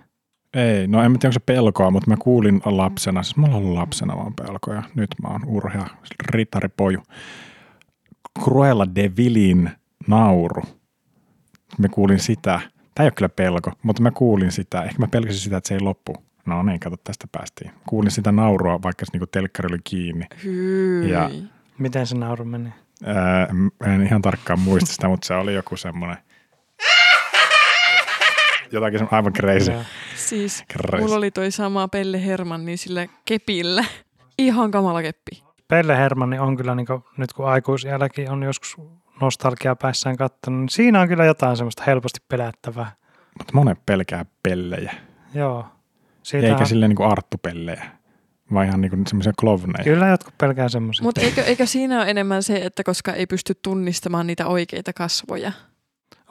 Ei, 0.55 0.87
no 0.89 1.03
en 1.03 1.13
mä 1.13 1.19
tiedä, 1.19 1.29
onko 1.29 1.33
se 1.33 1.41
pelkoa, 1.41 1.91
mutta 1.91 2.11
mä 2.11 2.17
kuulin 2.17 2.61
lapsena, 2.65 3.23
siis 3.23 3.37
mulla 3.37 3.57
on 3.57 3.63
ollut 3.63 3.79
lapsena 3.79 4.17
vaan 4.17 4.35
pelkoja. 4.35 4.83
Nyt 4.95 5.11
mä 5.23 5.29
oon 5.29 5.45
urhea, 5.47 5.87
ritaripoju. 6.31 7.03
Cruella 8.45 8.95
de 8.95 9.11
Vilin 9.17 9.71
nauru. 10.07 10.63
Mä 11.79 11.89
kuulin 11.89 12.19
sitä. 12.19 12.61
Tämä 12.95 13.05
ei 13.05 13.07
ole 13.07 13.13
kyllä 13.13 13.29
pelko, 13.29 13.73
mutta 13.83 14.03
mä 14.03 14.11
kuulin 14.11 14.53
sitä. 14.53 14.83
Ehkä 14.83 14.99
mä 14.99 15.07
pelkäsin 15.09 15.41
sitä, 15.41 15.57
että 15.57 15.69
se 15.69 15.75
ei 15.75 15.81
loppu. 15.81 16.15
No 16.47 16.63
niin, 16.63 16.81
kato, 16.81 16.97
tästä 17.05 17.27
päästiin. 17.33 17.71
Kuulin 17.89 18.11
sitä 18.11 18.33
naurua, 18.33 18.83
vaikka 18.83 19.05
se 19.05 19.13
niinku 19.13 19.27
telkkari 19.27 19.67
oli 19.73 19.79
kiinni. 19.85 20.27
Hyi. 20.45 21.11
Ja- 21.11 21.31
Miten 21.79 22.07
se 22.07 22.17
nauru 22.17 22.45
meni? 22.45 22.69
Ää, 23.05 23.49
en 23.95 24.03
ihan 24.03 24.23
tarkkaan 24.23 24.61
muista 24.61 24.93
sitä, 24.93 25.09
mutta 25.09 25.27
se 25.27 25.35
oli 25.35 25.55
joku 25.55 25.77
semmoinen 25.77 26.17
jotakin 28.73 29.09
aivan 29.11 29.33
crazy. 29.33 29.73
Siis 30.17 30.65
crazy. 30.73 31.03
mulla 31.03 31.17
oli 31.17 31.31
toi 31.31 31.51
sama 31.51 31.89
Pelle 31.89 32.27
Herman 32.27 32.65
niin 32.65 32.79
sillä 32.79 33.07
kepillä. 33.25 33.85
Ihan 34.39 34.71
kamala 34.71 35.03
keppi. 35.03 35.43
Pelle 35.69 35.97
Hermanni 35.97 36.39
on 36.39 36.57
kyllä, 36.57 36.75
niin 36.75 36.87
kuin, 36.87 37.05
nyt 37.17 37.33
kun 37.33 37.49
aikuisjälläkin 37.49 38.31
on 38.31 38.43
joskus 38.43 38.77
nostalgia 39.21 39.77
päissään 39.77 40.17
kattonut, 40.17 40.61
niin 40.61 40.69
siinä 40.69 41.01
on 41.01 41.09
kyllä 41.09 41.25
jotain 41.25 41.57
semmoista 41.57 41.83
helposti 41.87 42.21
pelättävää. 42.29 42.93
Mutta 43.39 43.55
monet 43.55 43.79
pelkää 43.87 44.25
pellejä. 44.43 44.93
Joo. 45.35 45.67
Siitä 46.23 46.47
Eikä 46.47 46.65
silleen 46.65 46.89
niinku 46.89 47.03
arttupellejä, 47.03 47.85
vaan 48.55 48.67
ihan 48.67 48.81
niinku 48.81 48.97
semmoisia 49.07 49.33
klovneja. 49.41 49.85
Kyllä 49.85 50.09
jotkut 50.09 50.35
pelkää 50.39 50.69
semmoisia. 50.69 51.03
Mutta 51.03 51.21
eikö, 51.21 51.43
eikö 51.43 51.67
siinä 51.67 51.97
ole 51.97 52.11
enemmän 52.11 52.43
se, 52.43 52.57
että 52.57 52.83
koska 52.85 53.13
ei 53.13 53.27
pysty 53.27 53.55
tunnistamaan 53.63 54.27
niitä 54.27 54.47
oikeita 54.47 54.93
kasvoja? 54.93 55.53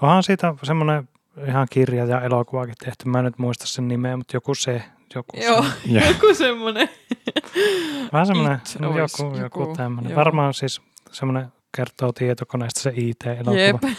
Onhan 0.02 0.23
siitä 0.23 0.54
semmoinen 0.63 1.08
ihan 1.47 1.67
kirja 1.69 2.06
ja 2.06 2.21
elokuvakin 2.21 2.75
tehty. 2.84 3.10
Mä 3.10 3.19
en 3.19 3.25
nyt 3.25 3.38
muista 3.38 3.67
sen 3.67 3.88
nimeä, 3.88 4.17
mutta 4.17 4.36
joku 4.38 4.56
se. 4.56 4.84
Joku 5.15 5.38
Joo, 5.43 5.63
se. 5.63 5.69
Ja, 5.86 6.08
joku 6.12 6.34
semmoinen. 6.36 6.89
Vähän 8.13 8.28
semmoinen, 8.28 8.58
It 8.75 8.80
no, 8.80 8.88
joku, 8.97 9.23
joku, 9.23 9.38
joku, 9.38 9.73
tämmöinen. 9.78 10.10
joo. 10.12 10.19
Varmaan 10.19 10.54
siis 10.54 10.82
semmoinen 11.12 11.47
kertoo 11.75 12.12
tietokoneesta 12.12 12.80
se 12.82 12.91
IT-elokuva. 12.95 13.58
Jep, 13.60 13.78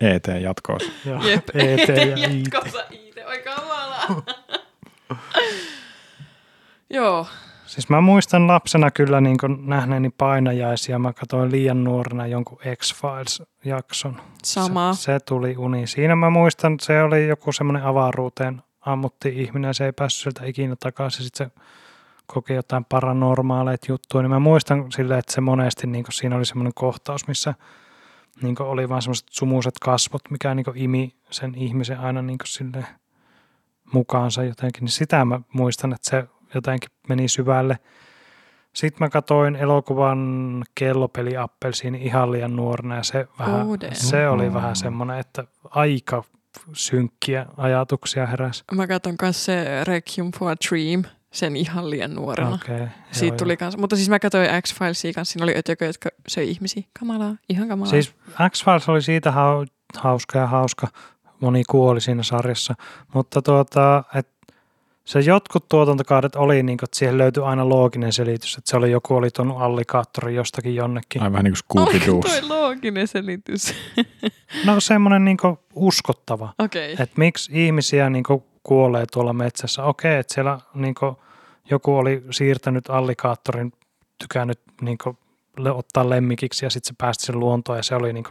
ET 0.00 0.24
jatkoos. 0.42 0.82
Joo. 1.04 1.22
jep. 1.22 1.48
ET 1.54 1.88
ja 1.88 2.28
IT. 2.28 2.52
Jatkossa 2.52 2.84
IT, 2.90 3.16
oi 3.26 3.42
kamalaa. 3.42 4.22
Joo, 6.90 7.26
Siis 7.68 7.88
mä 7.88 8.00
muistan 8.00 8.46
lapsena 8.46 8.90
kyllä 8.90 9.20
niin 9.20 9.36
nähneeni 9.66 10.10
painajaisia. 10.10 10.98
Mä 10.98 11.12
katsoin 11.12 11.50
liian 11.50 11.84
nuorena 11.84 12.26
jonkun 12.26 12.58
X-Files-jakson. 12.76 14.20
sama. 14.44 14.92
Se, 14.94 15.02
se 15.02 15.20
tuli 15.20 15.54
uni. 15.58 15.86
Siinä 15.86 16.16
mä 16.16 16.30
muistan, 16.30 16.76
se 16.80 17.02
oli 17.02 17.28
joku 17.28 17.52
semmoinen 17.52 17.82
avaruuteen 17.82 18.62
ammutti 18.80 19.28
ihminen 19.42 19.74
se 19.74 19.84
ei 19.84 19.92
päässyt 19.92 20.22
sieltä 20.22 20.46
ikinä 20.46 20.76
takaisin. 20.76 21.24
Sitten 21.24 21.46
se 21.46 21.60
koki 22.26 22.52
jotain 22.52 22.84
paranormaaleita 22.84 23.86
juttuja. 23.88 24.22
Niin 24.22 24.30
mä 24.30 24.38
muistan 24.38 24.92
silleen, 24.92 25.18
että 25.18 25.32
se 25.32 25.40
monesti 25.40 25.86
niin 25.86 26.04
siinä 26.10 26.36
oli 26.36 26.44
semmoinen 26.44 26.74
kohtaus, 26.74 27.28
missä 27.28 27.54
niin 28.42 28.62
oli 28.62 28.88
vaan 28.88 29.02
semmoiset 29.02 29.28
sumuiset 29.30 29.74
kasvot, 29.80 30.22
mikä 30.30 30.54
niin 30.54 30.66
imi 30.74 31.14
sen 31.30 31.54
ihmisen 31.54 32.00
aina 32.00 32.22
niin 32.22 32.38
silleen 32.44 32.86
mukaansa 33.92 34.44
jotenkin. 34.44 34.80
Niin 34.84 34.92
sitä 34.92 35.24
mä 35.24 35.40
muistan, 35.52 35.92
että 35.92 36.10
se 36.10 36.24
jotenkin 36.54 36.90
meni 37.08 37.28
syvälle. 37.28 37.78
Sitten 38.74 39.04
mä 39.06 39.08
katsoin 39.10 39.56
elokuvan 39.56 40.18
kellopeli 40.74 41.36
Appelsiini 41.36 41.98
ihan 42.04 42.32
liian 42.32 42.56
nuorena 42.56 42.96
ja 42.96 43.02
se, 43.02 43.26
vähän, 43.38 43.66
se 43.92 44.28
oli 44.28 44.48
Mm. 44.48 44.54
vähän 44.54 44.76
semmoinen, 44.76 45.18
että 45.18 45.44
aika 45.70 46.24
synkkiä 46.72 47.46
ajatuksia 47.56 48.26
heräsi. 48.26 48.64
Mä 48.72 48.86
katson 48.86 49.16
kanssa 49.16 49.44
se 49.44 49.84
Requiem 49.84 50.32
for 50.38 50.50
a 50.50 50.54
Dream, 50.70 51.04
sen 51.32 51.56
ihan 51.56 51.90
liian 51.90 52.14
nuorena. 52.14 52.58
Joo, 52.68 52.78
Siitä 53.10 53.32
joo. 53.34 53.38
tuli 53.38 53.56
kans, 53.56 53.76
mutta 53.76 53.96
siis 53.96 54.08
mä 54.08 54.18
katsoin 54.18 54.48
X-Filesia 54.62 55.12
kanssa, 55.14 55.32
siinä 55.32 55.44
oli 55.44 55.54
ötökö, 55.56 55.84
jotka 55.86 56.08
söi 56.28 56.50
ihmisiä. 56.50 56.82
Kamalaa, 57.00 57.34
ihan 57.48 57.68
kamalaa. 57.68 57.90
Siis 57.90 58.14
X-Files 58.50 58.88
oli 58.88 59.02
siitä 59.02 59.30
hau- 59.30 59.98
hauska 59.98 60.38
ja 60.38 60.46
hauska. 60.46 60.88
Moni 61.40 61.62
kuoli 61.64 62.00
siinä 62.00 62.22
sarjassa. 62.22 62.74
Mutta 63.14 63.42
tuota, 63.42 64.04
et 64.14 64.28
se 65.08 65.20
jotkut 65.20 65.68
tuotantokaudet 65.68 66.36
oli 66.36 66.62
niin 66.62 66.78
että 66.84 66.98
siihen 66.98 67.18
löytyi 67.18 67.42
aina 67.42 67.68
looginen 67.68 68.12
selitys. 68.12 68.56
Että 68.58 68.70
se 68.70 68.76
oli 68.76 68.90
joku 68.90 69.14
oli 69.14 69.30
tuonut 69.30 69.62
allikaattori 69.62 70.34
jostakin 70.34 70.74
jonnekin. 70.74 71.22
Ai 71.22 71.32
vähän 71.32 71.44
niin 71.44 71.54
kuin 71.68 71.80
Onko 71.82 71.92
Scooby-Doo. 71.92 72.20
toi 72.20 72.48
looginen 72.48 73.08
selitys? 73.08 73.74
No 74.64 74.80
semmoinen 74.80 75.24
niin 75.24 75.38
uskottava. 75.74 76.52
Okei. 76.58 76.92
Okay. 76.92 77.02
Että 77.02 77.14
miksi 77.18 77.66
ihmisiä 77.66 78.10
niin 78.10 78.24
kuolee 78.62 79.04
tuolla 79.12 79.32
metsässä. 79.32 79.84
Okei, 79.84 80.18
että 80.18 80.34
siellä 80.34 80.58
niin 80.74 80.94
joku 81.70 81.96
oli 81.96 82.22
siirtänyt 82.30 82.90
allikaattorin, 82.90 83.72
tykännyt 84.18 84.60
niin 84.80 84.98
ottaa 85.74 86.10
lemmikiksi 86.10 86.66
ja 86.66 86.70
sitten 86.70 86.88
se 86.88 86.94
päästi 86.98 87.26
sen 87.26 87.40
luontoon 87.40 87.78
ja 87.78 87.82
se 87.82 87.94
oli 87.94 88.12
niin 88.12 88.24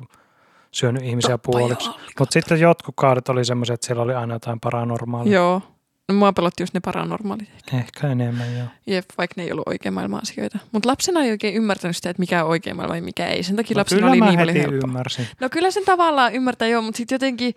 syönyt 0.72 1.04
ihmisiä 1.04 1.38
puoliksi. 1.38 1.90
Mutta 2.20 2.34
sitten 2.34 2.60
jotkut 2.60 2.96
kaudet 2.98 3.30
oli 3.30 3.46
semmoisia, 3.46 3.74
että 3.74 3.88
siellä 3.88 4.04
oli 4.04 4.14
aina 4.14 4.36
jotain 4.36 4.60
paranormaalia. 4.60 5.34
Joo. 5.34 5.62
No, 6.08 6.16
mua 6.16 6.34
pelotti 6.34 6.64
just 6.64 6.74
ne 6.74 6.80
paranormaalit. 6.80 7.50
Ehkä 7.74 8.08
enemmän, 8.08 8.58
joo. 8.58 8.68
Jep, 8.88 9.06
vaikka 9.18 9.34
ne 9.38 9.44
ei 9.44 9.52
ollut 9.52 9.68
oikein 9.68 9.94
maailman 9.94 10.22
asioita. 10.22 10.60
Mutta 10.72 10.90
lapsena 10.90 11.24
ei 11.24 11.32
oikein 11.32 11.56
ymmärtänyt 11.56 11.96
sitä, 11.96 12.10
että 12.10 12.20
mikä 12.20 12.44
on 12.44 12.50
oikein 12.50 12.76
maailma 12.76 12.96
ja 12.96 13.02
mikä 13.02 13.26
ei. 13.28 13.44
Sen 13.44 13.56
takia 13.56 13.76
No 13.76 13.80
lapsena 13.80 14.00
kyllä 14.00 14.12
oli 14.12 14.20
mä 14.20 14.26
niin 14.26 14.40
paljon 14.40 14.56
heti 14.56 14.72
helppoa. 14.72 14.90
ymmärsin. 14.90 15.28
No 15.42 15.50
kyllä 15.50 15.72
sen 15.72 15.86
tavallaan 15.86 16.34
ymmärtää 16.34 16.68
joo, 16.68 16.82
mutta 16.82 16.98
sitten 16.98 17.16
jotenkin 17.16 17.54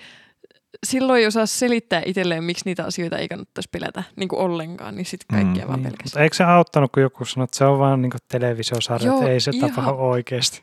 silloin 0.86 1.20
ei 1.20 1.26
osaa 1.26 1.46
selittää 1.46 2.02
itselleen, 2.06 2.44
miksi 2.44 2.62
niitä 2.64 2.84
asioita 2.84 3.18
ei 3.18 3.28
kannattaisi 3.28 3.68
pelätä 3.72 4.02
niin 4.16 4.28
kuin 4.28 4.40
ollenkaan, 4.40 4.96
niin 4.96 5.06
sitten 5.06 5.38
kaikkia 5.38 5.64
Mm, 5.64 5.68
vaan 5.68 5.82
Niin, 5.82 5.92
pelkästään. 5.92 6.22
eikö 6.22 6.36
se 6.36 6.44
auttanut, 6.44 6.92
kun 6.92 7.02
joku 7.02 7.24
sanoi, 7.24 7.44
että 7.44 7.56
se 7.56 7.64
on 7.64 7.78
vaan 7.78 8.02
niin 8.02 8.12
televisiosarja, 8.28 9.06
Joo, 9.06 9.18
että 9.20 9.30
ei 9.30 9.40
se 9.40 9.50
ihan. 9.54 9.70
tapahdu 9.70 9.96
oikeasti. 9.98 10.62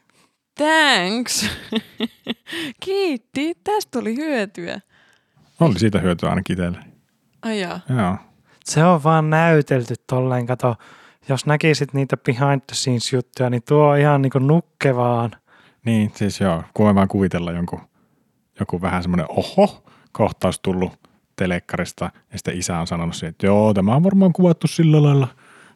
Thanks. 0.58 1.50
Kiitti. 2.86 3.54
Tästä 3.63 4.00
tuli 4.00 4.15
hyötyä. 4.15 4.80
Oli 5.60 5.80
siitä 5.80 6.00
hyötyä 6.00 6.30
ainakin 6.30 6.54
itselle. 6.54 6.78
Ai 7.41 7.62
jaa. 7.62 7.80
Joo. 7.89 8.17
Se 8.63 8.84
on 8.84 9.04
vaan 9.04 9.30
näytelty 9.30 9.93
tolleen, 10.08 10.45
kato. 10.45 10.76
Jos 11.30 11.45
näkisit 11.45 11.93
niitä 11.93 12.17
behind 12.17 12.62
the 12.67 12.76
scenes 12.76 13.13
juttuja, 13.13 13.50
niin 13.50 13.63
tuo 13.67 13.88
on 13.88 13.97
ihan 13.97 14.21
niin 14.21 14.32
nukkevaan. 14.39 15.32
Niin, 15.86 16.12
siis 16.15 16.41
joo, 16.41 16.63
kun 16.73 16.86
voi 16.86 16.95
vaan 16.95 17.08
kuvitella 17.08 17.52
jonkun, 17.52 17.82
joku 18.60 18.82
vähän 18.82 19.02
semmoinen 19.02 19.26
oho 19.30 19.84
kohtaus 20.12 20.60
tullut 20.60 21.00
telekkarista 21.36 22.12
ja 22.32 22.38
sitten 22.38 22.58
isä 22.58 22.80
on 22.80 22.88
sanonut 22.88 23.15
siihen, 23.15 23.30
että 23.30 23.45
joo, 23.45 23.73
tämä 23.73 23.95
on 23.95 24.04
varmaan 24.04 24.34
kuvattu 24.34 24.67
sillä 24.67 25.04
lailla 25.04 25.28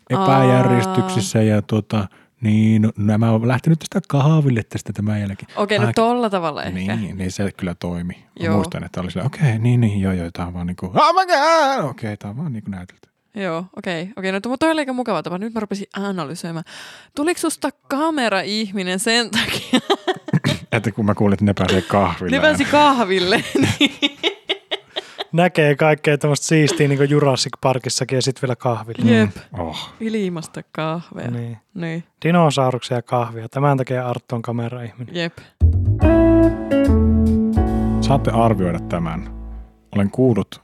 epäjärjestyksissä 0.09 1.41
ja 1.41 1.61
tuota, 1.61 2.07
niin, 2.41 2.81
no, 2.81 2.91
nämä 2.97 3.31
on 3.31 3.47
lähtenyt 3.47 3.79
tästä 3.79 4.01
kahville 4.07 4.63
tästä 4.63 4.93
tämän 4.93 5.19
jälkeen. 5.21 5.51
Okei, 5.55 5.79
no 5.79 5.87
Ai- 5.87 5.93
tolla 5.93 6.29
tavalla 6.29 6.63
ehkä. 6.63 6.95
Niin, 6.95 7.17
niin 7.17 7.31
se 7.31 7.51
kyllä 7.51 7.75
toimi. 7.75 8.13
Mä 8.13 8.45
Joo. 8.45 8.55
muistan, 8.55 8.83
että 8.83 9.01
oli 9.01 9.11
sillä, 9.11 9.25
okei, 9.25 9.41
okay, 9.41 9.59
niin, 9.59 9.81
niin, 9.81 10.01
joo, 10.01 10.13
joo, 10.13 10.29
tämä 10.33 10.47
on 10.47 10.53
vaan 10.53 10.67
niin 10.67 10.75
kuin, 10.75 10.91
oh 10.95 11.13
my 11.13 11.25
god, 11.25 11.89
okei, 11.89 12.07
okay, 12.07 12.17
tämä 12.17 12.29
on 12.29 12.37
vaan 12.37 12.53
niin 12.53 12.63
kuin 12.63 12.71
näytelty. 12.71 13.11
Joo, 13.35 13.65
okei. 13.75 14.01
Okay, 14.01 14.13
okei, 14.17 14.31
no 14.31 14.39
tuo 14.39 14.57
toi 14.57 14.71
oli 14.71 14.81
aika 14.81 14.93
mukava 14.93 15.23
tapa. 15.23 15.37
Nyt 15.37 15.53
mä 15.53 15.59
rupesin 15.59 15.87
analysoimaan. 15.93 16.65
Tuliko 17.15 17.39
susta 17.39 17.69
kamera-ihminen 17.87 18.99
sen 18.99 19.29
takia? 19.31 19.79
Että 20.71 20.91
kun 20.91 21.05
mä 21.05 21.15
kuulin, 21.15 21.33
että 21.33 21.45
ne 21.45 21.53
pääsee 21.53 21.81
kahville. 21.81 22.37
Ne 22.37 22.41
pääsi 22.41 22.65
kahville. 22.65 23.43
Näkee 25.31 25.75
kaikkea 25.75 26.17
tämmöistä 26.17 26.45
siistiä 26.45 26.87
niin 26.87 26.97
kuin 26.97 27.09
Jurassic 27.09 27.53
Parkissakin 27.61 28.15
ja 28.15 28.21
sitten 28.21 28.41
vielä 28.41 28.55
kahvilla. 28.55 29.11
Jep. 29.11 29.29
Oh, 29.57 29.93
Ilmasta 29.99 30.63
kahvea. 30.71 31.31
Niin. 31.31 31.57
Niin. 31.73 32.03
Dinosauruksia 32.25 32.97
ja 32.97 33.01
kahvia. 33.01 33.49
Tämän 33.49 33.77
takia 33.77 34.07
Arttu 34.07 34.35
on 34.35 34.41
kamera-ihminen. 34.41 35.15
Jep. 35.15 35.37
Saatte 38.01 38.31
arvioida 38.31 38.79
tämän. 38.79 39.41
Olen 39.95 40.11
kuullut 40.11 40.61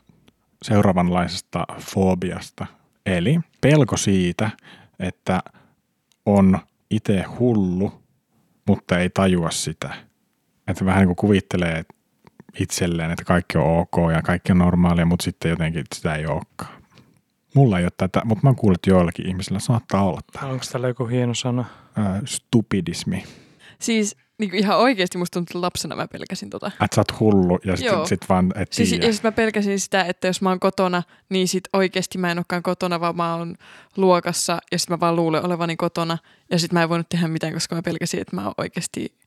seuraavanlaisesta 0.62 1.66
fobiasta, 1.80 2.66
eli 3.06 3.40
pelko 3.62 3.98
siitä, 3.98 4.50
että 5.00 5.40
on 6.26 6.60
itse 6.90 7.24
hullu, 7.40 7.94
mutta 8.68 9.00
ei 9.00 9.10
tajua 9.10 9.52
sitä. 9.52 9.94
Että 10.68 10.86
vähän 10.86 11.00
niin 11.00 11.08
kuin 11.08 11.16
kuvittelee 11.16 11.86
itselleen, 12.60 13.12
että 13.12 13.24
kaikki 13.26 13.58
on 13.58 13.80
ok 13.80 13.96
ja 14.14 14.22
kaikki 14.22 14.52
on 14.52 14.58
normaalia, 14.58 15.06
mutta 15.06 15.24
sitten 15.24 15.50
jotenkin 15.50 15.84
sitä 15.96 16.16
ei 16.16 16.26
olekaan. 16.26 16.82
Mulla 17.54 17.80
ei 17.80 17.86
ole 17.86 17.92
tätä, 17.98 18.22
mutta 18.26 18.44
mä 18.44 18.50
oon 18.50 18.56
kuullut 18.56 18.78
että 18.78 18.90
joillakin 18.90 19.28
ihmisillä 19.28 19.60
saattaa 19.60 20.04
olla 20.04 20.22
tämä. 20.32 20.48
Onko 20.48 20.66
tällä 20.72 20.88
joku 20.88 21.06
hieno 21.06 21.34
sana? 21.34 21.66
Ää, 21.96 22.22
stupidismi. 22.26 23.24
Siis 23.80 24.16
niin 24.38 24.50
kuin 24.50 24.60
ihan 24.60 24.78
oikeasti 24.78 25.18
musta 25.18 25.34
tuntuu, 25.34 25.52
että 25.52 25.62
lapsena 25.62 25.96
mä 25.96 26.08
pelkäsin 26.08 26.50
tota. 26.50 26.68
Että 26.68 26.96
sä 26.96 27.02
oot 27.02 27.20
hullu 27.20 27.60
ja 27.66 27.78
sitten 27.78 28.08
sit 28.08 28.30
vaan 28.30 28.54
et 28.56 28.74
Siis, 28.74 28.90
tiedä. 28.90 29.06
ja 29.06 29.14
sit 29.14 29.24
mä 29.24 29.32
pelkäsin 29.32 29.80
sitä, 29.80 30.04
että 30.04 30.28
jos 30.28 30.42
mä 30.42 30.50
oon 30.50 30.60
kotona, 30.60 31.04
niin 31.30 31.48
sit 31.48 31.64
oikeasti 31.74 32.18
mä 32.18 32.32
en 32.32 32.38
olekaan 32.38 32.64
kotona, 32.64 33.00
vaan 33.00 33.16
mä 33.16 33.36
oon 33.36 33.56
luokassa 33.98 34.60
ja 34.72 34.80
sit 34.80 34.90
mä 34.90 35.00
vaan 35.00 35.16
luulen 35.16 35.46
olevani 35.46 35.76
kotona. 35.76 36.18
Ja 36.52 36.60
sit 36.60 36.74
mä 36.74 36.84
en 36.84 36.90
voinut 36.90 37.10
tehdä 37.10 37.28
mitään, 37.28 37.54
koska 37.54 37.76
mä 37.76 37.82
pelkäsin, 37.82 38.22
että 38.22 38.36
mä 38.36 38.44
oon 38.44 38.54
oikeasti 38.58 39.18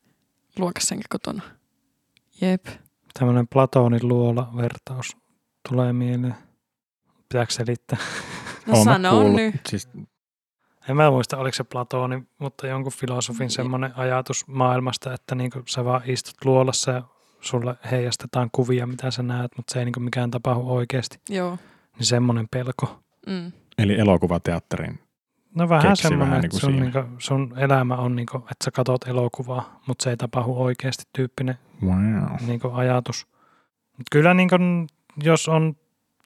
luokassa 0.59 0.95
enkä 0.95 1.07
kotona. 1.11 1.43
Jep. 2.41 2.67
Tämmöinen 3.19 3.49
Platonin 3.49 4.09
luola-vertaus 4.09 5.17
tulee 5.69 5.93
mieleen. 5.93 6.35
Pitääkö 7.29 7.53
selittää? 7.53 7.99
No 8.67 8.77
mä 8.77 8.85
sano 8.85 9.23
nyt. 9.23 9.55
Siis, 9.69 9.89
En 10.89 10.97
mä 10.97 11.11
muista, 11.11 11.37
oliko 11.37 11.55
se 11.55 11.65
Platoni, 11.65 12.23
mutta 12.39 12.67
jonkun 12.67 12.93
filosofin 12.93 13.45
Jep. 13.45 13.51
semmoinen 13.51 13.93
ajatus 13.97 14.47
maailmasta, 14.47 15.15
että 15.15 15.35
niinku 15.35 15.63
sä 15.67 15.85
vaan 15.85 16.03
istut 16.05 16.45
luolassa 16.45 16.91
ja 16.91 17.03
sulle 17.41 17.75
heijastetaan 17.91 18.49
kuvia, 18.53 18.87
mitä 18.87 19.11
sä 19.11 19.23
näet, 19.23 19.51
mutta 19.57 19.73
se 19.73 19.79
ei 19.79 19.85
niinku 19.85 20.01
mikään 20.01 20.31
tapahdu 20.31 20.63
oikeasti. 20.65 21.21
Joo. 21.29 21.59
Niin 21.99 22.07
semmoinen 22.07 22.47
pelko. 22.51 23.01
Mm. 23.27 23.53
eli 23.79 23.99
elokuvateatterin. 24.01 24.99
No 25.55 25.69
vähän 25.69 25.97
semmoinen, 25.97 26.45
että 26.45 26.47
niinku 26.47 26.59
sun, 26.59 26.77
niinku, 26.81 26.99
sun 27.19 27.55
elämä 27.57 27.97
on, 27.97 28.17
niinku, 28.17 28.37
että 28.37 28.65
sä 28.65 28.71
katot 28.71 29.09
elokuvaa, 29.09 29.81
mutta 29.87 30.03
se 30.03 30.11
ei 30.11 30.17
tapahdu 30.17 30.53
oikeasti 30.57 31.05
tyyppinen 31.13 31.59
Wow. 31.87 32.47
niinku 32.47 32.71
ajatus. 32.73 33.27
Mut 33.99 34.07
kyllä 34.11 34.35
niinku, 34.35 34.57
jos 35.23 35.49
on 35.49 35.77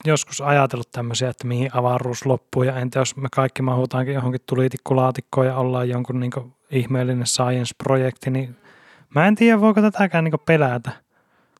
joskus 0.04 0.40
ajatellut 0.40 0.90
tämmöisiä, 0.90 1.28
että 1.28 1.46
mihin 1.46 1.70
avaruus 1.74 2.26
loppuu 2.26 2.62
ja 2.62 2.76
entä 2.76 2.98
jos 2.98 3.16
me 3.16 3.28
kaikki 3.32 3.62
mahutaankin 3.62 4.14
johonkin 4.14 4.40
tulitikkulaatikkoon 4.46 5.46
ja 5.46 5.56
ollaan 5.56 5.88
jonkun 5.88 6.20
niinku 6.20 6.52
ihmeellinen 6.70 7.26
science-projekti, 7.26 8.30
niin 8.30 8.56
mä 9.14 9.26
en 9.26 9.34
tiedä 9.34 9.60
voiko 9.60 9.80
tätäkään 9.80 10.24
niinku 10.24 10.38
pelätä. 10.38 10.90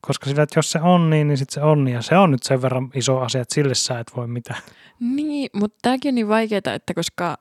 Koska 0.00 0.26
sillä, 0.26 0.42
että 0.42 0.58
jos 0.58 0.72
se 0.72 0.80
on 0.80 1.10
niin, 1.10 1.28
niin 1.28 1.38
sitten 1.38 1.54
se 1.54 1.60
on 1.60 1.84
niin. 1.84 1.94
Ja 1.94 2.02
se 2.02 2.16
on 2.16 2.30
nyt 2.30 2.42
sen 2.42 2.62
verran 2.62 2.90
iso 2.94 3.20
asia, 3.20 3.40
että 3.40 3.54
sille 3.54 3.74
sä 3.74 3.98
et 3.98 4.12
voi 4.16 4.26
mitään. 4.26 4.60
Niin, 5.00 5.50
mutta 5.52 5.78
tämäkin 5.82 6.10
on 6.10 6.14
niin 6.14 6.28
vaikeaa, 6.28 6.74
että 6.74 6.94
koska 6.94 7.36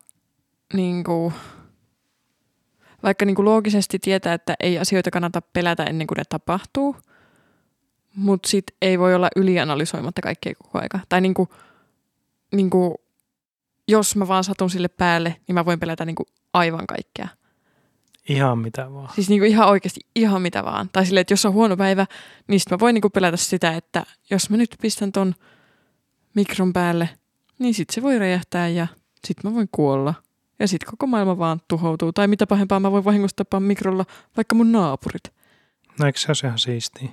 niinku, 0.74 1.34
vaikka 3.04 3.26
niinku 3.26 3.46
loogisesti 3.46 4.00
tietää, 4.00 4.34
että 4.34 4.56
ei 4.60 4.80
asioita 4.80 5.12
kannata 5.12 5.42
pelätä 5.42 5.84
ennen 5.84 6.08
kuin 6.08 6.18
ne 6.18 6.24
tapahtuu, 6.30 6.96
mutta 8.16 8.50
sit 8.50 8.66
ei 8.82 9.00
voi 9.00 9.16
olla 9.16 9.30
ylianalysoimatta 9.36 10.22
kaikkea 10.22 10.54
koko 10.64 10.80
aika. 10.80 11.00
Tai 11.10 11.22
niinku, 11.22 11.50
niinku, 12.56 12.96
jos 13.88 14.16
mä 14.16 14.28
vaan 14.28 14.44
satun 14.44 14.70
sille 14.70 14.88
päälle, 14.88 15.36
niin 15.48 15.54
mä 15.54 15.66
voin 15.66 15.80
pelätä 15.80 16.06
niinku 16.06 16.26
aivan 16.54 16.88
kaikkea. 16.88 17.28
Ihan 18.30 18.60
mitä 18.60 18.94
vaan. 18.94 19.10
Siis 19.16 19.30
niinku 19.30 19.46
ihan 19.46 19.70
oikeasti 19.70 20.00
ihan 20.16 20.42
mitä 20.42 20.64
vaan. 20.64 20.90
Tai 20.94 21.06
silleen, 21.06 21.22
että 21.22 21.34
jos 21.34 21.46
on 21.46 21.54
huono 21.54 21.78
päivä, 21.78 22.06
niin 22.48 22.60
sit 22.60 22.72
mä 22.72 22.80
voin 22.80 22.94
niinku 22.94 23.10
pelätä 23.10 23.38
sitä, 23.38 23.72
että 23.72 24.06
jos 24.30 24.50
mä 24.50 24.58
nyt 24.58 24.76
pistän 24.82 25.12
ton 25.12 25.36
mikron 26.36 26.74
päälle, 26.74 27.10
niin 27.60 27.74
sit 27.74 27.90
se 27.90 28.02
voi 28.02 28.20
räjähtää 28.20 28.68
ja 28.68 28.88
sit 29.28 29.44
mä 29.44 29.54
voin 29.54 29.70
kuolla. 29.72 30.14
Ja 30.60 30.68
sit 30.68 30.84
koko 30.84 31.08
maailma 31.08 31.38
vaan 31.38 31.62
tuhoutuu. 31.68 32.14
Tai 32.14 32.28
mitä 32.28 32.48
pahempaa, 32.48 32.80
mä 32.80 32.92
voin 32.92 33.06
vahingossa 33.06 33.36
tappaa 33.36 33.60
mikrolla 33.60 34.06
vaikka 34.38 34.56
mun 34.56 34.72
naapurit. 34.72 35.24
No 36.00 36.06
eikö 36.06 36.20
se 36.20 36.30
olisi 36.30 36.46
ihan 36.46 36.60
siistiä? 36.60 37.10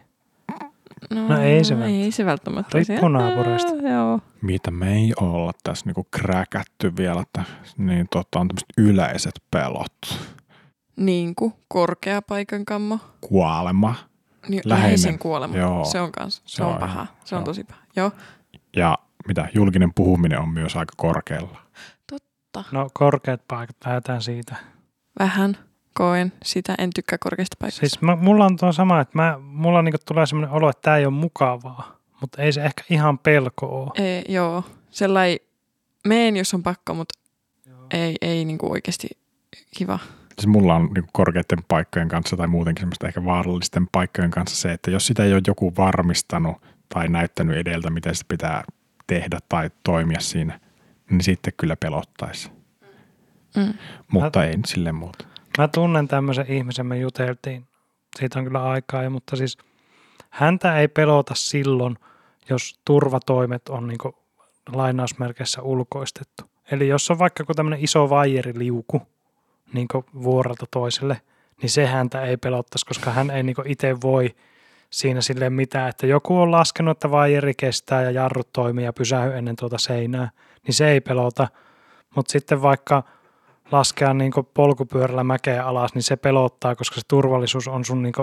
No, 1.10 1.28
No 1.28 1.42
ei 1.42 1.64
se 1.64 1.74
Ei 1.84 2.12
se 2.12 2.24
välttämättä. 2.24 2.78
Riippuu 2.78 3.08
naapureista. 3.08 3.72
Ää, 3.84 3.92
Joo. 3.92 4.20
Mitä 4.42 4.70
me 4.70 4.92
ei 4.94 5.12
olla 5.20 5.52
tässä 5.64 5.86
niinku 5.86 6.06
kräkätty 6.10 6.96
vielä, 6.96 7.20
että 7.20 7.44
niin 7.78 8.08
tota, 8.10 8.40
on 8.40 8.48
tämmöiset 8.48 8.68
yleiset 8.78 9.42
pelot. 9.50 10.18
Niin 10.96 11.34
kuin 11.34 11.54
korkea 11.68 12.22
paikan 12.22 12.64
kammo. 12.64 12.98
Kuolema 13.20 13.94
Niin, 14.48 14.62
läheisen 14.64 15.18
kuolema. 15.18 15.56
Joo. 15.56 15.84
Se 15.84 16.00
on 16.00 16.12
kans. 16.12 16.36
Se, 16.36 16.56
Se 16.56 16.64
on 16.64 16.72
on 16.72 16.80
paha. 16.80 17.06
Se 17.24 17.34
on 17.34 17.40
joo. 17.40 17.44
tosi 17.44 17.64
paha. 17.64 17.80
Joo. 17.96 18.12
ja 18.76 18.98
mitä, 19.28 19.48
julkinen 19.54 19.94
puhuminen 19.94 20.40
on 20.40 20.48
myös 20.48 20.76
aika 20.76 20.92
korkealla. 20.96 21.58
No 22.72 22.88
korkeat 22.92 23.40
paikat, 23.48 23.76
lähdetään 23.86 24.22
siitä. 24.22 24.56
Vähän 25.18 25.56
koen 25.94 26.32
sitä. 26.44 26.74
En 26.78 26.90
tykkää 26.94 27.18
korkeista 27.18 27.56
paikoista. 27.60 27.80
Siis 27.80 28.00
mä, 28.00 28.16
mulla 28.16 28.46
on 28.46 28.56
tuo 28.56 28.72
sama, 28.72 29.00
että 29.00 29.18
mä, 29.18 29.38
mulla 29.42 29.82
niinku 29.82 29.98
tulee 30.06 30.26
semmoinen 30.26 30.50
olo, 30.50 30.70
että 30.70 30.82
tämä 30.82 30.96
ei 30.96 31.06
ole 31.06 31.14
mukavaa. 31.14 31.96
Mutta 32.20 32.42
ei 32.42 32.52
se 32.52 32.64
ehkä 32.64 32.84
ihan 32.90 33.18
pelko 33.18 33.66
ole. 33.66 33.90
Ei, 33.94 34.24
joo, 34.28 34.64
sellainen, 34.90 35.38
meen 36.06 36.36
jos 36.36 36.54
on 36.54 36.62
pakko, 36.62 36.94
mutta 36.94 37.18
ei, 37.90 38.16
ei 38.20 38.44
niinku 38.44 38.72
oikeasti 38.72 39.08
kiva. 39.76 39.98
Siis 40.34 40.46
mulla 40.46 40.74
on 40.74 40.90
niin 40.94 41.04
korkeiden 41.12 41.64
paikkojen 41.68 42.08
kanssa 42.08 42.36
tai 42.36 42.46
muutenkin 42.46 42.82
semmoista 42.82 43.06
ehkä 43.06 43.24
vaarallisten 43.24 43.88
paikkojen 43.92 44.30
kanssa 44.30 44.56
se, 44.56 44.72
että 44.72 44.90
jos 44.90 45.06
sitä 45.06 45.24
ei 45.24 45.32
ole 45.32 45.42
joku 45.46 45.72
varmistanut 45.76 46.56
tai 46.88 47.08
näyttänyt 47.08 47.56
edeltä, 47.56 47.90
miten 47.90 48.14
se 48.14 48.24
pitää 48.28 48.64
tehdä 49.06 49.38
tai 49.48 49.70
toimia 49.84 50.20
siinä, 50.20 50.60
niin 51.10 51.22
sitten 51.22 51.52
kyllä 51.56 51.76
pelottaisi. 51.76 52.50
Mm. 53.56 53.74
Mutta 54.12 54.44
ei 54.44 54.56
nyt 54.56 54.66
silleen 54.66 54.94
muuta. 54.94 55.24
Mä 55.58 55.68
tunnen 55.68 56.08
tämmöisen 56.08 56.46
ihmisen, 56.48 56.86
me 56.86 56.98
juteltiin. 56.98 57.64
Siitä 58.18 58.38
on 58.38 58.44
kyllä 58.44 58.64
aikaa 58.64 59.02
jo, 59.02 59.10
mutta 59.10 59.36
siis 59.36 59.58
häntä 60.30 60.78
ei 60.78 60.88
pelota 60.88 61.34
silloin, 61.36 61.98
jos 62.50 62.80
turvatoimet 62.84 63.68
on 63.68 63.86
niinku 63.86 64.14
lainausmerkeissä 64.72 65.62
ulkoistettu. 65.62 66.44
Eli 66.70 66.88
jos 66.88 67.10
on 67.10 67.18
vaikka 67.18 67.40
joku 67.40 67.54
tämmöinen 67.54 67.84
iso 67.84 68.10
vaijeriliuku 68.10 69.02
niin 69.72 69.88
vuorelta 70.22 70.66
toiselle, 70.70 71.20
niin 71.62 71.70
se 71.70 71.86
häntä 71.86 72.22
ei 72.22 72.36
pelottaisi, 72.36 72.86
koska 72.86 73.10
hän 73.10 73.30
ei 73.30 73.42
niinku 73.42 73.62
itse 73.66 74.00
voi 74.00 74.34
siinä 74.90 75.20
sille 75.20 75.50
mitään, 75.50 75.88
että 75.88 76.06
joku 76.06 76.38
on 76.40 76.50
laskenut, 76.50 76.96
että 76.96 77.10
vaijeri 77.10 77.54
kestää 77.54 78.02
ja 78.02 78.10
jarrut 78.10 78.52
toimii 78.52 78.84
ja 78.84 78.92
pysähy 78.92 79.32
ennen 79.32 79.56
tuota 79.56 79.78
seinää, 79.78 80.30
niin 80.66 80.74
se 80.74 80.88
ei 80.88 81.00
pelota. 81.00 81.48
Mutta 82.16 82.32
sitten 82.32 82.62
vaikka 82.62 83.02
laskea 83.72 84.14
niin 84.14 84.32
polkupyörällä 84.54 85.24
mäkeä 85.24 85.64
alas, 85.64 85.94
niin 85.94 86.02
se 86.02 86.16
pelottaa, 86.16 86.74
koska 86.76 86.94
se 86.94 87.00
turvallisuus 87.08 87.68
on 87.68 87.84
sun 87.84 88.02
niin 88.02 88.14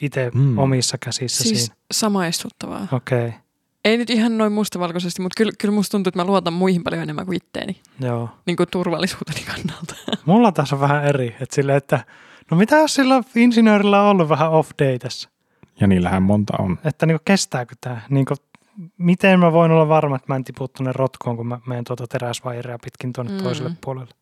itse 0.00 0.30
Mm. 0.34 0.40
mm. 0.40 0.58
omissa 0.58 0.98
käsissä 0.98 1.42
Siis 1.44 1.64
siinä. 1.64 1.74
samaistuttavaa. 1.92 2.86
Okei, 2.92 3.26
okay. 3.26 3.38
Ei 3.84 3.96
nyt 3.96 4.10
ihan 4.10 4.38
noin 4.38 4.52
mustavalkoisesti, 4.52 5.22
mutta 5.22 5.34
kyllä, 5.36 5.52
kyllä 5.58 5.74
musta 5.74 5.90
tuntuu, 5.90 6.08
että 6.08 6.18
mä 6.20 6.24
luotan 6.26 6.52
muihin 6.52 6.84
paljon 6.84 7.02
enemmän 7.02 7.26
kuin 7.26 7.36
itteeni. 7.36 7.80
joo. 8.00 8.28
Niin 8.46 8.56
kuin 8.56 8.68
turvallisuuteni 8.70 9.40
kannalta. 9.46 9.94
Mulla 10.26 10.52
taas 10.52 10.72
on 10.72 10.80
vähän 10.80 11.04
eri, 11.04 11.36
että 11.40 11.54
sille, 11.54 11.76
että 11.76 12.04
no 12.50 12.56
mitä 12.56 12.76
jos 12.76 12.94
sillä 12.94 13.22
insinöörillä 13.36 14.02
on 14.02 14.08
ollut 14.08 14.28
vähän 14.28 14.50
off 14.50 14.70
day 14.82 14.98
tässä, 14.98 15.28
Ja 15.80 15.86
niillähän 15.86 16.22
monta 16.22 16.52
on. 16.58 16.78
että 16.84 17.06
niin 17.06 17.18
kestääkö 17.24 17.74
tämä, 17.80 18.00
niin 18.10 18.26
miten 18.98 19.40
mä 19.40 19.52
voin 19.52 19.72
olla 19.72 19.88
varma, 19.88 20.16
että 20.16 20.32
mä 20.32 20.36
en 20.36 20.44
tipu 20.44 20.68
tuonne 20.68 20.92
rotkoon, 20.92 21.36
kun 21.36 21.46
mä 21.46 21.58
menen 21.66 21.84
tuota 21.84 22.06
teräsvaijeria 22.06 22.78
pitkin 22.84 23.12
tuonne 23.12 23.32
Mm. 23.32 23.38
toiselle 23.42 23.70
puolelle. 23.80 24.14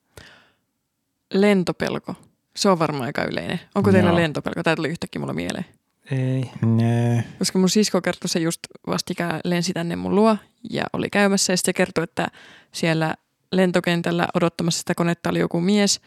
Lentopelko. 1.35 2.15
Se 2.57 2.69
on 2.69 2.79
varmaan 2.79 3.05
aika 3.05 3.25
yleinen. 3.25 3.61
Onko 3.75 3.93
teillä 3.93 4.11
Joo. 4.11 4.17
lentopelko? 4.19 4.63
Tämä 4.63 4.77
tuli 4.77 4.89
yhtäkkiä 4.89 5.21
mulla 5.21 5.33
mieleen. 5.33 5.65
Ei. 6.11 6.51
Nee. 6.67 7.25
Koska 7.39 7.59
mun 7.59 7.69
sisko 7.69 8.01
kertoi 8.01 8.29
se 8.29 8.39
just 8.39 8.61
vastikään 8.87 9.41
lensi 9.45 9.73
tänne 9.73 9.97
mun 9.97 10.15
luo 10.15 10.37
ja 10.71 10.85
oli 10.93 11.11
käymässä 11.11 11.53
ja 11.53 11.57
sitten 11.57 11.69
se 11.69 11.73
kertoi, 11.77 12.05
että 12.05 12.27
siellä 12.73 13.15
lentokentällä 13.53 14.29
odottamassa 14.35 14.79
sitä 14.79 14.95
konetta 14.95 15.31
oli 15.31 15.39
joku 15.39 15.61
mies, 15.61 16.01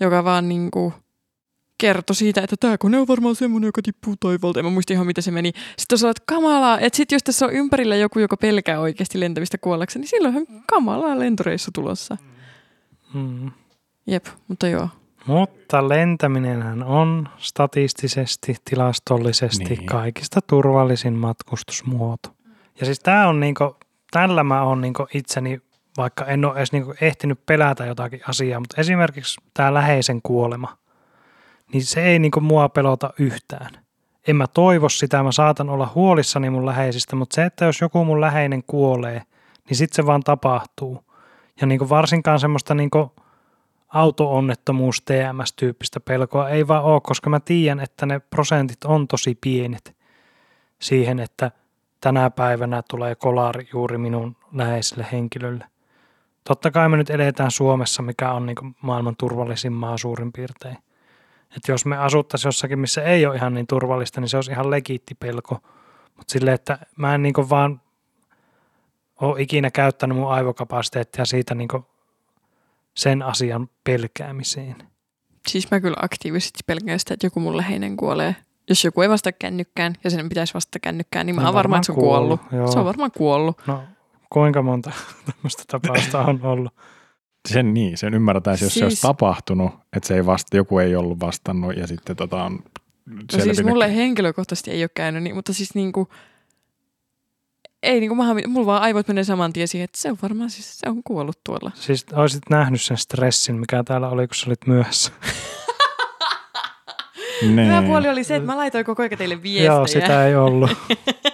joka 0.00 0.24
vaan 0.24 0.48
niinku 0.48 0.92
kertoi 1.82 2.16
siitä, 2.16 2.40
että 2.40 2.56
tämä 2.60 2.78
kone 2.78 2.98
on 2.98 3.08
varmaan 3.08 3.34
semmoinen, 3.34 3.68
joka 3.68 3.82
tippuu 3.82 4.14
taivaalta. 4.20 4.60
En 4.60 4.64
mä 4.64 4.70
muista 4.70 4.92
ihan, 4.92 5.06
mitä 5.06 5.20
se 5.20 5.30
meni. 5.30 5.52
Sitten 5.78 5.98
on 6.04 6.10
että 6.10 6.22
kamalaa, 6.26 6.80
että 6.80 6.96
sitten 6.96 7.16
jos 7.16 7.22
tässä 7.22 7.46
on 7.46 7.52
ympärillä 7.52 7.96
joku, 7.96 8.18
joka 8.18 8.36
pelkää 8.36 8.80
oikeasti 8.80 9.20
lentämistä 9.20 9.58
kuollakseen, 9.58 10.00
niin 10.00 10.08
silloinhan 10.08 10.46
kamalaa 10.66 11.18
lentoreissu 11.18 11.70
tulossa. 11.74 12.16
Mm. 13.14 13.50
Jep, 14.06 14.26
mutta 14.48 14.68
joo. 14.68 14.88
Mutta 15.26 15.88
lentäminenhän 15.88 16.82
on 16.82 17.28
statistisesti, 17.38 18.56
tilastollisesti 18.64 19.64
Niin. 19.64 19.78
niin. 19.78 19.86
kaikista 19.86 20.40
turvallisin 20.46 21.14
matkustusmuoto. 21.14 22.28
Ja 22.80 22.86
siis 22.86 23.00
tämä 23.00 23.28
on 23.28 23.40
niinku, 23.40 23.76
tällä 24.10 24.44
mä 24.44 24.62
oon 24.62 24.80
niinku 24.80 25.06
itseni, 25.14 25.60
vaikka 25.96 26.24
en 26.24 26.44
ole 26.44 26.56
edes 26.56 26.72
niinku 26.72 26.94
ehtinyt 27.00 27.46
pelätä 27.46 27.86
jotakin 27.86 28.20
asiaa, 28.28 28.60
mutta 28.60 28.80
esimerkiksi 28.80 29.40
tämä 29.54 29.74
läheisen 29.74 30.22
kuolema, 30.22 30.81
niin 31.72 31.84
se 31.84 32.02
ei 32.02 32.18
niinku 32.18 32.40
mua 32.40 32.68
pelota 32.68 33.12
yhtään. 33.18 33.70
En 34.28 34.36
mä 34.36 34.46
toivo 34.46 34.88
sitä, 34.88 35.22
mä 35.22 35.32
saatan 35.32 35.70
olla 35.70 35.92
huolissani 35.94 36.50
mun 36.50 36.66
läheisistä, 36.66 37.16
mutta 37.16 37.34
se, 37.34 37.44
että 37.44 37.64
jos 37.64 37.80
joku 37.80 38.04
mun 38.04 38.20
läheinen 38.20 38.62
kuolee, 38.66 39.22
niin 39.68 39.76
sitten 39.76 39.96
se 39.96 40.06
vaan 40.06 40.22
tapahtuu. 40.22 41.04
Ja 41.60 41.66
niinku 41.66 41.88
varsinkaan 41.88 42.40
semmoista 42.40 42.74
niinku 42.74 43.12
auto-onnettomuus 43.88 45.00
TMS-tyyppistä 45.00 46.00
pelkoa 46.00 46.48
ei 46.48 46.68
vaan 46.68 46.84
ole, 46.84 47.00
koska 47.00 47.30
mä 47.30 47.40
tiedän, 47.40 47.80
että 47.80 48.06
ne 48.06 48.20
prosentit 48.20 48.84
on 48.84 49.08
tosi 49.08 49.38
pienet 49.40 49.96
siihen, 50.78 51.20
että 51.20 51.50
tänä 52.00 52.30
päivänä 52.30 52.82
tulee 52.90 53.14
kolari 53.14 53.68
juuri 53.72 53.98
minun 53.98 54.36
läheiselle 54.52 55.06
henkilölle. 55.12 55.64
Totta 56.44 56.70
kai 56.70 56.88
me 56.88 56.96
nyt 56.96 57.10
eletään 57.10 57.50
Suomessa, 57.50 58.02
mikä 58.02 58.32
on 58.32 58.46
niin 58.46 58.76
maailman 58.82 59.14
turvallisin 59.18 59.72
maa 59.72 59.98
suurin 59.98 60.32
piirtein. 60.32 60.78
Että 61.56 61.72
jos 61.72 61.86
me 61.86 61.96
asuttaisiin 61.96 62.48
jossakin, 62.48 62.78
missä 62.78 63.02
ei 63.02 63.26
ole 63.26 63.36
ihan 63.36 63.54
niin 63.54 63.66
turvallista, 63.66 64.20
niin 64.20 64.28
se 64.28 64.36
olisi 64.36 64.50
ihan 64.50 64.70
legiitti 64.70 65.14
pelko. 65.14 65.54
Mutta 66.16 66.32
silleen, 66.32 66.54
että 66.54 66.78
mä 66.96 67.14
en 67.14 67.22
niinku 67.22 67.48
vaan 67.50 67.80
ole 69.20 69.42
ikinä 69.42 69.70
käyttänyt 69.70 70.16
mun 70.16 70.32
aivokapasiteettia 70.32 71.24
siitä 71.24 71.54
niinku 71.54 71.84
sen 72.94 73.22
asian 73.22 73.68
pelkäämiseen. 73.84 74.76
Siis 75.48 75.70
mä 75.70 75.80
kyllä 75.80 75.96
aktiivisesti 76.02 76.60
pelkään 76.66 76.98
sitä, 76.98 77.14
että 77.14 77.26
joku 77.26 77.40
mun 77.40 77.56
läheinen 77.56 77.96
kuolee. 77.96 78.36
Jos 78.68 78.84
joku 78.84 79.02
ei 79.02 79.08
vastaa 79.08 79.32
kännykkään 79.32 79.94
ja 80.04 80.10
sen 80.10 80.28
pitäisi 80.28 80.54
vastata 80.54 80.78
kännykkään, 80.78 81.26
niin 81.26 81.34
mä 81.36 81.40
No 81.40 81.48
oon 81.48 81.54
varma, 81.54 81.76
että 81.76 81.86
se 81.86 81.92
on 81.92 81.98
kuollut. 81.98 82.40
Joo. 82.52 82.72
Se 82.72 82.78
on 82.78 82.84
varmaan 82.84 83.10
kuollut. 83.16 83.60
No, 83.66 83.82
kuinka 84.30 84.62
monta 84.62 84.90
tämmöistä 85.32 85.62
tapausta 85.66 86.20
on 86.20 86.40
ollut? 86.42 86.74
Sen 87.48 87.74
niin, 87.74 87.98
sen 87.98 88.14
ymmärretään, 88.14 88.54
jos 88.54 88.60
siis... 88.60 88.74
se 88.74 88.84
olisi 88.84 88.96
Siis- 88.96 89.02
tapahtunut, 89.02 89.72
että 89.96 90.08
se 90.08 90.14
ei 90.14 90.26
vasta, 90.26 90.56
joku 90.56 90.78
ei 90.78 90.96
ollut 90.96 91.20
vastannut 91.20 91.76
ja 91.76 91.86
sitten 91.86 92.16
tota 92.16 92.44
on 92.44 92.60
No 93.06 93.42
siis 93.42 93.64
mulle 93.64 93.96
henkilökohtaisesti 93.96 94.70
ei 94.70 94.82
ole 94.82 94.90
käynyt, 94.94 95.22
niin, 95.22 95.34
mutta 95.34 95.52
siis 95.52 95.74
niinku, 95.74 96.08
ei 97.82 98.00
niinku, 98.00 98.14
mä, 98.14 98.34
mulla 98.46 98.66
vaan 98.66 98.82
aivot 98.82 99.08
menee 99.08 99.24
saman 99.24 99.52
tien 99.52 99.68
siihen, 99.68 99.84
että 99.84 99.98
se 99.98 100.10
on 100.10 100.18
varmaan 100.22 100.50
siis, 100.50 100.78
se 100.78 100.88
on 100.88 101.02
kuollut 101.02 101.38
tuolla. 101.44 101.70
Siis 101.74 102.06
olisit 102.12 102.42
nähnyt 102.50 102.82
sen 102.82 102.96
stressin, 102.96 103.56
mikä 103.56 103.84
täällä 103.84 104.08
oli, 104.08 104.26
kun 104.26 104.34
sä 104.34 104.46
olit 104.46 104.66
myöhässä. 104.66 105.12
Nee. 107.54 107.66
Hyvä 107.66 107.82
puoli 107.82 108.08
oli 108.08 108.24
se, 108.24 108.36
että 108.36 108.46
mä 108.46 108.56
laitoin 108.56 108.84
koko 108.84 109.02
ajan 109.02 109.18
teille 109.18 109.42
viestejä. 109.42 109.72
Joo, 109.72 109.86
sitä 109.86 110.26
ei 110.26 110.36
ollut. 110.36 110.70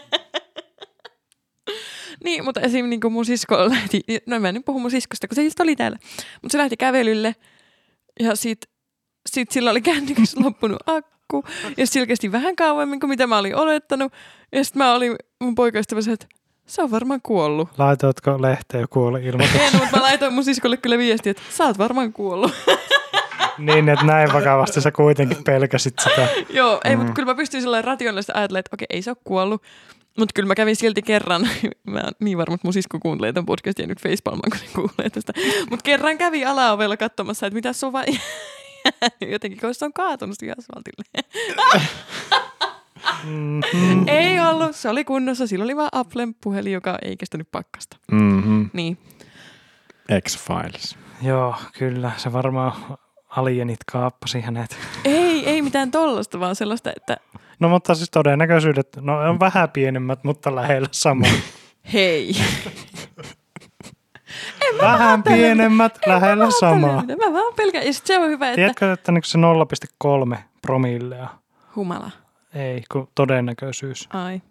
Niin, 2.25 2.45
mutta 2.45 2.61
esim. 2.61 2.87
Niin 2.87 3.01
mun 3.11 3.25
sisko 3.25 3.69
lähti, 3.69 4.01
no 4.27 4.41
mä 4.41 4.49
en 4.49 4.55
nyt 4.55 4.65
puhu 4.65 4.81
mun 4.81 4.91
siskosta, 4.91 5.29
kun 5.29 5.35
se 5.37 5.43
just 5.43 5.61
oli 5.61 5.77
täällä, 5.77 5.99
mutta 6.43 6.53
se 6.53 6.59
lähti 6.59 6.77
kävelylle 6.77 7.35
ja 8.21 8.37
sit, 8.37 8.59
sit 9.29 9.51
sillä 9.51 9.71
oli 9.71 9.81
kännykässä 9.81 10.41
loppunut 10.45 10.79
akku 10.87 11.45
ja 11.77 11.87
sillä 11.87 12.07
kesti 12.07 12.33
vähän 12.33 12.57
kauemmin 12.57 13.01
kuin 13.01 13.11
mitä 13.11 13.27
mä 13.27 13.39
olin 13.39 13.57
olettanut 13.57 14.13
ja 14.53 14.65
sit 14.65 14.75
mä 14.75 14.93
olin 14.95 15.17
mun 15.41 15.55
poikaystävässä, 15.55 16.13
että 16.13 16.27
se 16.67 16.83
on 16.83 16.91
varmaan 16.91 17.21
kuollut. 17.23 17.69
Laitoitko 17.79 18.43
lehteen 18.43 18.87
kuole 18.91 19.21
ilmoitus? 19.23 19.57
En, 19.61 19.77
mutta 19.81 19.97
mä 19.97 20.03
laitoin 20.03 20.33
mun 20.33 20.45
siskolle 20.45 20.77
kyllä 20.77 20.99
viestiä, 20.99 21.31
että 21.31 21.43
sä 21.51 21.65
oot 21.65 21.79
varmaan 21.79 22.13
kuollut. 22.13 22.53
niin, 23.59 23.89
että 23.89 24.05
näin 24.05 24.33
vakavasti 24.33 24.81
sä 24.81 24.91
kuitenkin 24.93 25.45
pelkäsit 25.45 25.95
sitä. 25.99 26.29
Joo, 26.51 26.81
ei, 26.85 26.97
Mm. 26.97 26.99
mutta 26.99 27.13
kyllä 27.15 27.27
mä 27.33 27.35
pystyin 27.37 27.63
sellainen 27.63 27.85
rationaalisesti 27.85 28.33
ajattelemaan, 28.35 28.61
että 28.61 28.75
okei, 28.75 28.87
ei 28.91 29.03
se 29.03 29.11
ole 29.11 29.17
kuollut. 29.25 29.63
Mutta 30.19 30.33
kyllä 30.35 30.47
mä 30.47 30.55
kävin 30.55 30.77
silti 30.77 31.03
kerran, 31.03 31.49
mä 31.91 31.99
oon 31.99 32.13
niin 32.21 32.39
varma, 32.39 32.55
että 32.55 32.67
mun 32.67 32.73
sisko 32.73 32.99
kuuntelee 33.03 33.33
tämän 33.33 33.47
podcastin 33.47 33.83
ja 33.83 33.87
nyt 33.87 34.03
facepalmaan, 34.03 34.51
kun 34.51 34.61
se 34.61 34.67
kuulee 34.75 35.11
tästä. 35.11 35.33
Mutta 35.71 35.85
kerran 35.85 36.19
kävi 36.19 36.45
alaovella 36.45 36.97
katsomassa, 36.97 37.47
että 37.47 37.55
mitä 37.55 37.73
se 37.73 37.87
on 37.87 37.93
vaan 37.93 38.07
jotenkin, 39.33 39.61
kun 39.61 39.75
se 39.75 39.85
on 39.85 39.93
kaatunut 39.93 40.37
siihen 40.39 40.57
asfaltille. 40.59 41.05
Mm-hmm. 43.25 44.09
ei 44.09 44.41
ollut, 44.41 44.77
se 44.77 44.89
oli 44.89 45.05
kunnossa, 45.05 45.47
sillä 45.47 45.65
oli 45.65 45.77
vaan 45.77 45.89
Applen 45.93 46.35
puhelin, 46.35 46.73
joka 46.73 46.99
ei 47.03 47.17
kestänyt 47.17 47.49
pakkasta. 47.51 47.97
Mm-hmm. 48.13 48.71
Niin, 48.73 48.99
X-Files. 50.21 50.97
Joo, 51.23 51.55
kyllä. 51.79 52.13
Se 52.17 52.33
varmaan 52.33 52.73
alienit 53.29 53.79
kaappasi 53.93 54.41
hänet. 54.41 54.79
ei, 55.05 55.49
ei 55.49 55.63
mitään 55.63 55.91
tollasta, 55.91 56.41
vaan 56.41 56.57
sellaista, 56.57 56.93
että 56.97 57.17
No 57.61 57.69
mutta 57.69 57.95
siis 57.95 58.11
todennäköisyydet, 58.11 58.89
no 59.01 59.19
on 59.19 59.41
vähän 59.41 59.71
pienemmät, 59.71 60.25
mutta 60.25 60.55
lähellä 60.55 60.89
sama. 60.93 61.27
hei. 61.95 62.33
vähän 64.81 65.23
pienemmät, 65.23 65.99
lähellä 66.07 66.51
samaa. 66.61 67.03
Mä 67.03 67.33
vaan 67.33 67.55
pelkään. 67.57 67.87
Ja 67.87 67.93
se 67.93 68.19
on 68.19 68.31
hyvä, 68.31 68.47
että... 68.49 68.57
Tiedätkö, 68.57 68.93
että 68.93 69.13
niinku 69.13 69.27
se 69.27 69.39
0,3 70.35 70.39
promillea, 70.63 71.29
Humala. 71.77 72.11
ei, 72.55 72.83
kun 72.93 73.09
todennäköisyys 73.15 74.09
Ai. 74.13 74.43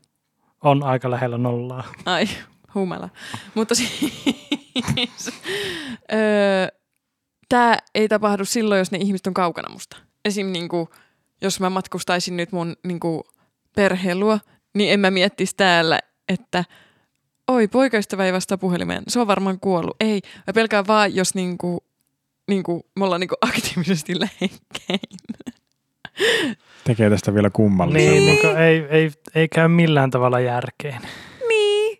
on 0.63 0.83
aika 0.83 1.11
lähellä 1.11 1.37
nollaa. 1.37 1.83
Ai, 2.05 2.27
humala. 2.75 3.09
Mutta 3.55 3.75
siis, 3.75 4.11
öö, 6.13 6.67
tämä 7.49 7.77
ei 7.95 8.07
tapahdu 8.07 8.45
silloin, 8.45 8.79
jos 8.79 8.91
ne 8.91 8.97
ihmiset 8.97 9.27
on 9.27 9.33
kaukana 9.33 9.69
musta. 9.73 9.97
Esim. 10.25 10.47
Niinku, 10.47 10.89
jos 11.41 11.59
mä 11.59 11.69
matkustaisin 11.69 12.37
nyt 12.37 12.51
mun 12.51 12.75
niinku, 12.83 13.23
perheelua, 13.75 14.39
niin 14.73 14.93
en 14.93 14.99
mä 14.99 15.11
miettisi 15.11 15.55
täällä, 15.55 15.99
että 16.29 16.63
oi, 17.47 17.67
poikaystävä 17.67 18.25
ei 18.25 18.33
vastaa 18.33 18.57
puhelimeen. 18.57 19.03
Se 19.07 19.19
on 19.19 19.27
varmaan 19.27 19.59
kuollut. 19.59 19.95
Ei, 19.99 20.21
mä 20.47 20.53
pelkään 20.53 20.87
vaan, 20.87 21.15
jos 21.15 21.35
niinku, 21.35 21.83
niinku, 22.47 22.85
me 22.95 23.05
ollaan 23.05 23.19
niinku 23.21 23.35
aktiivisesti 23.41 24.13
lähekkäin. 24.19 24.99
Tekee 26.83 27.09
tästä 27.09 27.33
vielä 27.33 27.49
kummallisemman. 27.49 28.13
Niin, 28.25 28.41
niin 28.43 28.57
ei, 28.57 28.85
ei, 28.89 29.11
ei 29.35 29.47
käy 29.47 29.67
millään 29.67 30.11
tavalla 30.11 30.39
järkeen. 30.39 31.01
Niin. 31.49 31.97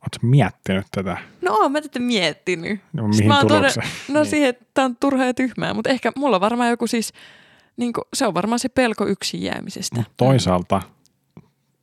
Oletko 0.00 0.18
miettinyt 0.26 0.86
tätä? 0.90 1.16
No 1.40 1.54
oon 1.54 1.72
mä 1.72 1.80
tätä 1.80 1.98
miettinyt. 1.98 2.80
No, 2.92 3.02
Siis 3.02 3.16
mihin 3.16 3.28
mä 3.28 3.40
tulokseen? 3.40 3.86
No 4.08 4.20
Niin. 4.20 4.30
siihen, 4.30 4.48
että 4.48 4.64
tää 4.74 4.84
on 4.84 4.96
turhaa 4.96 5.26
ja 5.26 5.34
tyhmää, 5.34 5.74
mutta 5.74 5.90
ehkä 5.90 6.12
mulla 6.16 6.36
on 6.36 6.40
varmaan 6.40 6.70
joku 6.70 6.86
siis, 6.86 7.12
niin 7.76 7.92
kuin, 7.92 8.04
se 8.14 8.26
on 8.26 8.34
varmaan 8.34 8.58
se 8.58 8.68
pelko 8.68 9.06
yksin 9.06 9.42
jäämisestä. 9.42 9.96
Mut 9.96 10.12
toisaalta, 10.16 10.82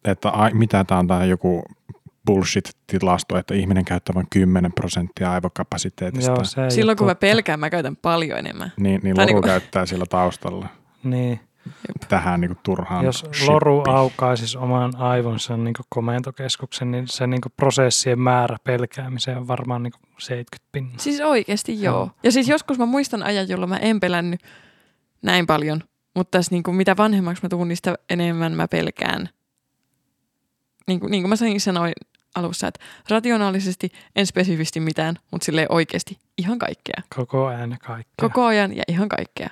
että 0.06 0.30
ai, 0.30 0.54
mitä 0.54 0.84
tämä 0.84 1.00
on 1.00 1.08
tää 1.08 1.26
joku 1.26 1.64
bullshit-tilasto, 2.26 3.38
että 3.38 3.54
ihminen 3.54 3.86
käyttää 3.86 4.16
vain 4.16 4.28
10 4.30 4.74
prosenttia 4.74 5.32
aivokapasiteetista. 5.32 6.32
Joo, 6.32 6.44
se 6.44 6.70
Silloin 6.70 6.98
kun 6.98 7.08
mä 7.08 7.16
pelkään, 7.16 7.60
mä 7.60 7.70
käytän 7.70 7.96
paljon 7.96 8.40
enemmän. 8.40 8.72
Niin, 8.78 9.02
niin 9.04 9.18
Loru 9.18 9.26
niinku- 9.26 9.42
käyttää 9.42 9.86
sillä 9.86 10.06
taustalla 10.06 10.68
Niin, 11.04 11.40
tähän 12.10 12.42
niinku 12.42 12.58
turhaan 12.64 13.06
jos 13.06 13.20
shippiin. 13.20 13.52
Loru 13.52 13.84
aukaisisi 13.88 14.58
oman 14.58 14.96
aivonsa 14.96 15.58
niin 15.58 15.74
komentokeskuksen, 15.90 16.92
niin 16.92 17.08
se 17.08 17.28
niin 17.28 17.42
prosessien 17.56 18.20
määrä 18.20 18.58
pelkäämiseen 18.64 19.38
on 19.38 19.48
varmaan 19.48 19.84
niin 19.84 19.94
70 20.18 20.70
pinnaa. 20.72 20.98
Siis 20.98 21.22
oikeasti 21.22 21.82
joo. 21.82 21.96
Joo. 21.96 22.10
Ja 22.24 22.32
siis 22.32 22.48
joskus 22.50 22.78
mä 22.78 22.86
muistan 22.86 23.24
ajan, 23.24 23.50
jolloin 23.50 23.70
mä 23.70 23.78
en 23.78 24.00
pelännyt 24.00 24.42
näin 25.22 25.48
paljon. 25.48 25.84
Mutta 26.16 26.38
tässä 26.38 26.52
niin 26.52 26.64
kuin, 26.64 26.76
mitä 26.76 26.98
vanhemmaksi 26.98 27.44
mä 27.44 27.50
tuun, 27.50 27.68
niin 27.68 27.76
sitä 27.76 27.96
enemmän 28.10 28.54
mä 28.54 28.68
pelkään. 28.68 29.30
Niin 30.88 31.00
kuin, 31.00 31.12
niin 31.12 31.24
kuin 31.24 31.30
mä 31.30 31.36
sanoin- 31.60 31.94
alussa, 32.36 32.68
että 32.68 32.80
rationaalisesti 33.10 33.92
en 34.16 34.28
spesifisti 34.28 34.80
mitään, 34.80 35.16
mutta 35.32 35.46
silleen 35.46 35.72
oikeasti 35.72 36.18
ihan 36.38 36.60
kaikkea. 36.60 37.02
Koko 37.16 37.46
ajan 37.46 37.72
ja 37.72 37.78
kaikkea. 37.78 38.14
Koko 38.30 38.46
ajan 38.46 38.76
ja 38.76 38.84
ihan 38.88 39.10
kaikkea. 39.10 39.50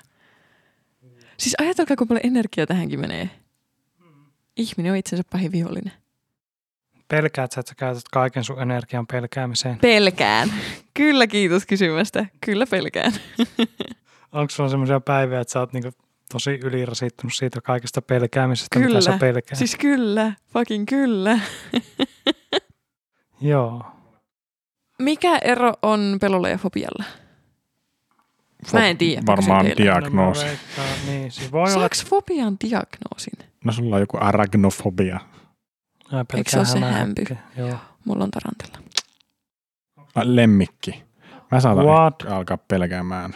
Siis 1.38 1.56
ajatelkaa, 1.60 1.96
kuinka 1.96 2.14
paljon 2.14 2.26
energiaa 2.34 2.68
tähänkin 2.68 3.00
menee. 3.00 3.30
Ihminen 4.58 4.92
on 4.92 4.98
itsensä 4.98 5.24
pahin 5.32 5.52
vihollinen. 5.52 5.94
Pelkäät 7.08 7.52
sä, 7.52 7.60
että 7.60 7.70
sä 7.70 7.76
käytät 7.76 8.04
kaiken 8.12 8.44
sun 8.44 8.62
energian 8.62 9.08
pelkäämiseen? 9.08 9.78
Pelkään. 9.78 10.54
Kyllä, 10.94 11.28
kiitos 11.28 11.66
kysymästä. 11.66 12.26
Kyllä 12.46 12.66
pelkään. 12.68 13.14
Onko 14.32 14.50
sulla 14.50 14.70
semmoisia 14.70 15.00
päiviä, 15.00 15.40
että 15.40 15.52
sä 15.52 15.60
oot 15.60 15.74
niinku 15.74 15.92
tosi 16.32 16.60
ylirasittunut 16.64 17.34
siitä 17.34 17.62
kaikesta 17.62 18.02
pelkäämisestä, 18.02 18.80
Kyllä. 18.80 18.88
mitä 18.88 19.02
sä 19.02 19.18
pelkäät? 19.20 19.58
Siis 19.58 19.76
kyllä, 19.76 20.34
fucking 20.54 20.86
kyllä. 20.88 21.40
Joo. 23.42 23.86
Mikä 25.00 25.38
ero 25.38 25.74
on 25.82 26.18
pelolla 26.22 26.50
ja 26.50 26.58
fobialla? 26.58 27.04
Mä 28.74 28.88
en 28.88 28.98
tiedä, 28.98 29.22
Varmaan 29.26 29.66
diagnoosi. 29.78 30.46
No, 30.46 30.48
veikkaan, 30.48 30.88
niin, 31.06 31.32
siis 31.32 31.52
voi 31.52 31.62
olla, 31.62 31.74
Saaks 31.74 32.06
fobian 32.06 32.58
diagnoosin? 32.64 33.50
No 33.64 33.72
sulla 33.72 33.96
on 33.96 34.02
joku 34.02 34.18
mä 36.18 36.26
Eikö 36.34 36.52
se 36.52 36.58
ole 36.58 36.66
se 36.66 36.80
pelkään 36.80 36.92
hämpy? 36.92 37.38
Joo. 37.58 37.78
Mulla 38.06 38.24
on 38.24 38.32
tarantella. 38.32 38.78
Ah, 40.16 40.24
Lemmikki. 40.24 41.04
Mä 41.52 41.60
saatan 41.60 41.86
alkaa 42.36 42.58
pelkäämään 42.58 43.34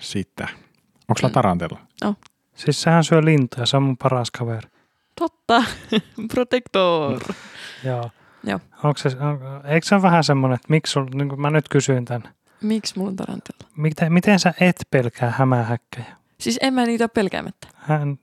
sitä. 0.00 0.48
Onko 1.08 1.18
sulla 1.18 1.28
Mm. 1.28 1.32
tarantella? 1.34 1.78
Siis 2.54 2.82
sehän 2.82 3.04
syö 3.04 3.24
lintuja, 3.24 3.66
se 3.66 3.76
on 3.76 3.82
mun 3.82 3.96
paras 3.96 4.30
kaveri. 4.30 4.68
Totta. 5.18 5.64
Protector. 6.34 7.20
Joo. 7.84 8.10
Joo. 8.44 8.60
Onko 8.84 8.98
se, 8.98 9.08
on, 9.08 9.40
eikö 9.64 9.86
se 9.86 9.94
ole 9.94 10.02
vähän 10.02 10.24
semmoinen, 10.24 10.54
että 10.54 10.66
miksi 10.68 10.92
sul, 10.92 11.06
niin 11.14 11.28
kuin 11.28 11.40
mä 11.40 11.50
nyt 11.50 11.68
kysyin 11.68 12.04
tämän, 12.04 12.34
Miksi 12.60 12.98
mulla 12.98 13.10
on 13.10 13.16
tarantella? 13.16 13.68
miten, 13.76 14.12
miten 14.12 14.38
sä 14.38 14.54
et 14.60 14.76
pelkää 14.90 15.30
hämähäkkejä? 15.38 16.16
Siis 16.38 16.58
en 16.62 16.74
mä 16.74 16.86
niitä 16.86 17.04
ole 17.04 17.10
pelkäämättä. 17.14 17.68
Hän, 17.74 18.18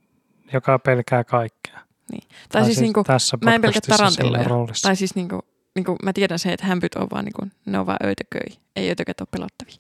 joka 0.54 0.80
pelkää 0.80 1.24
kaikkea. 1.24 1.78
Tai, 2.52 2.66
siis, 2.66 2.80
niinku, 2.82 3.04
tässä 3.04 3.38
mä 3.46 3.56
en 3.56 3.62
pelkää 3.62 4.44
roolissa. 4.44 4.88
tai 4.88 4.96
siis 4.96 5.16
niinku, 5.16 5.40
niinku, 5.76 5.96
mä 6.04 6.14
tiedän 6.14 6.40
se, 6.40 6.54
että 6.54 6.66
hämpyt 6.66 6.96
on 6.96 7.08
vaan 7.12 7.26
niinku, 7.26 7.42
ne 7.66 7.80
on 7.80 7.86
vaan 7.86 7.98
ötököi. 8.04 8.58
Ei 8.76 8.92
ötökät 8.92 9.22
ole 9.22 9.28
pelottavia. 9.32 9.76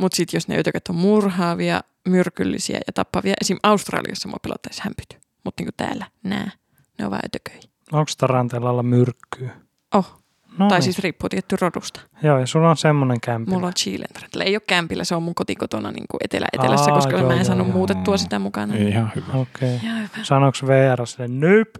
Mutta 0.00 0.16
sitten 0.16 0.36
jos 0.36 0.48
ne 0.48 0.58
ötökät 0.58 0.88
on 0.88 0.96
murhaavia, 0.96 1.80
myrkyllisiä 2.08 2.80
ja 2.86 2.92
tappavia, 2.92 3.34
esim. 3.40 3.58
Australiassa 3.62 4.28
mua 4.28 4.38
pelottaisi 4.42 4.82
hämpyt. 4.84 5.18
Mutta 5.44 5.62
niinku 5.62 5.74
täällä, 5.76 6.06
nää, 6.22 6.50
ne 6.98 7.04
on 7.04 7.10
vaan 7.10 7.22
ötököi. 7.24 7.60
Onko 7.92 8.10
tarantellalla 8.18 8.82
myrkkyä? 8.82 9.50
Oh. 9.94 10.22
No 10.58 10.68
tai 10.68 10.78
niin. 10.78 10.82
siis 10.82 10.98
riippuu 10.98 11.28
tietty 11.28 11.56
rodusta. 11.60 12.00
Joo, 12.22 12.38
ja 12.38 12.46
sulla 12.46 12.70
on 12.70 12.76
semmoinen 12.76 13.20
kämpi. 13.20 13.50
Mulla 13.50 13.66
on 13.66 13.74
Chilen 13.74 14.08
Tarantella. 14.12 14.44
Ei 14.44 14.56
ole 14.56 14.62
kämpillä, 14.66 15.04
se 15.04 15.14
on 15.14 15.22
mun 15.22 15.34
kotikotona 15.34 15.90
niin 15.90 16.04
kuin 16.10 16.18
etelä-etelässä, 16.24 16.90
Aa, 16.90 16.96
koska 16.96 17.16
joo, 17.16 17.26
mä 17.26 17.32
en 17.32 17.38
joo, 17.38 17.44
saanut 17.44 17.66
joo. 17.66 17.76
muutettua 17.76 18.16
sitä 18.16 18.38
mukana. 18.38 18.74
Ihan 18.74 19.12
hyvä. 19.14 19.32
Okei. 19.32 19.76
Okay. 19.76 20.24
Sanoiko 20.24 20.58
VR 20.66 21.06
sille, 21.06 21.28
nyp? 21.28 21.76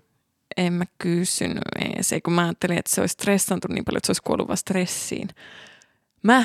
En 0.57 0.73
mä 0.73 0.85
kysynyt 0.99 1.62
ees, 1.81 2.12
ei 2.12 2.21
kun 2.21 2.33
mä 2.33 2.43
ajattelin, 2.43 2.79
että 2.79 2.95
se 2.95 3.01
olisi 3.01 3.12
stressantunut 3.12 3.75
niin 3.75 3.85
paljon, 3.85 3.99
että 3.99 4.07
se 4.07 4.11
olisi 4.11 4.23
kuollut 4.23 4.49
vaan 4.49 4.57
stressiin. 4.57 5.29
Mä 6.23 6.45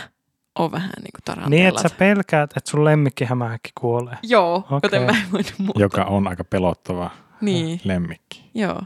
oon 0.59 0.71
vähän 0.71 0.89
niin 0.97 1.11
kuin 1.15 1.21
Tarantella. 1.25 1.49
Niin, 1.49 1.67
että 1.67 1.81
sä 1.81 1.89
pelkäät, 1.97 2.53
että 2.57 2.71
sun 2.71 2.85
lemmikki 2.85 3.25
hämähäkki 3.25 3.69
kuolee. 3.79 4.17
Joo, 4.23 4.55
Okei. 4.55 4.79
joten 4.83 5.01
mä 5.03 5.11
en 5.11 5.31
voinut 5.31 5.53
muuta. 5.57 5.79
Joka 5.79 6.03
on 6.03 6.27
aika 6.27 6.43
pelottava 6.43 7.09
Niin, 7.41 7.81
lemmikki. 7.83 8.49
joo. 8.53 8.81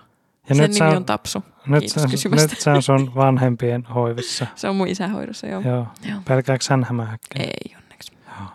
Ja 0.49 0.55
Sen 0.55 0.71
nyt, 0.71 0.79
nimi 0.79 0.95
on 0.95 1.05
Tapsu. 1.05 1.43
nyt, 1.67 1.79
Kiitos 1.79 2.05
kysymästä. 2.11 2.47
nyt 2.47 2.59
se 2.59 2.69
on 2.71 2.81
sun 2.83 3.11
vanhempien 3.15 3.83
hoivissa. 3.85 4.47
Se 4.55 4.69
on 4.69 4.75
mun 4.75 4.87
isän 4.87 5.11
hoidossa, 5.11 5.47
joo. 5.47 5.61
Joo. 5.61 5.87
Joo. 6.09 6.19
Pelkääkö 6.25 6.65
hän 6.69 6.83
hämähäkkiä? 6.83 7.43
Ei 7.45 7.75
onneksi. 7.83 8.11
Joo. 8.25 8.47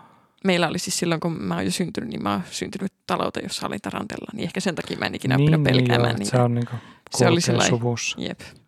Meillä 0.43 0.67
oli 0.67 0.79
siis 0.79 0.99
silloin, 0.99 1.21
kun 1.21 1.41
mä 1.43 1.55
oon 1.55 1.65
jo 1.65 1.71
syntynyt, 1.71 2.09
niin 2.09 2.23
mä 2.23 2.31
oon 2.31 2.41
syntynyt 2.51 2.93
talouteen, 3.07 3.43
jossa 3.45 3.67
oli 3.67 3.79
tarantella. 3.79 4.31
Niin 4.33 4.43
ehkä 4.43 4.59
sen 4.59 4.75
takia 4.75 4.97
mä 4.97 5.05
en 5.05 5.15
ikinä 5.15 5.37
niin, 5.37 5.43
oppinut 5.55 5.63
niin, 5.63 5.73
joo, 5.75 5.79
pelkäämään 5.79 6.11
että 6.11 6.23
niitä. 6.23 6.37
se 6.37 6.43
on 6.43 6.53
niinku 6.55 6.75
Se 7.11 7.27
oli 7.27 7.41
sellainen- 7.41 7.69
suvussa. 7.69 8.21
Jep. 8.21 8.39
Siis 8.41 8.61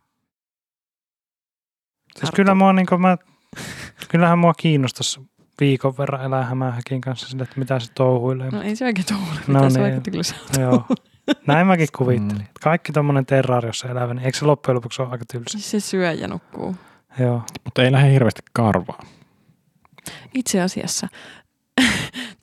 Arto. 2.23 2.35
kyllä 2.35 2.55
mua 2.55 2.73
niinku 2.73 2.97
mä, 2.97 3.17
kyllähän 4.09 4.39
mua 4.39 4.53
kiinnostaisi 4.53 5.21
viikon 5.59 5.97
verran 5.97 6.23
elää 6.25 6.43
hämähäkin 6.45 7.01
kanssa 7.01 7.27
sille, 7.27 7.43
että 7.43 7.59
mitä 7.59 7.79
se 7.79 7.91
touhuilee. 7.93 8.49
No 8.49 8.61
ei 8.61 8.75
se 8.75 8.85
oikein 8.85 9.07
tuule. 9.07 9.39
No 9.47 9.61
No, 9.61 9.69
se 9.69 9.77
niin. 9.79 9.83
vaikutti 9.83 10.11
kyllä 10.11 10.23
se. 10.23 10.35
Joo. 10.59 10.85
Näin 11.47 11.67
mäkin 11.67 11.87
kuvittelin. 11.97 12.41
Mm. 12.41 12.47
Kaikki 12.63 12.91
tommonen 12.91 13.25
terraariossa 13.25 13.87
elävä, 13.89 14.13
niin 14.13 14.25
eikö 14.25 14.37
se 14.37 14.45
loppujen 14.45 14.75
lopuksi 14.75 15.01
ole 15.01 15.09
aika 15.11 15.25
tylsä? 15.31 15.57
Se 15.59 15.79
syö 15.79 16.11
ja 16.11 16.27
nukkuu. 16.27 16.75
Joo. 17.19 17.43
Mutta 17.63 17.83
ei 17.83 17.91
lähde 17.91 18.11
hirveästi 18.13 18.41
karvaa. 18.53 19.03
Itse 20.33 20.61
asiassa 20.61 21.07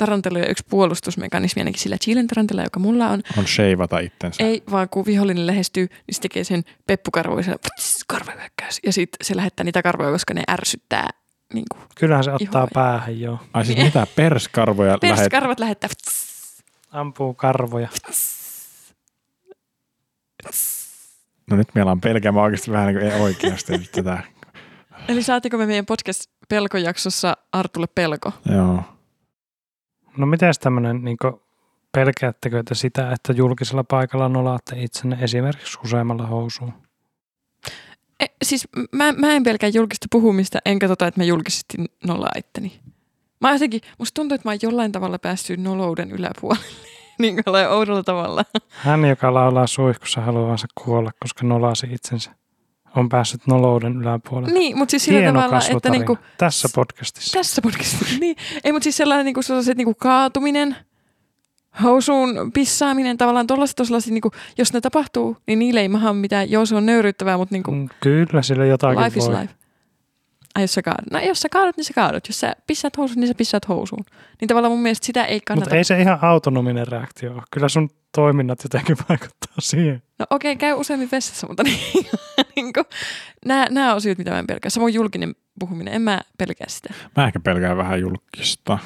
tarantelujen 0.01 0.51
yksi 0.51 0.65
puolustusmekanismi, 0.71 1.61
ainakin 1.61 1.81
sillä 1.81 1.97
Chilen 1.99 2.27
tarantella, 2.27 2.63
joka 2.63 2.81
mulla 2.81 3.09
on, 3.09 3.23
On 3.39 3.47
sheivata 3.47 3.99
itsensä. 3.99 4.43
ei 4.45 4.63
vaan 4.71 4.89
kun 4.89 5.07
vihollinen 5.07 5.47
lähestyy, 5.47 5.87
niin 5.87 6.15
se 6.15 6.21
tekee 6.21 6.45
sen 6.45 6.63
peppukarvoisen 6.87 7.59
karvahyökkäys. 8.07 8.81
Ja 8.87 8.93
sitten 8.93 9.27
se 9.27 9.37
lähettää 9.37 9.65
niitä 9.65 9.83
karvoja, 9.83 10.11
koska 10.13 10.35
ne 10.35 10.43
ärsyttää. 10.51 11.09
Niin 11.55 11.65
kuin. 11.73 11.83
Kyllähän 11.97 12.25
se 12.25 12.31
ottaa 12.33 12.49
Ihoja. 12.63 12.69
päähän, 12.75 13.21
joo. 13.21 13.39
Ai 13.53 13.65
siis 13.67 13.79
mitä 13.79 14.07
perskarvoja 14.17 14.99
lähet... 15.03 15.17
Perskarvat 15.19 15.61
lähettää. 15.61 15.91
Ampuu 16.93 17.35
karvoja. 17.35 17.89
No 21.51 21.57
nyt 21.57 21.69
meillä 21.75 21.93
on 21.93 22.01
pelkäämään 22.01 22.45
oikeasti 22.45 22.71
vähän 22.71 22.95
niin 22.95 23.11
kuin 23.11 23.23
oikeasti 23.23 23.73
nyt 23.79 23.93
tätä. 23.93 24.23
Eli 25.09 25.23
saatiko 25.23 25.59
me 25.59 25.67
meidän 25.67 25.87
podcast-pelkojaksossa 25.87 27.37
Artulle 27.53 27.87
pelko? 27.95 28.33
Joo. 28.55 28.83
No 30.17 30.27
miten 30.27 30.55
tämmöinen, 30.61 31.05
niin 31.05 31.17
pelkäättekö 31.93 32.63
te 32.69 32.75
sitä, 32.75 33.13
että 33.13 33.33
julkisella 33.33 33.85
paikalla 33.85 34.29
nolaatte 34.29 34.83
itsenne 34.83 35.19
esimerkiksi 35.21 35.79
useammalla 35.85 36.27
housuun? 36.27 36.73
E, 38.21 38.27
siis 38.45 38.69
mä, 38.93 39.13
mä 39.13 39.33
en 39.33 39.43
pelkää 39.43 39.69
julkista 39.69 40.07
puhumista, 40.11 40.59
enkä 40.65 40.89
tota, 40.89 41.07
että 41.07 41.21
mä 41.21 41.25
julkisesti 41.25 41.77
nolaa 42.07 42.33
itteni. 42.37 42.81
Mä 43.41 43.53
jotenkin, 43.53 43.81
musta 43.99 44.15
tuntuu, 44.15 44.35
että 44.35 44.49
mä 44.49 44.53
oon 44.53 44.59
jollain 44.63 44.93
tavalla 44.93 45.19
päässyt 45.19 45.61
nolouden 45.61 46.11
yläpuolelle. 46.11 46.67
niin 47.19 47.45
kuin 47.45 47.57
oudolla 47.69 48.03
tavalla. 48.03 48.45
Hän, 48.69 49.05
joka 49.05 49.35
laulaa 49.35 49.67
suihkussa 49.67 50.21
haluavansa 50.21 50.67
kuolla, 50.85 51.11
koska 51.21 51.47
nolasi 51.47 51.87
itsensä, 51.93 52.31
on 52.97 53.09
päässyt 53.09 53.41
nolouden 53.47 53.97
yläpuolelle. 53.97 54.53
niin, 54.59 54.79
mutta 54.79 54.91
siis 54.91 55.05
sillä 55.05 55.19
Hieno 55.21 55.41
tavalla, 55.41 55.57
että 55.57 55.67
kasvutarina 55.67 55.99
niinku, 55.99 56.19
tässä 56.39 56.69
podcastissa. 56.75 57.39
tässä 57.39 57.63
podcastissa, 57.63 58.05
niin, 58.21 58.37
ei, 58.65 58.73
mutta 58.73 58.85
siis 58.85 58.97
sellainen 58.97 59.25
niinku, 59.27 59.43
sellaiset 59.43 59.77
niinku 59.77 59.95
kaatuminen, 59.95 60.77
housuun 61.83 62.53
pissaaminen, 62.55 63.19
tavallaan 63.19 63.47
tuollaiset 63.47 63.81
on 63.81 63.87
sellaiset, 63.87 64.13
niinku, 64.13 64.31
jos 64.59 64.73
ne 64.73 64.81
tapahtuu, 64.81 65.37
niin 65.47 65.59
niille 65.59 65.81
ei 65.81 65.89
maha 65.89 66.13
mitään, 66.13 66.51
joo 66.51 66.67
se 66.67 66.75
on 66.77 66.87
nöyryyttävää, 66.87 67.37
mutta 67.37 67.55
niinku, 67.55 67.71
Mm, 67.71 67.89
Kyllä, 68.01 68.43
sillä 68.43 68.65
jotakin 68.67 69.05
life 69.05 69.19
is 69.19 69.27
voi. 69.29 69.41
life. 69.41 69.55
Ai 70.55 70.63
jos 70.63 70.75
sä 70.75 70.83
kaadut. 70.83 71.11
No 71.11 71.19
jos 71.21 71.41
sä 71.41 71.49
kaadut, 71.49 71.77
niin 71.77 71.85
sä 71.85 71.93
kaadut. 71.95 72.29
Jos 72.29 72.41
sä 72.41 72.57
pissaat 72.67 72.97
housuun, 72.97 73.21
niin 73.21 73.29
sä 73.29 73.35
pissaat 73.35 73.69
housuun. 73.69 74.05
Niin 74.41 74.49
tavallaan 74.49 74.73
mun 74.73 74.81
mielestä 74.83 75.07
sitä 75.07 75.25
ei 75.25 75.41
kannata. 75.41 75.65
Mutta 75.65 75.77
ei 75.77 75.85
se 75.85 76.01
ihan 76.01 76.19
autonominen 76.23 76.89
reaktio 76.89 77.33
ole. 77.33 77.43
Kyllä 77.51 77.69
sun 77.69 77.91
toiminnat 78.15 78.59
jotenkin 78.63 78.97
vaikuttaa 79.09 79.55
siihen. 79.59 80.03
No 80.19 80.27
okei, 80.31 80.57
käy 80.57 80.73
useammin 80.73 81.09
vessassa, 81.13 81.47
mutta 81.47 81.63
niin, 81.69 82.07
niin 82.57 82.73
kuin, 82.73 82.85
nämä, 83.47 83.67
nämä 83.71 83.95
on 83.95 84.01
syyt, 84.01 84.19
mitä 84.19 84.31
mä 84.31 84.39
en 84.39 84.47
pelkää. 84.47 84.71
Samoin 84.71 84.95
julkinen 84.95 85.35
puhuminen, 85.61 85.95
en 85.95 86.03
mä 86.03 86.21
pelkää 86.39 86.69
sitä. 86.69 86.95
Mä 87.17 87.27
ehkä 87.27 87.41
pelkään 87.41 87.77
vähän 87.77 88.01
julkista 88.01 88.79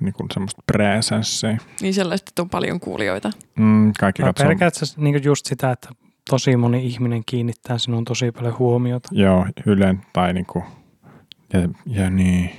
niin 0.00 0.14
kuin 0.14 0.26
semmoista 0.32 0.62
presenssiä. 0.66 1.58
Niin 1.80 1.94
sellaista, 1.94 2.30
että 2.30 2.42
on 2.42 2.50
paljon 2.50 2.80
kuulijoita. 2.80 3.30
Mm, 3.58 3.92
kaikki 4.00 4.22
Mä 4.22 4.28
katsoo. 4.28 4.46
pelkäät 4.46 4.74
sä 4.74 4.86
niin 4.96 5.24
just 5.24 5.46
sitä, 5.46 5.70
että 5.70 5.88
tosi 6.30 6.56
moni 6.56 6.86
ihminen 6.86 7.22
kiinnittää 7.26 7.78
sinuun 7.78 8.04
tosi 8.04 8.32
paljon 8.32 8.58
huomiota. 8.58 9.08
Joo, 9.12 9.46
Ylen 9.66 10.00
tai 10.12 10.32
niinku, 10.32 10.64
ja, 11.52 11.60
ja 11.86 12.10
niin, 12.10 12.50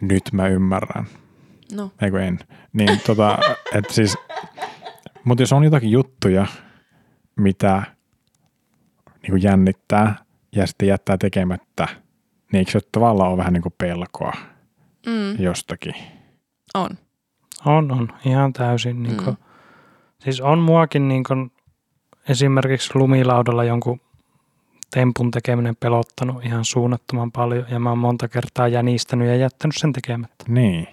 nyt 0.00 0.22
mä 0.32 0.48
ymmärrän. 0.48 1.06
No, 1.72 1.90
Eikö 2.02 2.22
en? 2.22 2.38
Niin 2.72 3.00
tota, 3.06 3.38
että 3.74 3.92
siis, 3.94 4.16
mutta 5.24 5.42
jos 5.42 5.52
on 5.52 5.64
jotakin 5.64 5.90
juttuja, 5.90 6.46
mitä 7.36 7.82
niin 9.22 9.30
kuin 9.30 9.42
jännittää 9.42 10.14
ja 10.52 10.66
sitten 10.66 10.88
jättää 10.88 11.18
tekemättä, 11.18 11.88
niin 12.52 12.58
eikö 12.58 12.70
se 12.70 12.80
tavallaan 12.92 13.30
ole 13.30 13.38
vähän 13.38 13.52
niin 13.52 13.62
kuin 13.62 13.74
pelkoa 13.78 14.32
mm, 15.06 15.42
jostakin? 15.42 15.94
on. 16.74 16.90
On, 17.66 17.92
on. 17.92 18.08
Ihan 18.24 18.52
täysin. 18.52 19.02
Niin 19.02 19.16
Mm. 19.26 19.36
Siis 20.18 20.40
on 20.40 20.58
muakin 20.58 21.08
niin 21.08 21.24
kuin, 21.24 21.52
esimerkiksi 22.28 22.90
lumilaudalla 22.94 23.64
jonkun 23.64 24.00
tempun 24.90 25.30
tekeminen 25.30 25.76
pelottanut 25.76 26.44
ihan 26.44 26.64
suunnattoman 26.64 27.32
paljon. 27.32 27.66
Ja 27.70 27.78
mä 27.78 27.88
oon 27.88 27.98
monta 27.98 28.28
kertaa 28.28 28.68
jänistänyt 28.68 29.28
ja 29.28 29.36
jättänyt 29.36 29.76
sen 29.76 29.92
tekemättä. 29.92 30.44
Niin. 30.48 30.88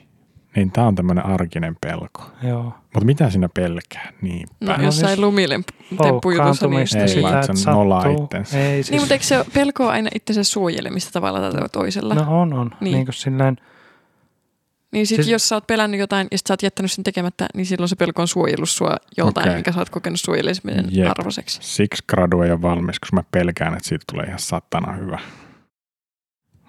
Niin 0.55 0.71
tää 0.71 0.87
on 0.87 0.95
tämmöinen 0.95 1.25
arkinen 1.25 1.75
pelko. 1.81 2.23
Joo. 2.43 2.63
Mutta 2.63 3.05
mitä 3.05 3.29
siinä 3.29 3.49
pelkää? 3.53 4.11
No, 4.21 4.77
No 4.77 4.83
jossain 4.83 5.07
siis 5.07 5.19
lumille 5.19 5.59
temppujutussa. 6.03 6.07
Niin, 6.07 6.37
Loukkaantumista, 6.37 6.97
Ei, 6.99 7.07
sitä, 7.07 7.21
vaan 7.21 7.39
että 7.39 7.71
nolaa 7.71 8.05
itsensä. 8.23 8.59
Ei, 8.59 8.83
siis, 8.83 8.91
niin, 8.91 9.01
mutta 9.01 9.13
eikö 9.13 9.25
se 9.25 9.37
ole 9.37 9.45
pelkoa 9.53 9.91
aina 9.91 10.09
itsensä 10.15 10.43
suojelemista 10.43 11.11
tavalla 11.11 11.51
tai 11.51 11.69
toisella? 11.71 12.15
No 12.15 12.41
on, 12.41 12.53
on. 12.53 12.67
Niin. 12.67 12.77
Niin. 12.81 12.93
niin 12.93 13.05
kuin 13.05 13.13
silleen, 13.13 13.57
Niin 14.91 15.07
sit 15.07 15.15
Siis- 15.15 15.27
jos 15.29 15.49
sä 15.49 15.55
oot 15.55 15.67
pelännyt 15.67 15.99
jotain 15.99 16.27
ja 16.31 16.37
sit 16.37 16.47
sä 16.47 16.53
oot 16.53 16.63
jättänyt 16.63 16.91
sen 16.91 17.03
tekemättä, 17.03 17.47
niin 17.53 17.65
silloin 17.65 17.89
se 17.89 17.95
pelko 17.95 18.21
on 18.21 18.27
suojellut 18.27 18.69
sua 18.69 18.95
joltain, 19.17 19.47
okay. 19.47 19.57
mikä 19.59 19.71
sä 19.71 19.79
oot 19.79 19.89
kokenut 19.89 20.19
suojelemisen 20.19 20.85
Jep. 20.89 21.09
arvoiseksi. 21.09 21.59
Siksi 21.61 22.03
gradu 22.09 22.41
ei 22.41 22.51
ole 22.51 22.61
valmis, 22.61 22.99
koska 22.99 23.15
mä 23.15 23.23
pelkään, 23.31 23.73
että 23.73 23.89
siitä 23.89 24.05
tulee 24.11 24.25
ihan 24.25 24.39
satana 24.39 24.93
hyvä. 24.93 25.19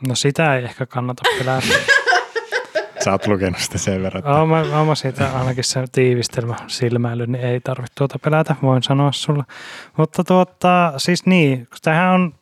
no 0.09 0.14
sitä 0.14 0.57
ei 0.57 0.64
ehkä 0.64 0.87
kannata 0.87 1.22
pelätä. 1.39 1.66
Sä 3.07 3.13
oot 3.13 3.27
lukenut 3.27 3.59
sitä 3.59 3.79
sen 3.79 4.03
verran. 4.03 4.19
että- 4.19 4.33
oon 4.79 4.87
mä 4.87 4.95
siitä 4.95 5.31
ainakin 5.39 5.65
se 5.65 5.85
tiivistelmä 5.93 6.57
silmäily, 6.67 7.27
niin 7.27 7.45
ei 7.45 7.61
tarvitse 7.61 7.95
tuota 7.99 8.19
pelätä, 8.19 8.57
voin 8.63 8.83
sanoa 8.83 9.13
sulle. 9.13 9.45
Mutta 9.97 10.25
tuota, 10.25 10.93
siis 10.97 11.27
niin, 11.27 11.59
kun 11.59 11.79
tämähän 11.83 12.15
on, 12.15 12.35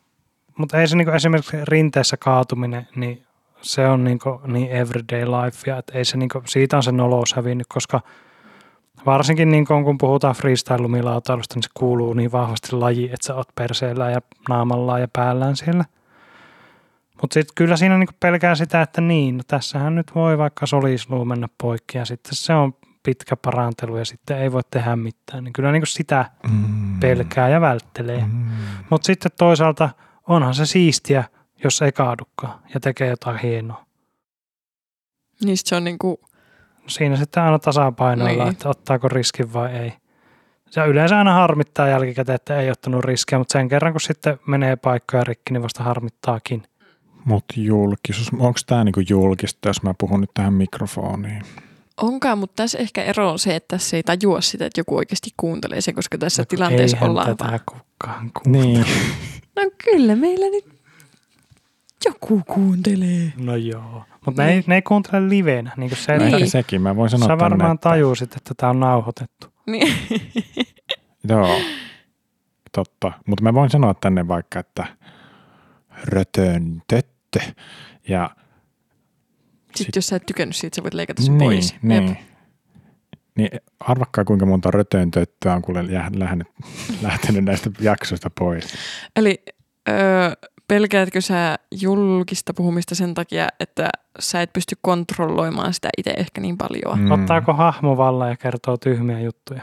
mutta 0.59 0.81
ei 0.81 0.89
se 0.89 0.97
niinku 0.97 1.13
esimerkiksi 1.13 1.57
rinteessä 1.63 2.17
kaatuminen, 2.17 2.89
niin 2.97 3.23
se 3.61 3.89
on 3.89 4.05
niinku 4.05 4.41
niin 4.47 4.71
everyday 4.71 5.25
life, 5.25 5.71
ja 5.71 5.83
ei 5.93 6.05
se 6.05 6.17
niinku, 6.17 6.43
siitä 6.45 6.77
on 6.77 6.83
se 6.83 6.93
nolous 6.93 7.35
hävinnyt, 7.35 7.67
koska 7.67 8.01
varsinkin 9.07 9.51
niin 9.51 9.67
kun 9.67 9.99
puhutaan 9.99 10.35
freestyle-lumilautailusta, 10.35 11.55
niin 11.55 11.63
se 11.63 11.71
kuuluu 11.75 12.15
niin 12.15 12.33
vahvasti 12.33 12.77
laji, 12.77 13.05
että 13.05 13.27
sä 13.27 13.35
oot 13.35 13.49
perseellä 13.55 14.11
ja 14.11 14.21
naamallaan 14.49 15.01
ja 15.01 15.09
päällään 15.13 15.57
siellä. 15.57 15.85
Mutta 17.25 17.35
sitten 17.35 17.55
kyllä 17.55 17.77
siinä 17.77 17.99
niinku 17.99 18.15
pelkää 18.21 18.55
sitä, 18.55 18.83
että 18.83 19.01
niin, 19.01 19.37
no 19.37 19.43
tässähän 19.49 19.95
nyt 19.95 20.15
voi 20.15 20.39
vaikka 20.39 20.67
solisluu 20.67 21.25
mennä 21.25 21.49
poikki 21.63 21.99
ja 21.99 22.05
sitten 22.05 22.35
se 22.35 22.55
on 22.55 22.75
pitkä 23.03 23.37
parantelu 23.37 23.97
ja 23.97 24.05
sitten 24.05 24.39
ei 24.39 24.53
voi 24.53 24.63
tehdä 24.71 24.97
mitään. 24.97 25.45
Niin 25.45 25.53
kyllä 25.53 25.73
niinku 25.73 25.87
sitä 25.87 26.31
Mm. 26.49 27.01
pelkää 27.01 27.49
ja 27.49 27.61
välttelee. 27.61 28.25
Mm. 28.27 28.47
Mutta 28.91 29.07
sitten 29.07 29.33
toisaalta 29.39 29.91
onhan 30.29 30.55
se 30.55 30.67
siistiä, 30.67 31.25
jos 31.65 31.83
ei 31.83 31.93
kaadukaan 31.93 32.59
ja 32.75 32.81
tekee 32.81 33.09
jotain 33.09 33.39
hienoa. 33.39 33.85
Niin 35.45 35.57
se 35.59 35.77
on 35.77 35.85
niinku, 35.85 36.21
Siinä 36.87 37.17
sitten 37.17 37.43
aina 37.43 37.59
tasapainoilla, 37.59 38.45
Niin. 38.45 38.53
että 38.53 38.69
ottaako 38.69 39.09
riskin 39.09 39.53
vai 39.53 39.73
ei. 39.77 39.93
Se 40.71 40.87
yleensä 40.87 41.19
aina 41.19 41.35
harmittaa 41.35 41.89
jälkikäteen, 41.89 42.37
että 42.37 42.61
ei 42.61 42.71
ottanut 42.71 43.05
riskiä, 43.05 43.39
mutta 43.39 43.53
sen 43.53 43.69
kerran 43.69 43.93
kun 43.93 44.01
sitten 44.01 44.39
menee 44.47 44.77
paikkoja 44.77 45.25
rikki, 45.25 45.53
niin 45.53 45.63
vasta 45.63 45.83
harmittaakin. 45.83 46.63
Mutta 47.25 47.55
julkisuus, 47.57 48.29
onko 48.39 48.59
tämä 48.67 48.85
niinku 48.85 49.01
julkista, 49.09 49.69
jos 49.69 49.83
mä 49.83 49.95
puhun 49.99 50.21
nyt 50.21 50.31
tähän 50.35 50.53
mikrofoniin? 50.53 51.43
onkaan, 52.03 52.39
mutta 52.39 52.63
tässä 52.63 52.79
ehkä 52.79 53.03
ero 53.03 53.31
on 53.31 53.39
se, 53.39 53.57
että 53.57 53.77
tässä 53.77 53.97
ei 53.97 54.03
tajua 54.03 54.41
sitä, 54.41 54.67
että 54.67 54.81
joku 54.81 54.97
oikeasti 54.97 55.31
kuuntelee 55.37 55.81
se, 55.81 55.93
koska 55.93 56.19
tässä 56.19 56.43
No, 56.43 56.47
tilanteessa 56.47 56.97
eihän 56.97 57.11
ollaan 57.11 57.27
tätä 57.27 57.45
vaan. 57.45 57.61
kukaan. 57.67 58.31
Niin. 58.47 58.85
No 59.57 59.63
Kyllä 59.85 60.17
meillä 60.17 60.47
nyt 60.51 60.65
joku 62.05 62.43
kuuntelee. 62.47 63.33
No 63.37 63.57
joo. 63.57 64.05
Mutta 64.27 64.43
ne, 64.43 64.53
ei, 64.53 64.65
ne 64.67 64.75
ei 64.75 64.83
kuuntele 64.83 65.29
livenä. 65.29 65.73
Niin 65.77 65.91
kuin 65.91 65.99
se, 65.99 66.19
Niin. 66.19 66.35
Ehkä 66.35 66.47
sekin. 66.47 66.83
Mä 66.83 66.97
voin 66.97 67.11
sanoa 67.11 67.27
sä 67.29 67.39
varmaan 67.39 67.75
että- 67.75 67.89
tajusit, 67.89 68.37
että 68.37 68.55
tämä 68.57 68.71
on 68.71 68.81
nauhoitettu. 68.81 69.47
Niin. 69.67 69.95
Joo, 71.29 71.59
totta. 72.73 73.13
Mutta 73.27 73.43
mä 73.43 73.55
voin 73.55 73.71
sanoa 73.71 73.95
tänne 73.95 74.29
vaikka, 74.29 74.59
että 74.59 74.87
rötön 76.05 76.83
töttö. 77.39 77.63
Ja 78.09 78.31
Sitten 79.67 79.77
Sit- 79.87 79.97
jos 79.97 80.07
sä 80.07 80.17
et 80.17 80.27
tykännyt 80.27 80.57
siitä, 80.57 80.77
sä 80.77 80.83
voit 80.83 80.95
leikata 80.95 81.23
sen 81.23 81.39
niin, 81.39 81.51
pois. 81.51 81.75
niin. 81.83 82.07
Jep. 82.09 82.17
Niin 83.37 83.51
arvakkaa 83.81 84.25
kuinka 84.25 84.47
monta 84.47 84.71
rötön 84.71 85.11
töttöä 85.11 85.55
on 85.55 85.63
kuule 85.63 85.85
lähtenyt, 86.15 86.47
lähtenyt 87.03 87.45
näistä 87.45 87.71
jaksoista 87.81 88.31
pois. 88.39 88.75
Eli 89.17 89.43
öö, 89.89 90.31
pelkäätkö 90.69 91.21
sä 91.21 91.57
julkista 91.81 92.55
puhumista 92.55 92.95
sen 92.95 93.15
takia, 93.15 93.49
että 93.61 93.89
sä 94.19 94.43
et 94.43 94.53
pysty 94.53 94.77
kontrolloimaan 94.83 95.75
sitä 95.75 95.89
itse 95.99 96.11
ehkä 96.17 96.41
niin 96.41 96.59
paljon? 96.59 96.99
Mm. 97.01 97.11
Ottaako 97.11 97.53
hahmo 97.53 97.97
vallan 97.97 98.31
ja 98.31 98.37
kertoo 98.37 98.77
tyhmiä 98.77 99.21
juttuja? 99.21 99.63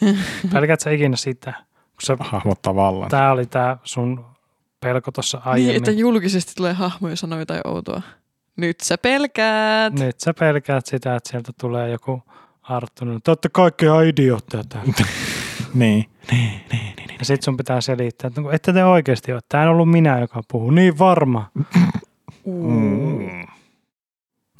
Pelkät 0.52 0.80
sä 0.80 0.90
ikinä 0.90 1.16
sitä? 1.16 1.52
Kun 1.68 2.02
sä, 2.06 2.16
Hahmottaa 2.20 2.74
vallan. 2.74 3.08
tää 3.10 3.32
oli 3.32 3.46
tää 3.46 3.76
sun 3.84 4.26
pelko 4.80 5.12
tuossa 5.12 5.38
Niin, 5.38 5.48
aiemmin. 5.48 5.76
että 5.76 5.90
julkisesti 5.90 6.52
tulee 6.56 6.72
hahmo 6.72 7.08
ja 7.08 7.16
sanoo 7.16 7.38
jotain 7.38 7.60
outoa. 7.64 8.02
Nyt 8.56 8.80
sä 8.80 8.98
pelkäät. 8.98 9.92
Nyt 9.98 10.20
sä 10.20 10.34
pelkäät 10.34 10.86
sitä, 10.86 11.16
että 11.16 11.30
sieltä 11.30 11.52
tulee 11.60 11.90
joku 11.90 12.22
Arttu. 12.62 13.04
No, 13.04 13.20
te 13.24 13.30
olette 13.30 13.48
kaikki 13.48 13.84
ihan 13.84 14.06
idiootteja 14.06 14.64
täällä. 14.68 14.92
Niin. 15.74 16.10
Ja 17.18 17.24
sit 17.24 17.42
sun 17.42 17.56
pitää 17.56 17.80
selittää, 17.80 18.28
että 18.28 18.40
no, 18.40 18.50
ette 18.50 18.72
te 18.72 18.84
oikeasti 18.84 19.32
ole. 19.32 19.40
Tää 19.48 19.62
en 19.62 19.68
ollut 19.68 19.90
minä, 19.90 20.18
joka 20.18 20.40
puhuu. 20.48 20.70
Niin 20.70 20.98
varma. 20.98 21.50
Mm. 22.46 23.46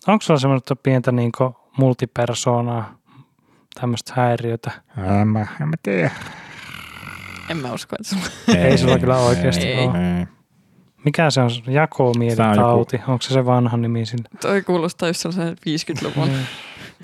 Onko 0.06 0.22
sulla 0.22 0.40
semmoista 0.40 0.76
pientä 0.76 1.12
niin 1.12 1.32
multipersoonaa, 1.78 2.94
tämmöistä 3.80 4.12
häiriötä? 4.16 4.70
En 5.20 5.28
mä, 5.28 5.46
en 5.60 5.68
mä 5.68 5.76
tiedä. 5.82 6.10
En 7.50 7.56
mä 7.56 7.72
usko, 7.72 7.96
että 8.00 8.08
sulla... 8.08 8.58
Ei 8.58 8.78
sulla 8.78 8.98
kyllä 8.98 9.18
oikeasti 9.18 9.66
Ei. 9.66 9.78
ole. 9.86 10.18
Ei. 10.18 10.26
Mikä 11.04 11.30
se 11.30 11.40
on? 11.40 11.50
Tää 11.50 11.62
on 11.66 11.74
Jakomielitauti. 11.74 13.00
Onko 13.08 13.22
se 13.22 13.34
se 13.34 13.46
vanha 13.46 13.76
nimi 13.76 14.06
sille? 14.06 14.28
Toi 14.40 14.62
kuulostaa 14.62 15.08
just 15.08 15.20
sellaisen 15.20 15.56
50-luvun. 15.56 16.28
Niin. 16.28 16.46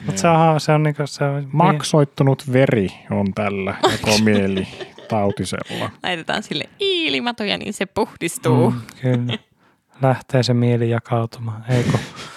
Mutta 0.07 0.21
se 0.21 0.29
on, 0.29 0.61
se 0.61 0.73
on, 0.73 0.83
niinku, 0.83 1.03
se 1.07 1.25
on 1.25 1.49
Maksoittunut 1.53 2.53
veri 2.53 2.89
on 3.11 3.35
tällä 3.35 3.75
joko 3.83 4.19
mieli 4.25 4.69
tautisella. 5.09 5.91
Laitetaan 6.03 6.43
sille 6.43 6.65
ilmatoja, 6.79 7.59
niin 7.59 7.73
se 7.73 7.87
puhdistuu. 7.87 8.71
Mm, 8.71 8.81
kyllä. 9.03 9.39
Lähtee 10.03 10.43
se 10.43 10.55
mieli 10.55 10.91
jakautumaan. 10.91 11.65
Eikö? 11.69 11.99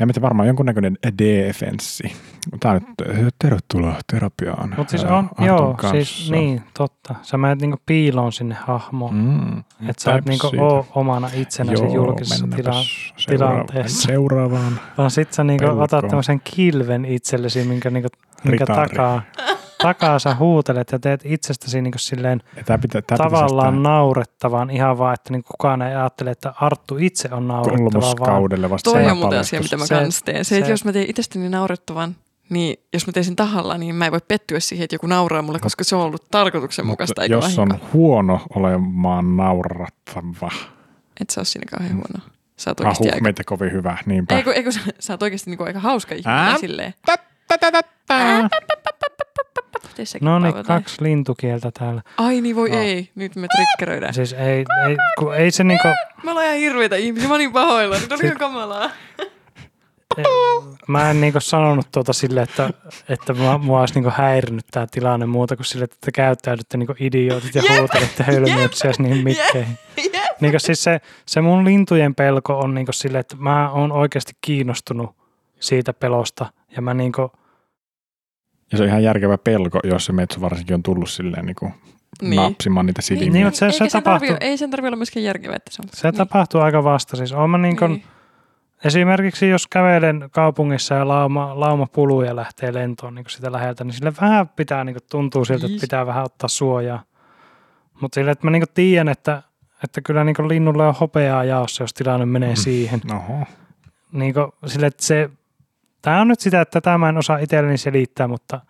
En 0.00 0.08
mä 0.08 0.12
tiedä, 0.12 0.22
varmaan 0.24 0.46
jonkunnäköinen 0.48 0.98
defenssi. 1.18 2.12
Tää 2.60 2.72
on 2.72 2.80
nyt 3.24 3.34
tervetuloa 3.38 3.94
terapiaan. 4.12 4.74
Mutta 4.76 4.90
siis 4.90 5.04
on, 5.04 5.12
Artun 5.24 5.46
joo, 5.46 5.74
kanssa. 5.74 5.90
siis 5.90 6.30
niin, 6.30 6.62
totta. 6.74 7.14
Sä 7.22 7.38
menet 7.38 7.60
niinku 7.60 7.76
piiloon 7.86 8.32
sinne 8.32 8.54
hahmoon. 8.66 9.14
Mm, 9.14 9.58
Että 9.88 10.02
sä 10.02 10.14
et 10.14 10.24
niinku 10.24 10.50
oo 10.58 10.86
omana 10.94 11.30
itsenäsi 11.34 11.82
Joo, 11.84 11.94
julkisessa 11.94 12.46
tila- 12.56 12.72
seuraava- 13.16 13.26
tilanteessa. 13.26 14.02
Seuraavaan. 14.08 14.80
Vaan 14.98 15.10
sit 15.10 15.32
sä 15.32 15.44
niinku 15.44 15.64
Pelkoon. 15.64 15.82
otat 15.84 16.06
tämmöisen 16.08 16.40
kilven 16.44 17.04
itsellesi, 17.04 17.64
minkä, 17.64 17.90
niinku, 17.90 18.08
minkä 18.44 18.64
Ritari. 18.64 18.88
takaa, 18.88 19.22
takaa 19.78 20.18
sä 20.18 20.34
huutelet 20.34 20.92
ja 20.92 20.98
teet 20.98 21.20
itsestäsi 21.24 21.82
niinku 21.82 21.98
silleen 21.98 22.42
Tää 22.64 22.78
pitää, 22.78 23.02
tää 23.02 23.18
tavallaan 23.18 23.74
pitäisi 23.74 23.82
naurettavan 23.82 24.70
ihan 24.70 24.98
vaan, 24.98 25.14
että 25.14 25.32
niinku 25.32 25.48
kukaan 25.50 25.82
ei 25.82 25.94
ajattele, 25.94 26.30
että 26.30 26.52
Arttu 26.60 26.96
itse 26.98 27.28
on 27.32 27.48
naurettava, 27.48 27.78
vaan 27.84 27.92
kolmoskaudelle 27.92 28.70
vasta 28.70 28.90
Toi 28.90 29.04
on 29.10 29.16
muuten 29.16 29.38
asia, 29.38 29.60
mitä 29.60 29.76
mä 29.76 29.86
Se- 29.86 29.94
kans 29.94 30.22
teen. 30.22 30.44
Se, 30.44 30.56
että 30.56 30.66
se- 30.66 30.72
jos 30.72 30.84
mä 30.84 30.92
teen 30.92 31.10
itsestäni 31.10 31.48
naurettavan, 31.48 32.16
niin 32.50 32.76
jos 32.92 33.06
mä 33.06 33.12
teen 33.12 33.24
sen 33.24 33.36
tahalla, 33.36 33.78
niin 33.78 33.94
mä 33.94 34.06
en 34.06 34.12
voi 34.12 34.20
pettyä 34.28 34.60
siihen, 34.60 34.84
että 34.84 34.94
joku 34.94 35.06
nauraa 35.06 35.42
mulle, 35.42 35.58
koska 35.58 35.84
se 35.84 35.96
on 35.96 36.02
ollut 36.02 36.24
tarkoituksenmukaista, 36.30 37.10
Mutta 37.10 37.22
eikä 37.22 37.34
jos 37.34 37.58
on 37.58 37.78
huono 37.92 38.40
olemaan 38.54 39.36
naurattava. 39.36 40.50
Et 41.20 41.30
sä 41.30 41.40
oo 41.40 41.44
siinä 41.44 41.66
kauhean 41.70 41.94
huono. 41.96 42.24
Sä 42.56 42.70
oot 42.70 42.80
Ah, 42.80 42.86
oikeasti 42.86 43.04
huh, 43.04 43.12
aika... 43.14 43.22
meitä 43.22 43.44
kovin 43.44 43.72
hyvä, 43.72 43.98
niinpä. 44.06 44.36
Ei 44.36 44.42
kun, 44.42 44.52
ei 44.52 44.62
kun 44.62 44.72
sä, 44.72 44.80
sä 44.98 45.12
oot 45.12 45.22
oikeasti 45.22 45.50
niinku 45.50 45.64
aika 45.64 45.80
hauska 45.80 46.14
ihminen 46.14 46.58
silleen. 46.60 46.94
No 50.20 50.38
niin, 50.38 50.54
kaksi 50.66 50.96
lintukieltä 51.04 51.70
täällä. 51.78 52.02
Ai 52.16 52.40
niin 52.40 52.56
voi 52.56 52.70
No. 52.70 52.78
ei, 52.78 53.10
nyt 53.14 53.36
me 53.36 53.46
triggeröidään. 53.56 54.14
Siis 54.14 54.32
ei, 54.32 54.64
ei, 54.88 54.96
kun 55.18 55.34
ei 55.36 55.50
se 55.50 55.64
niinku, 55.64 55.88
Me 56.24 56.30
ollaan 56.30 56.46
ihan 56.46 56.58
hirveitä 56.58 56.96
ihmisiä, 56.96 57.28
mä 57.28 57.34
olin 57.34 57.52
pahoilla, 57.52 57.96
nyt 57.98 58.12
oli 58.12 58.18
Sit- 58.18 58.24
ihan 58.26 58.38
kamalaa. 58.38 58.90
mä 60.86 61.10
en 61.10 61.20
niinku 61.20 61.40
sanonut 61.40 61.86
tuota 61.92 62.12
sille, 62.12 62.42
että, 62.42 62.70
että 63.08 63.34
mua, 63.34 63.58
mua 63.58 63.80
olisi 63.80 63.94
niinku 63.94 64.10
häirinyt 64.14 64.64
tämä 64.70 64.86
tilanne 64.90 65.26
muuta 65.26 65.56
kuin 65.56 65.66
sille, 65.66 65.84
että 65.84 65.96
te 66.00 66.12
käyttäydytte 66.12 66.76
niinku 66.76 66.94
idiootit 67.00 67.54
ja 67.54 67.62
Jep, 67.68 67.78
huutelette 67.78 68.22
hölmöyksiä 68.24 68.92
niihin 68.98 69.24
mikkeihin. 69.24 69.78
Jep. 69.96 70.40
Niinku 70.40 70.58
siis 70.58 70.84
se, 70.84 71.00
se 71.26 71.40
mun 71.40 71.64
lintujen 71.64 72.14
pelko 72.14 72.58
on 72.58 72.74
niinku 72.74 72.92
sille, 72.92 73.18
että 73.18 73.36
mä 73.38 73.70
oon 73.70 73.92
oikeasti 73.92 74.32
kiinnostunut 74.40 75.16
siitä 75.60 75.92
pelosta 75.92 76.46
ja 76.76 76.82
mä 76.82 76.94
niinku, 76.94 77.32
Ja 78.72 78.78
se 78.78 78.82
on 78.84 78.88
ihan 78.88 79.02
järkevä 79.02 79.38
pelko, 79.38 79.80
jos 79.84 80.04
se 80.04 80.12
metso 80.12 80.40
varsinkin 80.40 80.74
on 80.74 80.82
tullut 80.82 81.10
silleen 81.10 81.46
niin 81.46 81.56
kuin 81.56 81.74
Niin. 82.22 82.36
napsimaan 82.42 82.86
niitä 82.86 83.02
silmiä. 83.02 83.30
Niin, 83.30 83.46
mutta 83.46 83.58
se- 83.58 83.66
Eikä 83.66 83.78
se 83.88 83.90
tapahtuu- 84.00 84.28
tarvii- 84.28 84.36
ei 84.48 84.56
sen 84.58 84.70
tarvitse 84.70 84.88
olla 84.88 84.96
myöskään 84.96 85.24
järkevää, 85.24 85.56
että 85.56 85.70
se 85.72 85.82
on. 85.82 85.88
se 85.94 86.08
niin. 86.10 86.18
tapahtuu 86.18 86.60
aika 86.60 86.84
vasta. 86.84 87.16
Siis 87.16 87.32
mä 87.50 87.58
niinku, 87.58 87.86
Niin. 87.86 88.02
Esimerkiksi 88.84 89.48
jos 89.48 89.66
kävelen 89.66 90.28
kaupungissa 90.32 90.94
ja 90.94 91.08
lauma, 91.08 91.60
lauma 91.60 91.86
puluja 91.86 92.36
lähtee 92.36 92.74
lentoon 92.74 93.14
niin 93.14 93.24
sitä 93.28 93.52
läheltä, 93.52 93.84
niin 93.84 93.92
sille 93.94 94.12
vähän 94.20 94.48
pitää, 94.48 94.84
niin 94.84 94.96
tuntuu 95.10 95.44
siltä, 95.44 95.66
että 95.66 95.72
Iis. 95.72 95.80
pitää 95.80 96.06
vähän 96.06 96.24
ottaa 96.24 96.48
suojaa. 96.48 97.02
Mutta 98.00 98.14
sille, 98.14 98.30
että 98.30 98.46
mä 98.46 98.50
niin 98.50 98.64
tiedän, 98.74 99.08
että, 99.08 99.42
että 99.84 100.00
kyllä 100.00 100.24
niin 100.24 100.48
linnulle 100.48 100.86
on 100.86 100.94
hopeaa 101.00 101.44
jaossa, 101.44 101.82
jos 101.82 101.94
tilanne 101.94 102.26
menee 102.26 102.48
Mm. 102.50 102.56
siihen. 102.56 103.00
Oho. 103.14 103.44
Niin 104.12 104.34
sille, 104.66 104.86
että 104.86 105.04
se, 105.04 105.30
tämä 106.02 106.20
on 106.20 106.28
nyt 106.28 106.40
sitä, 106.40 106.60
että 106.60 106.80
tätä 106.80 106.98
mä 106.98 107.08
en 107.08 107.16
osaa 107.16 107.38
itselleni 107.38 107.78
selittää, 107.78 108.28
mutta 108.28 108.60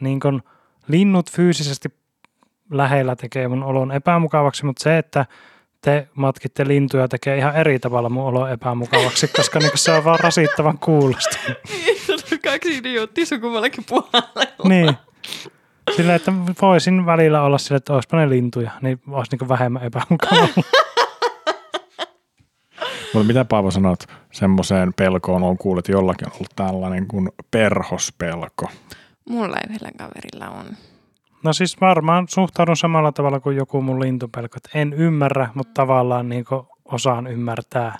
niin 0.00 0.20
kuin 0.20 0.42
linnut 0.88 1.30
fyysisesti 1.30 1.88
lähellä 2.70 3.16
tekee 3.16 3.48
mun 3.48 3.62
olon 3.62 3.92
epämukavaksi, 3.92 4.64
mutta 4.64 4.82
se, 4.82 4.98
että 4.98 5.26
te 5.80 6.08
matkitte 6.14 6.68
lintuja 6.68 7.08
tekee 7.08 7.38
ihan 7.38 7.56
eri 7.56 7.78
tavalla 7.78 8.08
mun 8.08 8.24
olon 8.24 8.50
epämukavaksi, 8.50 9.28
koska 9.36 9.58
niin 9.58 9.70
se 9.74 9.92
on 9.92 10.04
vaan 10.04 10.20
rasittavan 10.20 10.78
kuulosta. 10.78 11.38
Kaksi 12.44 12.76
idioottia 12.76 13.24
kummallakin 13.40 13.84
puolella. 13.88 14.44
niin. 14.64 14.96
Sillä, 15.96 16.14
että 16.14 16.32
voisin 16.62 17.06
välillä 17.06 17.42
olla 17.42 17.58
sillä, 17.58 17.76
että 17.76 17.92
olisipa 17.92 18.16
ne 18.16 18.28
lintuja, 18.28 18.70
niin 18.80 19.00
olisi 19.10 19.36
niin 19.36 19.48
vähemmän 19.48 19.82
epämukavaa. 19.82 20.48
Mutta 23.14 23.26
mitä 23.26 23.44
Paavo 23.44 23.70
sanot 23.70 24.04
semmoiseen 24.32 24.94
pelkoon 24.94 25.42
on 25.42 25.58
kuullut, 25.58 25.78
että 25.78 25.92
jollakin 25.92 26.28
on 26.28 26.32
ollut 26.34 26.52
tällainen 26.56 27.06
kuin 27.06 27.28
perhospelko. 27.50 28.70
Mulla 29.28 29.56
ei 29.56 29.74
yhdellä 29.74 29.90
kaverilla 29.98 30.60
on. 30.60 30.76
No 31.44 31.52
siis 31.52 31.80
varmaan 31.80 32.28
suhtaudun 32.28 32.76
samalla 32.76 33.12
tavalla 33.12 33.40
kuin 33.40 33.56
joku 33.56 33.82
mun 33.82 34.00
lintupelko, 34.00 34.56
että 34.56 34.78
en 34.78 34.92
ymmärrä, 34.92 35.48
mutta 35.54 35.72
tavallaan 35.74 36.28
niin 36.28 36.44
osaan 36.84 37.26
ymmärtää. 37.26 37.98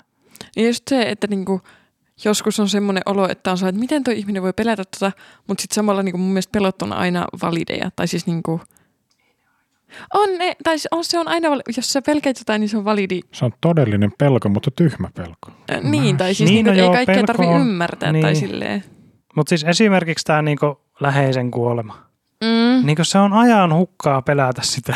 Niin 0.55 0.67
just 0.67 0.87
se, 0.87 1.01
että 1.01 1.27
niinku, 1.27 1.61
joskus 2.25 2.59
on 2.59 2.69
semmoinen 2.69 3.03
olo, 3.05 3.29
että 3.29 3.51
on 3.51 3.57
sellainen, 3.57 3.75
että 3.75 3.83
miten 3.83 4.03
toi 4.03 4.17
ihminen 4.17 4.43
voi 4.43 4.53
pelätä 4.53 4.83
tota, 4.99 5.11
mutta 5.47 5.61
sitten 5.61 5.75
samalla 5.75 6.03
niinku 6.03 6.17
mun 6.17 6.29
mielestä 6.29 6.51
pelot 6.51 6.81
on 6.81 6.93
aina 6.93 7.25
valideja. 7.41 7.91
Tai 7.95 8.07
siis 8.07 8.27
niinku, 8.27 8.61
on, 10.13 10.37
ne, 10.37 10.55
tai 10.63 10.75
on, 10.91 11.03
se 11.03 11.19
on 11.19 11.27
aina, 11.27 11.47
jos 11.77 11.93
sä 11.93 12.01
pelkäät 12.01 12.39
jotain, 12.39 12.59
niin 12.59 12.69
se 12.69 12.77
on 12.77 12.85
validi. 12.85 13.19
Se 13.31 13.45
on 13.45 13.51
todellinen 13.61 14.11
pelko, 14.17 14.49
mutta 14.49 14.71
tyhmä 14.71 15.09
pelko. 15.15 15.51
Äh, 15.71 15.81
niin, 15.81 16.17
tai 16.17 16.33
siis 16.33 16.49
Niin, 16.49 16.65
niin, 16.65 16.65
no 16.65 16.71
niinku, 16.81 16.97
ei 16.97 17.05
kaikkea 17.05 17.15
pelko 17.15 17.27
tarvi 17.27 17.45
on- 17.45 17.61
ymmärtää 17.61 18.11
tai 18.11 18.21
niin. 18.21 18.35
silleen. 18.35 18.83
Mutta 19.35 19.49
siis 19.49 19.63
esimerkiksi 19.63 20.25
tämä 20.25 20.41
niin 20.41 20.57
läheisen 20.99 21.51
kuolema. 21.51 22.05
Mm. 22.43 22.85
Niin 22.85 22.97
se 23.01 23.17
on 23.19 23.33
ajan 23.33 23.73
hukkaa 23.73 24.21
pelätä 24.21 24.61
sitä. 24.63 24.95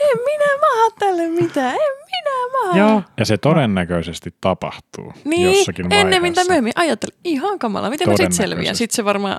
En 0.00 0.18
minä 0.24 0.58
maha 0.60 0.90
tälle 0.98 1.28
mitään, 1.28 1.74
en 1.74 1.96
minä 2.06 2.62
maha. 2.62 2.78
Joo, 2.78 3.02
Ja 3.18 3.24
se 3.24 3.36
todennäköisesti 3.38 4.34
tapahtuu 4.40 5.12
Niin, 5.24 5.42
jossakin 5.56 5.84
vaiheessa. 5.90 6.06
ennemmin 6.06 6.34
tai 6.34 6.44
myöhemmin 6.44 6.72
ajattelin, 6.76 7.16
ihan 7.24 7.58
kamala, 7.58 7.90
miten 7.90 8.08
mä 8.08 8.12
sitten 8.16 8.32
selviän. 8.32 8.76
Sitten 8.76 8.96
se 8.96 9.04
varmaan, 9.04 9.36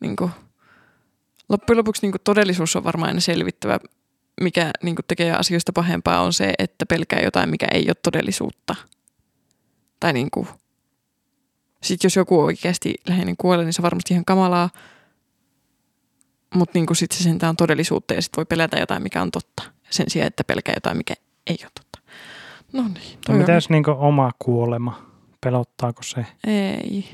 niin 0.00 0.16
kuin, 0.16 0.30
loppujen 1.48 1.78
lopuksi 1.78 2.02
niin 2.02 2.12
kuin, 2.12 2.20
todellisuus 2.24 2.76
on 2.76 2.84
varmaan 2.84 3.08
aina 3.08 3.20
selvittävä, 3.20 3.78
mikä 4.40 4.70
niin 4.82 4.96
kuin, 4.96 5.06
tekee 5.08 5.32
asioista 5.32 5.72
pahempaa 5.72 6.20
on 6.20 6.32
se, 6.32 6.54
että 6.58 6.86
pelkää 6.86 7.20
jotain, 7.20 7.50
mikä 7.50 7.66
ei 7.72 7.84
ole 7.88 7.94
todellisuutta. 8.02 8.74
Tai 10.00 10.12
niin 10.12 10.30
kuin, 10.30 10.48
sitten 11.82 12.06
jos 12.08 12.16
joku 12.16 12.40
oikeasti 12.40 12.94
läheinen 13.08 13.36
kuolee, 13.36 13.64
niin 13.64 13.72
se 13.72 13.82
on 13.82 13.84
varmasti 13.84 14.14
ihan 14.14 14.24
kamalaa, 14.24 14.70
mutta 16.54 16.78
niin 16.78 16.96
sitten 16.96 17.18
se 17.18 17.24
sentään 17.24 17.50
on 17.50 17.56
todellisuutta 17.56 18.14
ja 18.14 18.22
sitten 18.22 18.36
voi 18.36 18.46
pelätä 18.46 18.78
jotain, 18.78 19.02
mikä 19.02 19.22
on 19.22 19.30
totta. 19.30 19.62
sen 19.90 20.10
sijaan, 20.10 20.26
että 20.26 20.44
pelkää 20.44 20.74
jotain, 20.76 20.96
mikä 20.96 21.14
ei 21.46 21.58
ole 21.62 21.70
totta. 21.74 21.98
No 22.72 22.82
niin, 22.82 23.46
No 23.48 23.54
jos 23.54 23.70
niinku 23.70 23.90
oma 23.98 24.30
kuolema? 24.38 25.06
Pelottaako 25.40 26.02
se? 26.02 26.26
Ei. 26.46 27.08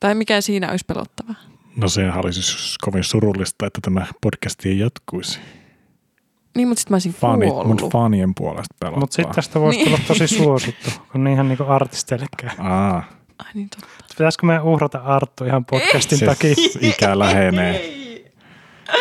Tai 0.00 0.14
mikä 0.14 0.40
siinä 0.40 0.70
olisi 0.70 0.84
pelottavaa? 0.84 1.34
No 1.76 1.88
sehän 1.88 2.24
olisi 2.24 2.42
siis 2.42 2.78
kovin 2.80 3.04
surullista, 3.04 3.66
että 3.66 3.78
tämä 3.82 4.06
podcast 4.20 4.66
ei 4.66 4.78
jatkuisi. 4.78 5.40
Niin, 6.56 6.68
mutta 6.68 6.80
sitten 6.80 6.92
mä 6.92 6.94
olisin 6.94 7.14
Fani, 7.14 7.46
mun 7.46 7.54
kuollut. 7.54 7.92
fanien 7.92 8.34
puolesta 8.34 8.74
pelottaa. 8.80 9.00
Mutta 9.00 9.14
sitten 9.14 9.34
tästä 9.34 9.60
voisi 9.60 9.78
Niin. 9.78 9.90
tulla 9.90 10.00
tosi 10.08 10.28
suosittu, 10.28 10.90
kun 11.12 11.24
niinhän 11.24 11.48
niinku 11.48 11.64
artisteille 11.64 12.26
käy. 12.36 12.50
Aa, 12.58 13.04
Ai 13.38 13.50
niin 13.54 13.68
totta. 13.70 13.86
Pitäisikö 14.08 14.46
meidän 14.46 14.64
uhrata 14.64 14.98
Arttu 14.98 15.44
ihan 15.44 15.64
podcastin 15.64 16.18
se 16.18 16.26
takia? 16.26 16.54
ikä 16.90 17.18
lähenee. 17.18 17.98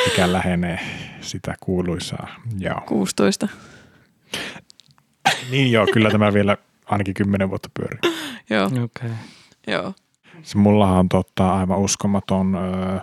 Ikä 0.07 0.31
lähenee 0.33 0.79
sitä 1.21 1.55
kuuluisaa. 1.59 2.27
Joo. 2.59 2.81
16. 2.87 3.47
Niin 5.51 5.71
joo, 5.71 5.87
kyllä 5.93 6.09
tämä 6.11 6.33
vielä 6.33 6.57
ainakin 6.85 7.13
kymmenen 7.13 7.49
vuotta 7.49 7.69
pyörii. 7.73 7.99
Joo, 8.49 8.65
Okei. 8.65 8.83
Okay. 8.83 9.09
joo. 9.67 9.93
Se 10.43 10.57
mullahan 10.57 10.99
on 10.99 11.09
totta 11.09 11.53
aivan 11.53 11.79
uskomaton 11.79 12.55
ö, 12.55 12.99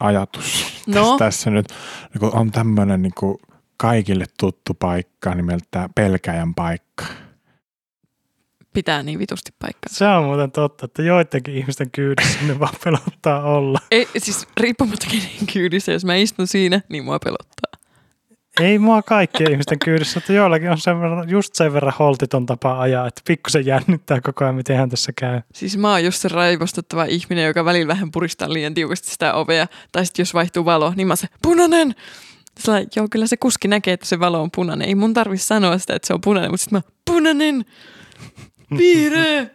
ajatus 0.00 0.74
No? 0.86 0.94
tässä, 0.94 1.18
tässä 1.18 1.50
nyt. 1.50 1.66
Niin 2.14 2.20
kun 2.20 2.38
on 2.38 2.50
tämmöinen 2.50 3.02
niin 3.02 3.12
kaikille 3.76 4.24
tuttu 4.40 4.74
paikka 4.74 5.34
nimeltä 5.34 5.88
Pelkäjän 5.94 6.54
paikka. 6.54 7.04
Pitää 8.72 9.02
niin 9.02 9.18
vitusti 9.18 9.50
paikkaa. 9.58 9.88
Se 9.94 10.06
on 10.06 10.24
muuten 10.24 10.50
totta, 10.50 10.84
että 10.84 11.02
joidenkin 11.02 11.54
ihmisten 11.54 11.90
kyydissä 11.90 12.38
ne 12.46 12.58
vaan 12.58 12.74
pelottaa 12.84 13.42
olla. 13.42 13.78
Ei, 13.90 14.08
siis 14.18 14.46
riippumatta 14.56 15.06
kenen 15.10 15.46
kyydissä, 15.52 15.92
jos 15.92 16.04
mä 16.04 16.14
istun 16.14 16.46
siinä, 16.46 16.80
niin 16.88 17.04
mua 17.04 17.18
pelottaa. 17.18 17.73
Ei 18.60 18.78
mua 18.78 19.02
kaikkien 19.02 19.50
ihmisten 19.52 19.78
kyydissä, 19.78 20.18
että 20.18 20.32
joillakin 20.32 20.70
on 20.70 20.78
sen 20.78 21.00
verran, 21.00 21.28
just 21.28 21.54
sen 21.54 21.72
verran 21.72 21.94
holtiton 21.98 22.46
tapa 22.46 22.80
ajaa, 22.80 23.06
että 23.06 23.22
pikkusen 23.26 23.66
jännittää 23.66 24.20
koko 24.20 24.44
ajan, 24.44 24.54
miten 24.54 24.76
hän 24.76 24.90
tässä 24.90 25.12
käy. 25.16 25.40
Siis 25.54 25.76
mä 25.76 25.90
oon 25.90 26.04
just 26.04 26.20
se 26.20 26.28
raivostuttava 26.28 27.04
ihminen, 27.04 27.46
joka 27.46 27.64
välillä 27.64 27.88
vähän 27.88 28.10
puristaa 28.10 28.52
liian 28.52 28.74
tiukasti 28.74 29.10
sitä 29.10 29.34
ovea. 29.34 29.66
Tai 29.92 30.06
sitten 30.06 30.22
jos 30.22 30.34
vaihtuu 30.34 30.64
valo, 30.64 30.92
niin 30.96 31.06
mä 31.06 31.16
se 31.16 31.26
punainen! 31.42 31.94
Sillä, 32.58 32.84
joo, 32.96 33.08
kyllä 33.10 33.26
se 33.26 33.36
kuski 33.36 33.68
näkee, 33.68 33.94
että 33.94 34.06
se 34.06 34.20
valo 34.20 34.42
on 34.42 34.50
punainen. 34.50 34.88
Ei 34.88 34.94
mun 34.94 35.14
tarvi 35.14 35.38
sanoa 35.38 35.78
sitä, 35.78 35.94
että 35.94 36.06
se 36.06 36.14
on 36.14 36.20
punainen, 36.20 36.50
mutta 36.50 36.64
sitten 36.64 36.78
mä, 36.78 36.92
punainen! 37.04 37.64
Vihreä! 38.78 39.46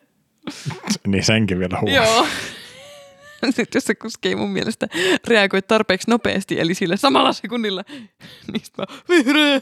Niin 1.07 1.23
senkin 1.23 1.59
vielä 1.59 1.79
huomaa. 1.81 2.05
joo. 2.05 2.27
Sitten 3.55 3.67
jos 3.75 3.85
se 3.85 3.95
kuski 3.95 4.29
ei 4.29 4.35
mun 4.35 4.49
mielestä 4.49 4.87
reagoi 5.27 5.61
tarpeeksi 5.61 6.09
nopeasti, 6.11 6.59
eli 6.59 6.73
sillä 6.73 6.95
samalla 6.95 7.33
sekunnilla, 7.33 7.83
niin 8.51 8.65
sitten 8.65 8.85
mä, 8.89 8.97
vihreä! 9.09 9.61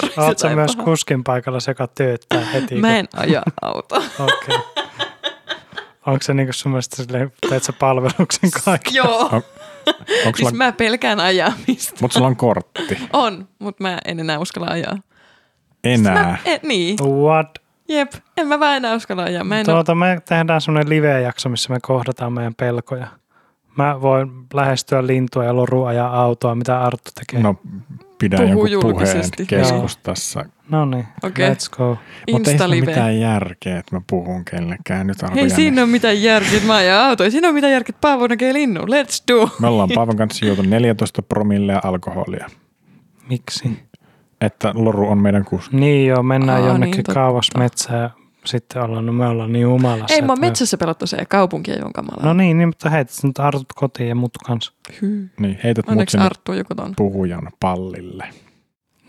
Kun 0.00 0.24
Oletko 0.24 0.48
myös 0.54 0.76
pahaa. 0.76 0.84
kuskin 0.84 1.24
paikalla, 1.24 1.60
se 1.60 1.70
joka 1.70 1.86
tööttää 1.86 2.44
heti? 2.44 2.74
Mä 2.74 2.98
en 2.98 3.08
aja 3.16 3.42
autoa. 3.62 4.02
Okei. 4.18 4.56
Okay. 4.56 4.84
Onko 6.06 6.22
se 6.22 6.34
niinku 6.34 6.52
sun 6.52 6.72
mielestä 6.72 6.96
silleen, 6.96 7.32
teet 7.48 7.62
sä 7.64 7.72
palveluksen 7.72 8.50
kaikki? 8.64 8.96
Joo. 8.96 9.20
Onko 9.22 9.42
Siis 10.22 10.36
sulla, 10.38 10.50
mä 10.52 10.72
pelkään 10.72 11.20
ajamista. 11.20 11.98
mutta 12.00 12.14
sulla 12.14 12.26
on 12.26 12.36
kortti. 12.36 12.98
On, 13.12 13.48
mutta 13.58 13.82
mä 13.82 13.98
en 14.04 14.20
enää 14.20 14.38
uskalla 14.38 14.68
ajaa. 14.70 14.98
Enää. 15.84 16.14
Mä, 16.14 16.38
en, 16.44 16.60
niin, 16.62 16.98
What? 17.02 17.61
Jep. 17.92 18.12
En 18.36 18.46
mä 18.46 18.60
vaan 18.60 18.76
enää 18.76 18.94
uskalla 18.94 19.22
ajaa. 19.22 19.44
Mä 19.44 19.60
en 19.60 19.66
Tuota, 19.66 19.94
me 19.94 20.18
tehdään 20.28 20.60
semmoinen 20.60 20.88
live-jakso, 20.90 21.48
missä 21.48 21.72
me 21.72 21.78
kohdataan 21.82 22.32
meidän 22.32 22.54
pelkoja. 22.54 23.06
Mä 23.76 24.00
voin 24.00 24.30
lähestyä 24.54 25.06
lintua 25.06 25.44
ja 25.44 25.56
lorua 25.56 25.88
ajaa 25.88 26.20
autoa, 26.22 26.54
mitä 26.54 26.80
Arttu 26.80 27.10
tekee. 27.14 27.42
No 27.42 27.54
pidän 28.18 28.48
Puhuu 28.48 28.66
jonkun 28.66 28.92
puheen 28.92 29.06
julkisesti. 29.16 29.46
keskustassa. 29.46 30.44
no 30.68 30.84
niin, 30.84 31.06
Okei. 31.22 31.50
let's 31.50 31.76
go. 31.76 31.96
Mutta 32.32 32.50
ei 32.50 32.58
siinä 32.58 32.64
ole 32.74 32.80
mitään 32.80 33.20
järkeä, 33.20 33.78
että 33.78 33.96
mä 33.96 34.02
puhun 34.10 34.44
kellekään. 34.44 35.06
Nyt 35.06 35.22
alkoi 35.22 35.34
Ei 35.38 35.40
jännittää. 35.40 35.56
siinä 35.56 35.82
ole 35.82 35.90
mitään 35.90 36.22
järkeä, 36.22 36.52
että 36.54 36.66
mä 36.66 36.74
ajan 36.74 37.00
autoa. 37.00 37.30
Siinä 37.30 37.48
ole 37.48 37.54
mitään 37.54 37.72
järkeä, 37.72 37.90
että 37.92 38.00
Paavo 38.00 38.26
näkee 38.26 38.52
linnun. 38.52 38.88
Let's 38.88 39.24
do. 39.32 39.50
Me 39.60 39.66
ollaan 39.68 39.88
Paavan 39.94 40.16
kanssa 40.16 40.46
juotu 40.46 40.62
14 40.62 41.22
promillea 41.22 41.80
alkoholia. 41.84 42.46
Miksi? 43.28 43.78
Että 44.42 44.72
Loru 44.74 45.08
on 45.08 45.18
meidän 45.18 45.44
kuski. 45.44 45.76
Niin 45.76 46.06
joo, 46.08 46.22
mennään 46.22 46.62
Aa, 46.62 46.68
jonnekin 46.68 46.90
niin, 46.96 47.04
totta. 47.04 47.20
kauas 47.20 47.48
metsään 47.58 48.00
ja 48.00 48.10
sitten 48.44 48.82
ollaan, 48.82 49.06
no 49.06 49.12
me 49.12 49.26
ollaan 49.26 49.52
niin 49.52 49.68
humalassa. 49.68 50.14
Ei, 50.14 50.22
mä 50.22 50.36
me- 50.36 50.40
metsässä 50.46 50.76
pelottaa 50.78 51.06
se 51.06 51.16
ja 51.16 51.26
kaupunkia 51.26 51.84
on 51.86 51.92
kamalaa. 51.92 52.26
No 52.26 52.32
niin, 52.32 52.58
niin, 52.58 52.68
mutta 52.68 52.90
heitä 52.90 53.12
nyt 53.22 53.38
Artut 53.38 53.72
kotiin 53.74 54.08
ja 54.08 54.14
mut 54.14 54.30
kanssa. 54.46 54.72
Hyy. 55.02 55.30
Niin, 55.40 55.58
heität 55.64 55.86
mut 55.86 55.92
Onneksi 55.92 56.12
sinne 56.12 56.26
Arttu 56.26 56.52
joku 56.52 56.74
ton. 56.74 56.92
puhujan 56.96 57.48
pallille. 57.60 58.24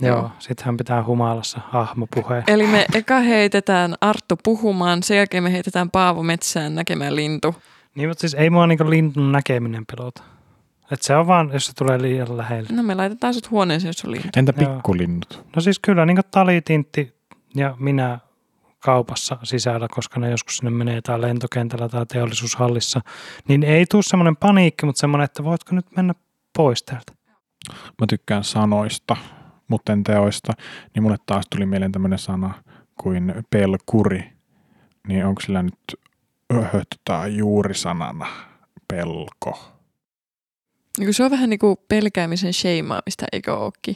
Joo. 0.02 0.18
Joo, 0.18 0.32
sit 0.40 0.62
hän 0.62 0.78
pitää 0.78 1.04
humalassa 1.06 1.60
hahmopuheen. 1.70 2.44
Eli 2.48 2.68
me 2.68 2.86
eka 2.94 3.20
heitetään 3.20 3.96
Arttu 4.02 4.36
puhumaan, 4.44 5.04
sen 5.04 5.18
jälkeen 5.18 5.44
me 5.44 5.52
heitetään 5.52 5.90
Paavo 5.90 6.24
metsään 6.24 6.76
näkemään 6.76 7.16
lintu. 7.16 7.56
Niin, 7.96 8.10
mutta 8.10 8.22
siis 8.22 8.34
ei 8.34 8.50
mua 8.50 8.68
niinku 8.68 8.90
linnun 8.90 9.32
näkeminen 9.32 9.84
pelota. 9.96 10.24
Et 10.94 11.02
se 11.02 11.16
on 11.16 11.28
vaan, 11.28 11.50
jos 11.54 11.66
se 11.66 11.74
tulee 11.74 12.02
liian 12.02 12.38
lähelle. 12.38 12.70
No 12.72 12.84
me 12.84 12.96
laitetaan 12.96 13.34
sut 13.34 13.52
huoneeseen, 13.52 13.90
jos 13.90 14.06
on 14.06 14.12
lintu. 14.12 14.28
Entä 14.38 14.54
Joo. 14.60 14.74
pikkulinnut? 14.74 15.46
No 15.56 15.62
siis 15.62 15.80
kyllä 15.80 16.06
niin 16.06 16.20
talitintti 16.32 17.14
ja 17.56 17.76
minä 17.80 18.20
kaupassa 18.80 19.38
sisällä, 19.44 19.88
koska 19.92 20.20
ne 20.20 20.32
joskus 20.32 20.58
sinne 20.58 20.72
menee 20.72 21.02
tai 21.02 21.22
lentokentällä 21.22 21.90
tai 21.90 22.06
teollisuushallissa, 22.06 23.02
niin 23.48 23.64
ei 23.64 23.86
tule 23.86 24.04
semmoinen 24.04 24.36
paniikki, 24.36 24.86
mutta 24.86 25.00
semmoinen, 25.00 25.26
että 25.26 25.44
voitko 25.44 25.76
nyt 25.76 25.86
mennä 25.96 26.14
pois 26.58 26.84
täältä. 26.84 27.14
Mä 28.02 28.08
tykkään 28.10 28.44
sanoista, 28.44 29.18
mutta 29.68 29.94
en 29.94 30.04
teoista. 30.04 30.54
Niin 30.96 31.04
mulle 31.04 31.18
taas 31.26 31.46
tuli 31.50 31.66
mieleen 31.66 31.92
tämmöinen 31.92 32.20
sana 32.20 32.54
kuin 33.02 33.34
pelkuri. 33.50 34.32
Niin 35.08 35.26
onko 35.26 35.42
sillä 35.42 35.64
nyt 35.64 36.00
öhöttää 36.54 37.28
juurisanana 37.28 38.28
pelko? 38.88 39.73
Niin 41.00 41.14
se 41.14 41.24
on 41.24 41.32
vähän 41.32 41.50
niin 41.50 41.60
kuin 41.60 41.78
pelkäämisen 41.88 42.54
sheimaamista, 42.54 43.26
eikö 43.32 43.54
ookin? 43.54 43.96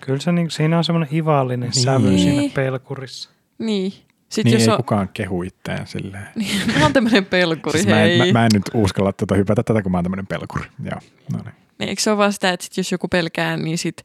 Kyllä 0.00 0.20
se, 0.20 0.32
niin, 0.32 0.50
siinä 0.50 0.78
on 0.78 0.84
semmoinen 0.84 1.14
ivallinen 1.16 1.70
Niin. 1.70 1.82
sävy 1.82 2.18
siinä 2.18 2.40
Niin. 2.40 2.50
pelkurissa. 2.52 3.30
Niin. 3.58 3.92
Sitten 4.28 4.44
Niin 4.44 4.52
jos 4.52 4.62
ei 4.68 4.72
on, 4.72 4.76
kukaan 4.76 5.08
kehu 5.08 5.42
itseään 5.42 5.86
silleen. 5.86 6.28
niin, 6.34 6.60
mä 6.78 6.82
oon 6.82 6.92
tämmönen 6.92 7.24
pelkuri, 7.24 7.78
Siis 7.78 7.86
mä, 7.90 8.02
en, 8.04 8.08
hei. 8.08 8.32
mä, 8.32 8.38
mä, 8.38 8.44
en 8.44 8.50
nyt 8.54 8.70
uskalla 8.74 9.12
tätä 9.12 9.34
hypätä 9.34 9.62
tätä, 9.62 9.82
kun 9.82 9.92
mä 9.92 9.98
oon 9.98 10.04
tämmöinen 10.04 10.26
pelkuri. 10.26 10.64
Joo, 10.84 11.00
no 11.32 11.38
niin. 11.44 11.54
Niin, 11.78 11.88
eikö 11.88 12.02
se 12.02 12.10
ole 12.10 12.18
vaan 12.18 12.32
sitä, 12.32 12.50
että 12.52 12.64
sit 12.64 12.76
jos 12.76 12.92
joku 12.92 13.08
pelkää, 13.08 13.56
niin 13.56 13.78
sit... 13.78 14.04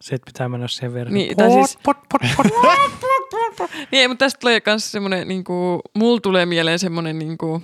Sitten 0.00 0.32
pitää 0.32 0.48
mennä 0.48 0.68
siihen 0.68 0.94
viereen. 0.94 1.14
Niin, 1.14 1.36
tai 1.36 1.50
siis- 1.50 1.78
Niin, 3.92 4.00
ei, 4.00 4.08
mutta 4.08 4.24
tästä 4.24 4.40
tulee 4.40 4.60
myös 4.66 4.92
semmoinen, 4.92 5.28
niin 5.28 5.44
kuin, 5.44 5.80
mulla 5.94 6.20
tulee 6.20 6.46
mieleen 6.46 6.78
semmoinen 6.78 7.18
niin 7.18 7.38
kuin, 7.38 7.62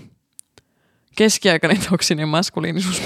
keskiaikainen 1.16 1.82
toksinen 1.90 2.28
maskuliinisuus. 2.28 2.96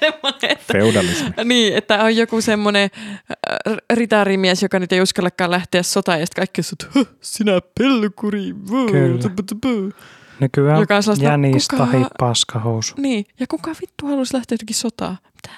semmoinen, 0.00 0.50
että, 0.50 0.72
Feudalismi. 0.72 1.30
niin, 1.44 1.76
että 1.76 2.02
on 2.04 2.16
joku 2.16 2.40
semmoinen 2.40 2.90
äh, 3.30 3.76
ritarimies, 3.92 4.62
joka 4.62 4.78
nyt 4.78 4.92
ei 4.92 5.00
uskallakaan 5.00 5.50
lähteä 5.50 5.82
sotaan, 5.82 6.20
ja 6.20 6.26
sitten 6.26 6.40
kaikki 6.42 6.60
on 6.60 6.64
että 6.72 6.98
"Höh, 6.98 7.06
sinä 7.20 7.52
pelkuri. 7.78 8.54
vuu, 8.68 8.90
Kyllä. 8.90 9.22
tupu, 9.22 9.42
tupu." 9.42 9.92
Nykyään 10.40 10.80
Joka 10.80 10.96
on 10.96 11.02
sellaista, 11.02 11.24
jänis 11.24 11.68
kuka- 11.68 11.86
tahi 11.86 12.04
paskahousu. 12.18 12.94
Niin, 12.98 13.24
ja 13.40 13.46
kuka 13.46 13.70
vittu 13.80 14.06
haluaisi 14.06 14.34
lähteä 14.34 14.54
jotenkin 14.54 14.76
sotaan? 14.76 15.18
Mitä? 15.34 15.50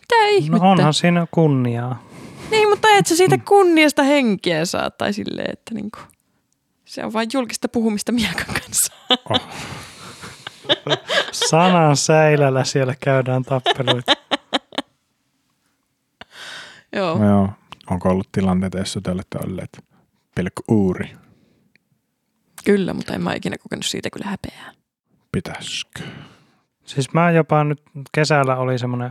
Mitä 0.00 0.26
ihmettä? 0.26 0.64
No 0.66 0.70
onhan 0.72 0.94
siinä 0.94 1.26
kunniaa. 1.30 2.06
Niin, 2.50 2.68
mutta 2.68 2.88
et 2.88 3.06
sä 3.06 3.16
siitä 3.16 3.38
kunniasta 3.38 4.02
henkiä 4.02 4.64
saa, 4.64 4.90
tai 4.90 5.12
silleen, 5.12 5.50
että 5.52 5.74
niinku, 5.74 5.98
se 6.84 7.04
on 7.04 7.12
vain 7.12 7.28
julkista 7.32 7.68
puhumista 7.68 8.12
miekan 8.12 8.46
kanssa. 8.62 8.92
Oh. 9.10 9.40
Sanan 11.32 11.96
säilällä 11.96 12.64
siellä 12.64 12.94
käydään 13.00 13.42
tappeluita. 13.42 14.12
Joo. 16.92 17.18
No 17.18 17.26
joo. 17.28 17.48
Onko 17.90 18.08
ollut 18.08 18.28
tilanteita, 18.32 18.78
joissa 18.78 19.00
te 19.00 19.10
olette 19.10 19.38
olleet 19.44 19.84
pelkkuuri? 20.34 21.16
Kyllä, 22.64 22.94
mutta 22.94 23.14
en 23.14 23.22
mä 23.22 23.34
ikinä 23.34 23.58
kokenut 23.58 23.86
siitä 23.86 24.10
kyllä 24.10 24.26
häpeää. 24.30 24.72
Pitäisikö? 25.32 26.02
Siis 26.84 27.12
mä 27.12 27.30
jopa 27.30 27.64
nyt 27.64 27.82
kesällä 28.12 28.56
oli 28.56 28.78
semmoinen, 28.78 29.10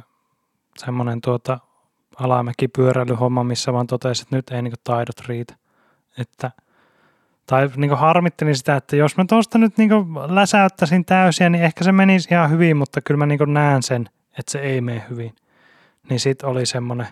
semmoinen 0.78 1.22
tuota 1.22 1.60
alamäkipyöräilyhomma, 2.20 3.44
missä 3.44 3.74
vaan 3.74 3.88
totesin, 3.88 4.24
että 4.24 4.36
nyt 4.36 4.50
ei 4.50 4.62
niinku 4.62 4.80
taidot 4.84 5.20
riitä. 5.28 5.56
Että, 6.18 6.52
tai 7.46 7.70
niinku 7.76 7.96
harmittelin 7.96 8.56
sitä, 8.56 8.76
että 8.76 8.96
jos 8.96 9.18
mä 9.18 9.26
tuosta 9.30 9.58
nyt 9.58 9.78
niinku 9.78 9.96
läsäyttäisin 10.28 11.06
täysiä, 11.06 11.50
niin 11.50 11.64
ehkä 11.64 11.84
se 11.84 11.92
menisi 11.92 12.28
ihan 12.32 12.50
hyvin, 12.50 12.78
mutta 12.78 13.02
kyllä 13.02 13.18
mä 13.18 13.26
niinku 13.26 13.46
näen 13.46 13.84
sen, 13.84 14.10
että 14.40 14.52
se 14.52 14.60
ei 14.60 14.82
mene 14.82 15.04
hyvin. 15.10 15.36
Niin 16.10 16.20
sit 16.20 16.44
oli 16.44 16.66
semmoinen 16.66 17.08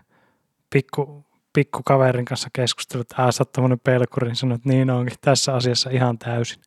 pikku, 0.69 1.25
pikku 1.53 1.81
kaverin 1.85 2.25
kanssa 2.25 2.49
keskustelu, 2.53 3.01
että 3.01 3.31
sä 3.31 3.41
oot 3.41 3.51
tämmönen 3.51 3.79
pelkuri, 3.79 4.27
niin 4.27 4.35
sanoin, 4.35 4.55
että 4.55 4.69
niin 4.69 4.89
onkin 4.89 5.17
tässä 5.21 5.55
asiassa 5.55 5.89
ihan 5.89 6.17
täysin. 6.17 6.61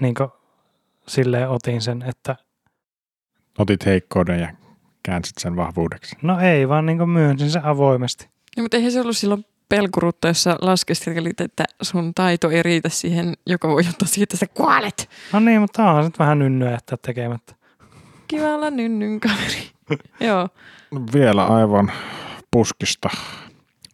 Niin 0.00 0.14
silleen 1.06 1.48
otin 1.48 1.82
sen, 1.82 2.02
että 2.02 2.36
Otit 3.58 3.86
heikkouden 3.86 4.40
ja 4.40 4.48
käänsit 5.02 5.38
sen 5.38 5.56
vahvuudeksi. 5.56 6.16
No 6.22 6.40
ei, 6.40 6.68
vaan 6.68 6.86
niin 6.86 7.08
myönsin 7.08 7.50
se 7.50 7.60
avoimesti. 7.62 8.28
No, 8.56 8.62
mutta 8.62 8.76
eihän 8.76 8.92
se 8.92 9.00
ollut 9.00 9.16
silloin 9.16 9.44
pelkurutta, 9.68 10.28
jossa 10.28 10.58
laskeskelit, 10.60 11.40
että 11.40 11.64
sun 11.82 12.14
taito 12.14 12.50
ei 12.50 12.62
riitä 12.62 12.88
siihen, 12.88 13.34
joka 13.46 13.68
voi 13.68 13.84
johtaa 13.86 14.08
siihen, 14.08 14.22
että 14.22 14.36
sä 14.36 14.46
kuolet. 14.46 15.10
No 15.32 15.40
niin, 15.40 15.60
mutta 15.60 16.02
se 16.02 16.04
nyt 16.04 16.18
vähän 16.18 16.38
nynnyä 16.38 16.70
jättää 16.70 16.98
tekemättä. 17.02 17.54
Kiva 18.28 18.54
olla 18.54 18.70
nynnyn 18.70 19.20
kaveri. 19.20 19.70
Joo. 20.28 20.48
Vielä 21.12 21.44
aivan 21.44 21.92
puskista. 22.50 23.08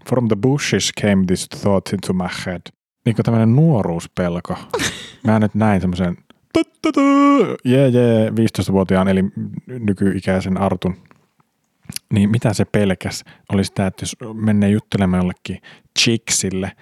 From 0.08 0.28
the 0.28 0.36
bushes 0.36 0.92
came 1.00 1.24
this 1.26 1.48
thought 1.48 1.92
into 1.92 2.12
my 2.12 2.28
head. 2.46 2.60
Niin 3.04 3.16
kuin 3.16 3.24
tämmöinen 3.24 3.56
nuoruuspelko. 3.56 4.56
Mä 5.26 5.38
nyt 5.38 5.54
näin 5.54 5.80
semmoisen 5.80 6.16
jee 7.64 7.88
jee 7.88 8.30
15-vuotiaan 8.30 9.08
eli 9.08 9.24
nykyikäisen 9.66 10.60
Artun. 10.60 10.96
Niin 12.12 12.30
mitä 12.30 12.52
se 12.52 12.64
pelkäs 12.64 13.24
oli 13.52 13.64
sitä, 13.64 13.86
että 13.86 14.02
jos 14.02 14.16
menee 14.34 14.70
juttelemaan 14.70 15.20
jollekin 15.20 15.62
chicksille, 15.98 16.72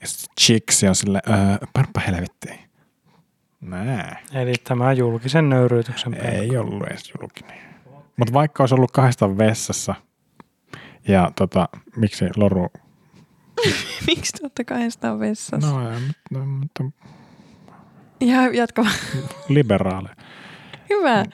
ja 0.00 0.06
chicksi 0.40 0.88
on 0.88 0.94
sille, 0.94 1.20
öö, 1.28 1.36
parpa 1.72 2.00
helvettiin. 2.00 2.58
Nää. 3.60 4.20
Eli 4.32 4.52
tämä 4.64 4.92
julkisen 4.92 5.48
nöyryytyksen 5.48 6.12
pelko. 6.12 6.28
Ei 6.28 6.56
ollut 6.56 6.82
edes 6.86 7.12
julkinen. 7.20 7.58
Mutta 8.16 8.32
vaikka 8.32 8.62
olisi 8.62 8.74
ollut 8.74 8.90
kahdesta 8.90 9.38
vessassa, 9.38 9.94
ja 11.08 11.32
tota, 11.36 11.68
miksi 11.96 12.24
Loru... 12.36 12.66
Miksi 14.06 14.32
te 14.32 14.38
olette 14.42 14.64
kahdestaan 14.64 15.20
vessassa? 15.20 15.70
No, 15.70 15.90
no 16.30 16.46
mutta 16.46 16.84
Ihan 18.20 18.54
jatka 18.54 18.82
vaan. 18.82 18.94
liberaaleja. 19.48 20.14
Hyvä. 20.90 21.24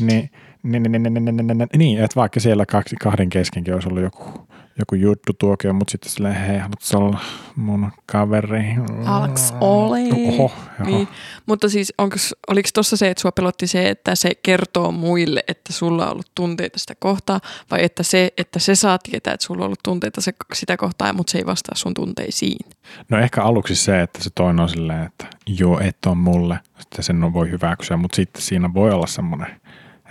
Niin, 0.00 0.30
niin, 0.62 0.82
niin, 0.82 1.02
niin, 1.02 1.14
niin, 1.14 1.24
niin, 1.24 1.46
niin, 1.46 1.68
niin, 1.76 1.98
että 1.98 2.16
vaikka 2.16 2.40
siellä 2.40 2.66
kaksi, 2.66 2.96
kahden 2.96 3.30
keskenkin 3.30 3.74
olisi 3.74 3.88
ollut 3.88 4.02
joku, 4.02 4.48
joku 4.78 4.94
juttu 4.94 5.32
tuokio, 5.32 5.72
mutta 5.72 5.92
sitten 5.92 6.10
silleen, 6.10 6.34
hei, 6.34 6.58
haluatko 6.58 6.98
olla 6.98 7.20
mun 7.56 7.90
kaveri? 8.06 8.64
Alks 9.04 9.54
ole. 9.60 9.98
Oho, 10.12 10.52
Niin. 10.84 11.08
Mutta 11.46 11.68
siis 11.68 11.94
onks, 11.98 12.34
oliko 12.48 12.68
tuossa 12.74 12.96
se, 12.96 13.10
että 13.10 13.20
sua 13.20 13.32
pelotti 13.32 13.66
se, 13.66 13.88
että 13.88 14.14
se 14.14 14.30
kertoo 14.42 14.92
muille, 14.92 15.44
että 15.48 15.72
sulla 15.72 16.06
on 16.06 16.12
ollut 16.12 16.30
tunteita 16.34 16.78
sitä 16.78 16.94
kohtaa, 16.98 17.40
vai 17.70 17.84
että 17.84 18.02
se, 18.02 18.32
että 18.36 18.58
se 18.58 18.74
saa 18.74 18.98
tietää, 18.98 19.34
että 19.34 19.46
sulla 19.46 19.60
on 19.60 19.66
ollut 19.66 19.82
tunteita 19.84 20.20
se, 20.20 20.32
sitä 20.54 20.76
kohtaa, 20.76 21.12
mutta 21.12 21.30
se 21.30 21.38
ei 21.38 21.46
vastaa 21.46 21.74
sun 21.74 21.94
tunteisiin? 21.94 22.70
No 23.08 23.18
ehkä 23.18 23.42
aluksi 23.42 23.74
se, 23.74 24.02
että 24.02 24.22
se 24.22 24.30
toinen 24.34 24.60
on 24.60 24.68
silleen, 24.68 25.02
että 25.02 25.26
joo, 25.46 25.80
et 25.80 26.06
on 26.06 26.16
mulle, 26.16 26.58
sitten 26.80 27.04
sen 27.04 27.32
voi 27.32 27.50
hyväksyä, 27.50 27.96
mutta 27.96 28.16
sitten 28.16 28.42
siinä 28.42 28.74
voi 28.74 28.90
olla 28.92 29.06
semmoinen, 29.06 29.60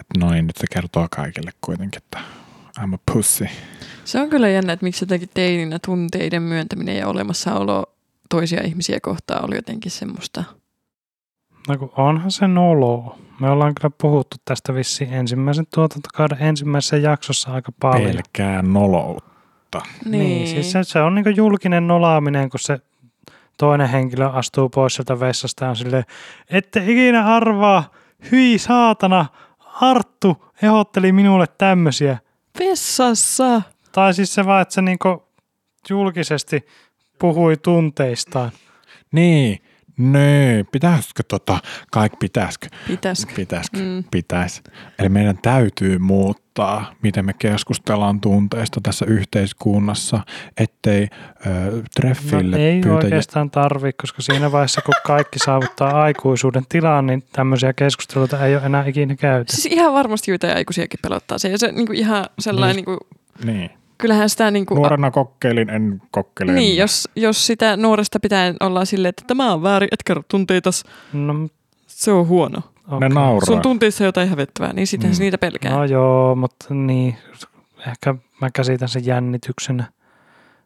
että 0.01 0.19
no 0.19 0.31
niin, 0.31 0.47
nyt 0.47 0.57
se 0.57 0.67
kertoo 0.71 1.07
kaikille 1.11 1.51
kuitenkin, 1.61 2.01
että 2.03 2.19
I'm 2.79 2.95
a 2.95 2.97
pussy. 3.13 3.47
Se 4.05 4.21
on 4.21 4.29
kyllä 4.29 4.49
jännä, 4.49 4.73
että 4.73 4.83
miksi 4.83 5.03
jotenkin 5.03 5.29
teininä 5.33 5.79
tunteiden 5.85 6.41
myöntäminen 6.41 6.97
ja 6.97 7.07
olemassaolo 7.07 7.83
toisia 8.29 8.61
ihmisiä 8.63 8.99
kohtaan 9.01 9.45
oli 9.45 9.55
jotenkin 9.55 9.91
semmoista. 9.91 10.43
No 11.67 11.77
kun 11.77 11.91
onhan 11.97 12.31
se 12.31 12.47
nolo. 12.47 13.19
Me 13.39 13.49
ollaan 13.49 13.75
kyllä 13.75 13.93
puhuttu 14.01 14.37
tästä 14.45 14.75
vissiin 14.75 15.13
ensimmäisen 15.13 15.65
tuotantokauden 15.73 16.37
ensimmäisessä 16.41 16.97
jaksossa 16.97 17.53
aika 17.53 17.71
paljon. 17.79 18.11
Pelkää 18.11 18.61
noloutta. 18.61 19.81
Niin, 20.05 20.11
Niin, 20.11 20.47
siis 20.47 20.71
se, 20.71 20.83
se 20.83 21.01
on 21.01 21.15
niin 21.15 21.35
julkinen 21.35 21.87
nolaaminen, 21.87 22.49
kun 22.49 22.59
se 22.59 22.79
toinen 23.57 23.89
henkilö 23.89 24.27
astuu 24.27 24.69
pois 24.69 24.95
sieltä 24.95 25.19
vessasta 25.19 25.65
ja 25.65 25.69
on 25.69 25.75
silleen, 25.75 26.03
ette 26.49 26.83
ikinä 26.83 27.25
arvaa, 27.25 27.91
hyi 28.31 28.57
saatana, 28.57 29.25
Arttu 29.81 30.45
ehdotteli 30.63 31.11
minulle 31.11 31.45
tämmöisiä. 31.57 32.17
Vessassa. 32.59 33.61
Tai 33.91 34.13
siis 34.13 34.33
se 34.33 34.45
vaan, 34.45 34.61
että 34.61 34.73
se 34.73 34.81
niinku 34.81 35.23
julkisesti 35.89 36.65
puhui 37.19 37.57
tunteistaan. 37.57 38.51
Niin, 39.11 39.59
nee, 39.97 40.63
pitäisikö 40.71 41.23
tota, 41.27 41.59
kaikki 41.91 42.17
pitäisikö? 42.19 42.67
Pitäisikö? 42.87 43.33
Pitäisikö? 43.35 43.77
Mm. 43.77 44.03
Pitäis. 44.11 44.61
Eli 44.99 45.09
meidän 45.09 45.37
täytyy 45.41 45.97
muuttaa, 45.97 46.93
miten 47.01 47.25
me 47.25 47.33
keskustellaan 47.33 48.21
tunteista 48.21 48.81
tässä 48.83 49.05
yhteiskunnassa, 49.05 50.19
ettei 50.57 51.07
ö, 51.45 51.83
treffille 51.95 52.57
no, 52.57 52.63
ei 52.63 52.81
pyytä... 52.81 52.95
oikeastaan 52.95 53.51
tarvi, 53.51 53.93
koska 53.93 54.21
siinä 54.21 54.51
vaiheessa, 54.51 54.81
kun 54.81 54.93
kaikki 55.05 55.39
saavuttaa 55.39 56.01
aikuisuuden 56.01 56.63
tilaan, 56.69 57.05
niin 57.07 57.23
tämmöisiä 57.33 57.73
keskusteluita 57.73 58.45
ei 58.45 58.55
ole 58.55 58.65
enää 58.65 58.85
ikinä 58.85 59.15
käyty. 59.15 59.55
Siis 59.55 59.65
ihan 59.65 59.93
varmasti 59.93 60.31
joitain 60.31 60.55
aikuisiakin 60.55 60.99
pelottaa 61.03 61.37
se. 61.37 61.49
Ja 61.49 61.57
se 61.57 61.71
niinku 61.71 61.93
ihan 61.93 62.25
sellainen, 62.39 62.75
Niin. 62.75 62.85
niinku, 62.85 63.07
Niin. 63.45 63.80
Kyllähän 64.01 64.29
sitä 64.29 64.51
niinku, 64.51 64.75
Nuorena 64.75 65.11
kokeilin, 65.11 65.69
en 65.69 66.01
kokeile. 66.11 66.51
Niin, 66.53 66.77
jos, 66.77 67.09
jos 67.15 67.47
sitä 67.47 67.77
nuoresta 67.77 68.19
pitää 68.19 68.53
olla 68.59 68.85
silleen, 68.85 69.09
että 69.09 69.23
tämä 69.27 69.53
on 69.53 69.63
väärin, 69.63 69.89
et 69.91 70.03
kerro 70.05 70.23
tunteitas, 70.27 70.83
No, 71.13 71.33
se 71.87 72.11
on 72.11 72.27
huono. 72.27 72.59
Ne 72.89 72.95
okay. 72.95 73.09
nauraa. 73.09 73.45
Sun 73.45 73.61
tunteissa 73.61 74.03
on 74.03 74.05
jotain 74.05 74.29
hävettävää, 74.29 74.73
niin 74.73 74.87
sitten 74.87 75.09
Mm. 75.09 75.13
se 75.13 75.23
niitä 75.23 75.37
pelkää. 75.37 75.71
No 75.71 75.83
joo, 75.83 76.35
mutta 76.35 76.73
niin, 76.73 77.17
ehkä 77.87 78.15
mä 78.41 78.49
käsitän 78.53 78.89
sen 78.89 79.05
jännityksenä. 79.05 79.83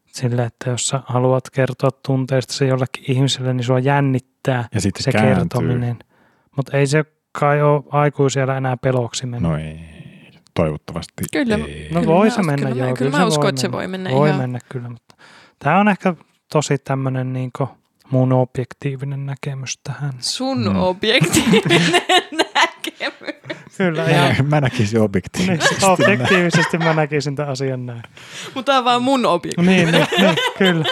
Sille, 0.05 0.43
että 0.43 0.69
jos 0.69 0.87
sä 0.87 0.99
haluat 1.05 1.49
kertoa 1.49 1.89
tunteista 2.05 2.53
se 2.53 2.65
jollekin 2.67 3.03
ihmiselle, 3.11 3.53
niin 3.53 3.63
sua 3.65 3.79
jännittää 3.79 4.67
ja 4.73 4.81
sitten 4.81 5.03
se 5.03 5.11
kääntyy. 5.11 5.35
kertominen. 5.35 5.99
Mutta 6.55 6.77
ei 6.77 6.87
se 6.87 7.05
kai 7.31 7.61
ole 7.61 7.83
aikuisella 7.89 8.57
enää 8.57 8.77
peloksi 8.77 9.25
mennä. 9.25 9.49
No 9.49 9.57
ei, 9.57 9.79
toivottavasti 10.55 11.13
Kyllä. 11.33 11.55
ei. 11.55 11.89
No 11.93 11.99
Kyllä 11.99 12.13
voi 12.13 12.27
mä 12.27 12.35
se 12.35 12.41
mennä, 12.43 12.69
kyllä 12.69 12.81
mä- 12.83 12.87
joo. 12.87 12.95
kyllä 12.95 13.11
mä 13.11 13.17
se 13.17 13.23
uskon, 13.23 13.41
voi 13.43 13.49
että 13.49 13.61
se 13.61 13.67
mennä. 13.67 13.77
voi 13.77 13.87
mennä 13.87 14.11
Voi 14.11 14.29
ihan- 14.29 14.41
mennä 14.41 14.59
kyllä, 14.69 14.89
mutta 14.89 15.15
tämä 15.59 15.79
on 15.79 15.87
ehkä 15.87 16.13
tosi 16.51 16.77
tämmöinen 16.77 17.33
niin 17.33 17.51
mun 18.11 18.33
objektiivinen 18.33 19.25
näkemys 19.25 19.79
tähän. 19.83 20.13
Sun 20.19 20.69
Mm. 20.69 20.75
objektiivinen 20.75 21.81
näkemys. 22.55 23.35
Kyllä, 23.77 24.03
Mä, 24.03 24.35
mä 24.43 24.61
näkisin 24.61 25.01
objektiivisesti. 25.01 25.75
niin, 25.75 25.91
objektiivisesti 25.91 26.77
mä 26.77 26.93
näkisin 26.93 27.35
tämän 27.35 27.51
asian 27.51 27.85
näin. 27.85 28.03
Mutta 28.55 28.69
tämä 28.71 28.77
on 28.79 28.85
vaan 28.85 29.03
mun 29.03 29.19
Niin, 29.19 29.25
objektiivinen. 29.31 29.85
niin, 29.93 30.07
niin 30.21 30.35
kyllä. 30.57 30.85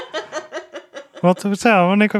Mutta 1.24 1.50
se 1.54 1.74
on 1.74 2.00
niinku, 2.00 2.18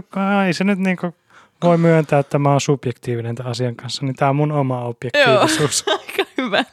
ei 0.48 0.54
se 0.54 0.64
nyt 0.64 0.80
niinku 0.80 1.16
voi 1.64 1.78
myöntää, 1.78 2.20
että 2.20 2.40
mä 2.40 2.50
oon 2.52 2.62
subjektiivinen 2.62 3.36
tämän 3.36 3.52
asian 3.52 3.76
kanssa, 3.76 4.06
niin 4.06 4.16
tämä 4.16 4.30
on 4.30 4.36
mun 4.36 4.52
oma 4.52 4.82
objektiivisuus. 4.86 5.86
Aika 5.88 6.32
hyvä 6.38 6.64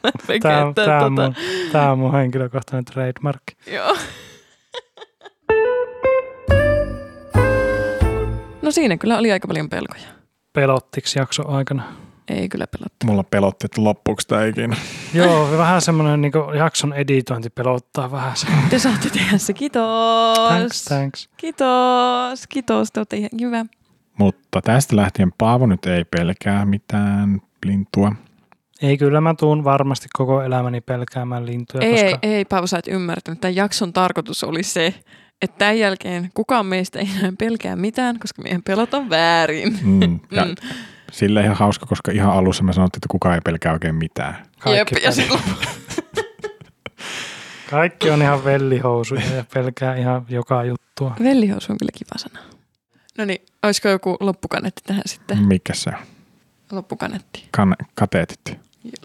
Tämä 0.42 0.66
on, 0.66 0.74
tämä, 0.74 0.86
tää 0.86 1.04
on, 1.04 1.14
tota, 1.14 1.26
mun, 1.26 1.34
tää 1.72 1.92
on 1.92 1.98
mun 1.98 2.12
henkilökohtainen 2.12 2.84
trademark. 2.84 3.42
Joo. 3.66 3.96
No 8.62 8.70
siinä 8.70 8.96
kyllä 8.96 9.18
oli 9.18 9.32
aika 9.32 9.48
paljon 9.48 9.68
pelkoja. 9.68 10.08
Pelottiksi 10.52 11.18
jakso 11.18 11.48
aikana. 11.48 11.82
Ei 12.28 12.48
kyllä 12.48 12.66
pelottu. 12.66 13.06
Mulla 13.06 13.24
pelotti, 13.24 13.66
että 13.66 13.84
loppuuko 13.84 14.22
tämä 14.28 14.44
ikinä. 14.44 14.76
Joo, 15.14 15.50
vähän 15.58 15.80
semmoinen 15.80 16.20
niinku 16.20 16.38
jakson 16.38 16.92
editointi 16.92 17.50
pelottaa 17.50 18.10
vähän. 18.10 18.36
se. 18.36 18.46
Te 18.70 18.78
saatte 18.78 19.10
tehdä 19.10 19.38
se. 19.38 19.52
Kiitos. 19.52 20.38
Thanks, 20.48 20.84
thanks. 20.84 21.28
Kiitos. 21.36 22.46
Kiitos. 22.48 22.92
Te 22.92 23.00
olette 23.00 23.16
ihan 23.16 23.30
hyvä. 23.40 23.64
Mutta 24.20 24.60
tästä 24.62 24.96
lähtien 24.96 25.32
Paavo 25.38 25.66
nyt 25.66 25.86
ei 25.86 26.04
pelkää 26.04 26.64
mitään 26.64 27.40
lintua. 27.66 28.12
Ei, 28.82 28.98
kyllä 28.98 29.20
mä 29.20 29.34
tuun 29.34 29.64
varmasti 29.64 30.06
koko 30.12 30.42
elämäni 30.42 30.80
pelkäämään 30.80 31.46
lintuja, 31.46 31.84
Ei, 31.86 31.92
koska 32.12 32.18
ei, 32.22 32.44
Paavo, 32.44 32.66
sä 32.66 32.78
et 32.78 32.88
ymmärtänyt. 32.88 33.40
Tämän 33.40 33.56
jakson 33.56 33.92
tarkoitus 33.92 34.44
oli 34.44 34.62
se, 34.62 34.94
että 35.42 35.58
tämän 35.58 35.78
jälkeen 35.78 36.30
kukaan 36.34 36.66
meistä 36.66 36.98
ei 36.98 37.08
enää 37.18 37.32
pelkää 37.38 37.76
mitään, 37.76 38.18
koska 38.18 38.42
meidän 38.42 38.62
pelot 38.62 38.94
on 38.94 39.10
väärin. 39.10 39.78
Mm. 39.82 40.20
Ja 40.30 40.44
Mm. 40.50 40.54
sille 41.12 41.40
ihan 41.42 41.56
hauska, 41.56 41.86
koska 41.86 42.12
ihan 42.12 42.32
alussa 42.32 42.62
me 42.64 42.72
sanottiin, 42.72 42.98
että 42.98 43.08
kukaan 43.10 43.34
ei 43.34 43.40
pelkää 43.40 43.72
oikein 43.72 43.94
mitään. 43.94 44.36
kaikki, 44.58 44.94
Jep, 44.94 45.04
ja 45.04 45.12
silloin 45.12 45.42
kaikki 47.70 48.10
on 48.10 48.22
ihan 48.22 48.44
vellihousuja 48.44 49.22
ja 49.36 49.44
pelkää 49.54 49.96
ihan 49.96 50.26
joka 50.28 50.64
juttua. 50.64 51.16
vellihousu 51.22 51.72
on 51.72 51.78
kyllä 51.78 51.92
kiva 51.98 52.18
sana. 52.18 52.40
No 53.18 53.24
niin, 53.24 53.40
olisiko 53.62 53.88
joku 53.88 54.16
loppukanetti 54.20 54.82
tähän 54.86 55.02
sitten? 55.06 55.38
Mikä 55.46 55.74
se 55.74 55.90
on? 55.90 55.96
Loppukanetti. 56.72 57.48
Kan- 57.56 57.76
kateetit. 57.94 58.58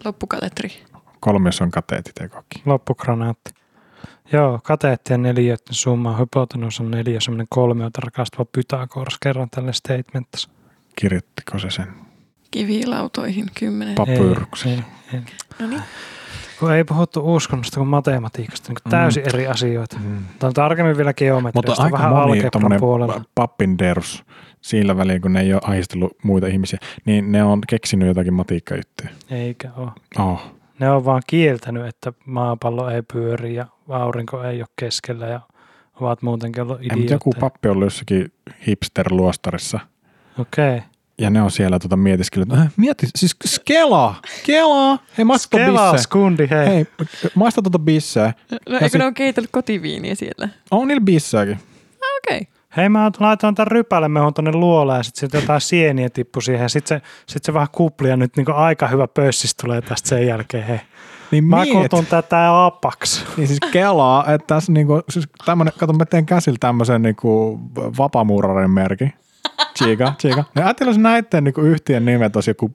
Loppukaletri. 0.04 0.72
Kolmios 1.20 1.60
on 1.60 1.70
kateetit 1.70 2.20
ekokin. 2.20 2.62
Loppugranaatti. 2.66 3.50
Joo, 4.32 4.60
kateettien 4.62 5.22
neliöiden 5.22 5.74
summa 5.74 6.16
hypotenus 6.16 6.80
on 6.80 6.90
neljä, 6.90 7.20
semmoinen 7.20 7.46
kolmiota 7.50 8.00
rakastava 8.04 8.44
Pythagoras 8.52 9.18
kerran 9.22 9.50
tälle 9.50 9.72
statementissa. 9.72 10.48
Kirjoittiko 10.96 11.58
se 11.58 11.70
sen? 11.70 11.86
Kivilautoihin 12.50 13.46
kymmenen. 13.58 13.94
Pap- 13.94 14.06
Papyruksen. 14.06 14.72
Ei, 14.72 14.78
ei, 15.14 15.20
No 15.60 15.66
niin. 15.66 15.82
kun 16.60 16.72
ei 16.72 16.84
puhuttu 16.84 17.34
uskonnosta 17.34 17.76
kuin 17.76 17.88
matematiikasta, 17.88 18.68
niin 18.68 18.78
kuin 18.82 18.90
täysin 18.90 19.22
Mm. 19.22 19.28
eri 19.28 19.46
asioita. 19.46 19.96
Mm. 19.98 20.24
Tämä 20.38 20.48
on 20.48 20.54
tarkemmin 20.54 20.96
vielä 20.96 21.08
Mutta 21.10 21.18
geometriasta, 21.24 21.82
aika 21.82 21.98
vähän 21.98 22.12
moni 22.12 22.40
algebran 22.40 22.80
puolella. 22.80 23.24
pappinderus 23.34 24.24
sillä 24.66 24.96
välin, 24.96 25.22
kun 25.22 25.32
ne 25.32 25.40
ei 25.40 25.52
ole 25.52 25.62
ahdistellut 25.64 26.16
muita 26.22 26.46
ihmisiä, 26.46 26.78
niin 27.04 27.32
ne 27.32 27.44
on 27.44 27.60
keksinyt 27.68 28.08
jotakin 28.08 28.34
matiikkajuttuja. 28.34 29.08
Eikä 29.30 29.70
ole. 29.76 29.90
Oh. 30.18 30.40
Ne 30.78 30.90
on 30.90 31.04
vaan 31.04 31.22
kieltänyt, 31.26 31.86
että 31.86 32.12
maapallo 32.26 32.90
ei 32.90 33.02
pyöri 33.12 33.54
ja 33.54 33.66
aurinko 33.88 34.42
ei 34.42 34.60
ole 34.60 34.68
keskellä 34.76 35.26
ja 35.26 35.40
ovat 36.00 36.22
muutenkin 36.22 36.62
ollut 36.62 36.80
Ei, 36.80 36.88
mutta 36.96 37.12
joku 37.12 37.30
idiootteja. 37.30 37.40
pappi 37.40 37.68
on 37.68 37.72
ollut 37.72 37.86
jossakin 37.86 38.32
hipster-luostarissa. 38.66 39.80
Okei. 40.38 40.82
Ja 41.18 41.30
ne 41.30 41.42
on 41.42 41.50
siellä 41.50 41.78
tota 41.78 41.96
mietiskellyt, 41.96 42.52
äh, 42.52 42.72
mieti, 42.76 43.06
siis 43.16 43.36
Kela, 43.64 44.14
Kela, 44.46 44.98
hei 45.18 45.24
maista 45.24 45.48
tota 45.50 45.64
Skela, 45.64 45.92
bisse. 45.92 46.02
skundi, 46.02 46.48
hei. 46.50 46.66
hei. 46.66 46.86
Maista 47.34 47.62
tota 47.62 47.78
bisseä. 47.78 48.32
No 48.50 48.74
eikö 48.74 48.88
sit- 48.88 48.98
ne 48.98 49.04
ole 49.04 49.12
keitellyt 49.12 49.50
kotiviiniä 49.52 50.14
siellä? 50.14 50.48
On 50.70 50.88
niillä 50.88 51.04
bisseäkin. 51.04 51.58
Okei. 52.18 52.38
Okay. 52.40 52.55
Hei, 52.76 52.88
mä 52.88 53.10
laitoin 53.20 53.54
tämän 53.54 53.66
rypälemehon 53.66 54.34
tonne 54.34 54.52
luolaan 54.52 54.98
ja 54.98 55.02
sitten 55.02 55.30
sit 55.30 55.40
jotain 55.40 55.60
sieniä 55.60 56.10
tippu 56.10 56.40
siihen 56.40 56.62
ja 56.62 56.68
sitten 56.68 57.00
se, 57.00 57.06
sit 57.26 57.44
se 57.44 57.54
vähän 57.54 57.68
kupli 57.72 58.08
ja 58.08 58.16
nyt 58.16 58.36
niinku 58.36 58.52
aika 58.52 58.88
hyvä 58.88 59.08
pössis 59.08 59.56
tulee 59.56 59.80
tästä 59.80 60.08
sen 60.08 60.26
jälkeen. 60.26 60.64
Hei. 60.64 60.80
Niin 61.30 61.44
Mä 61.44 61.56
miet, 61.64 61.82
kutun 61.82 62.06
tätä 62.06 62.64
apaks. 62.64 63.24
niin 63.36 63.48
siis 63.48 63.60
Kelaa, 63.72 64.32
että 64.32 64.54
tässä 64.54 64.72
niinku, 64.72 65.02
siis 65.10 65.28
tämmönen, 65.44 65.72
kato 65.78 65.92
mä 65.92 66.04
teen 66.04 66.26
käsillä 66.26 66.56
tämmöisen 66.60 67.02
niinku 67.02 67.60
vapamuurarin 67.98 68.70
merkin. 68.70 69.12
Chiga. 70.20 70.44
Ja 70.54 70.64
ajattelin, 70.64 70.90
jos 70.90 70.98
näiden 70.98 71.44
niinku 71.44 71.60
yhtiön 71.60 72.04
nimet 72.04 72.36
olisi 72.36 72.50
joku 72.50 72.70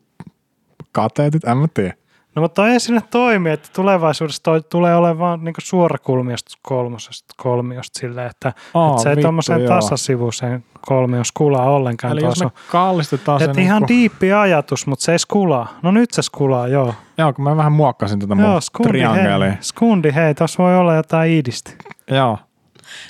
kateetit, 0.92 1.44
en 1.44 1.58
mä 1.58 1.68
tiedä. 1.74 1.94
No 2.36 2.42
mutta 2.42 2.68
ei 2.70 2.80
sinne 2.80 3.02
toimi, 3.12 3.50
että 3.52 3.70
tulevaisuudessa 3.74 4.44
toi 4.44 4.62
tulee 4.62 4.96
olemaan 4.96 5.44
niinku 5.44 5.62
suorakulmiosta 5.64 6.58
kolmosesta 6.62 7.34
kolmiosta 7.38 8.00
silleen, 8.00 8.28
että, 8.28 8.54
Aa, 8.74 8.90
että 8.92 9.04
se 9.04 9.10
ei 9.10 9.16
tuommoiseen 9.22 9.62
joo. 9.64 9.76
tasasivuiseen 9.76 10.64
kolmios 10.82 11.32
kulaa 11.32 11.70
ollenkaan. 11.72 12.14
Eli 12.14 12.22
jos 12.26 12.44
me 12.44 12.50
kallistetaan 12.72 13.40
se 13.40 13.46
Että 13.46 13.62
ihan 13.62 13.82
niinku, 13.82 13.94
diippi 13.94 14.34
ajatus, 14.34 14.88
mutta 14.88 15.06
se 15.06 15.12
ei 15.12 15.20
skulaa. 15.20 15.78
No 15.82 15.92
nyt 15.92 16.12
se 16.12 16.22
skulaa, 16.22 16.68
joo. 16.68 16.94
Joo, 17.18 17.34
kun 17.34 17.44
mä 17.44 17.58
vähän 17.58 17.72
muokkasin 17.72 18.20
tätä 18.20 18.36
mun 18.36 18.46
joo, 18.46 18.62
skundi 18.62 18.90
triangelia. 18.90 19.50
hei. 19.50 19.58
Skundi 19.62 20.12
hei, 20.16 20.36
tuossa 20.36 20.64
voi 20.64 20.78
olla 20.78 20.96
jotain 20.96 21.32
iidistä. 21.32 21.72
Joo. 22.12 22.38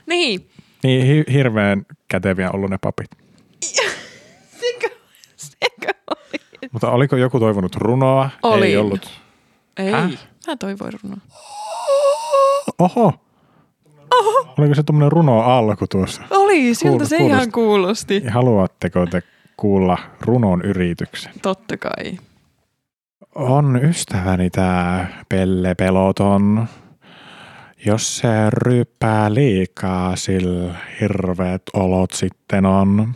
Niin. 0.06 0.50
Niin 0.84 1.06
hi- 1.06 1.34
hirveän 1.34 1.86
käteviä 2.08 2.52
ollut 2.52 2.70
ne 2.70 2.78
papit. 2.78 3.10
Sekö, 4.62 4.90
sekö 5.36 5.94
oli? 6.10 6.51
Mutta 6.72 6.92
oliko 6.92 7.16
joku 7.16 7.40
toivonut 7.40 7.76
runoa? 7.76 8.30
Ei 8.34 8.40
Olin. 8.44 8.80
ollut. 8.80 9.10
Ei. 9.78 9.92
Häh? 9.92 10.10
Mä 10.48 10.56
toivoin 10.56 10.94
runoa. 11.04 11.18
Oho. 12.80 13.14
Oho. 14.12 14.54
Oliko 14.58 14.76
se 14.76 14.84
tuommoinen 14.84 15.12
runo 15.12 15.42
alku 15.42 15.88
tuossa? 15.88 16.22
Oli, 16.30 16.76
siltä 16.76 17.04
Kuul- 17.04 17.08
se 17.08 17.18
kuulosti. 17.18 17.36
ihan 17.38 17.52
kuulosti. 17.52 18.24
Haluatteko 18.28 19.06
te 19.06 19.24
kuulla 19.58 19.98
runon 20.22 20.62
yrityksen? 20.62 21.34
Totta 21.42 21.78
kai. 21.78 22.18
On 23.36 23.80
ystäväni 23.84 24.50
tää 24.50 25.24
Pelle 25.30 25.76
Peloton. 25.76 26.68
Jos 27.86 28.18
se 28.18 28.28
ryppää 28.54 29.34
liikaa, 29.34 30.16
sillä 30.16 30.76
hirveät 31.02 31.62
olot 31.74 32.12
sitten 32.12 32.66
on. 32.66 33.14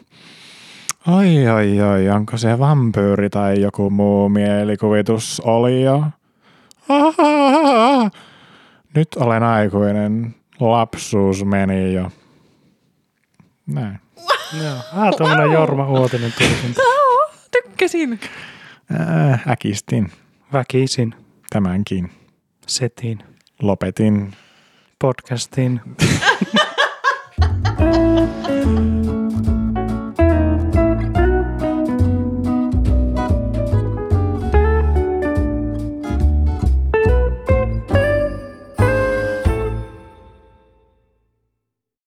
Oi, 1.07 1.47
oi, 1.47 1.81
oi, 1.81 2.09
onko 2.09 2.37
se 2.37 2.59
vampyyri 2.59 3.29
tai 3.29 3.61
joku 3.61 3.89
muu 3.89 4.29
mielikuvitus 4.29 5.41
oli 5.45 5.83
jo? 5.83 6.03
Ahahaha. 6.89 8.09
Nyt 8.95 9.15
olen 9.15 9.43
aikuinen. 9.43 10.35
Lapsuus 10.59 11.45
meni 11.45 11.93
jo. 11.93 12.11
Näin. 13.67 13.99
Joo. 14.63 14.75
Ah, 14.93 15.15
tuommoinen 15.17 15.51
Jorma 15.51 15.89
Uotinen 15.89 16.33
tulkinta. 16.37 16.81
Oh, 16.81 17.31
tykkäsin. 17.51 18.19
Äh, 18.99 19.47
äkistin 19.47 20.11
Väkisin, 20.53 21.15
tämänkin. 21.49 22.11
setin, 22.67 23.19
Lopetin 23.61 24.33
podcastin. 24.99 25.81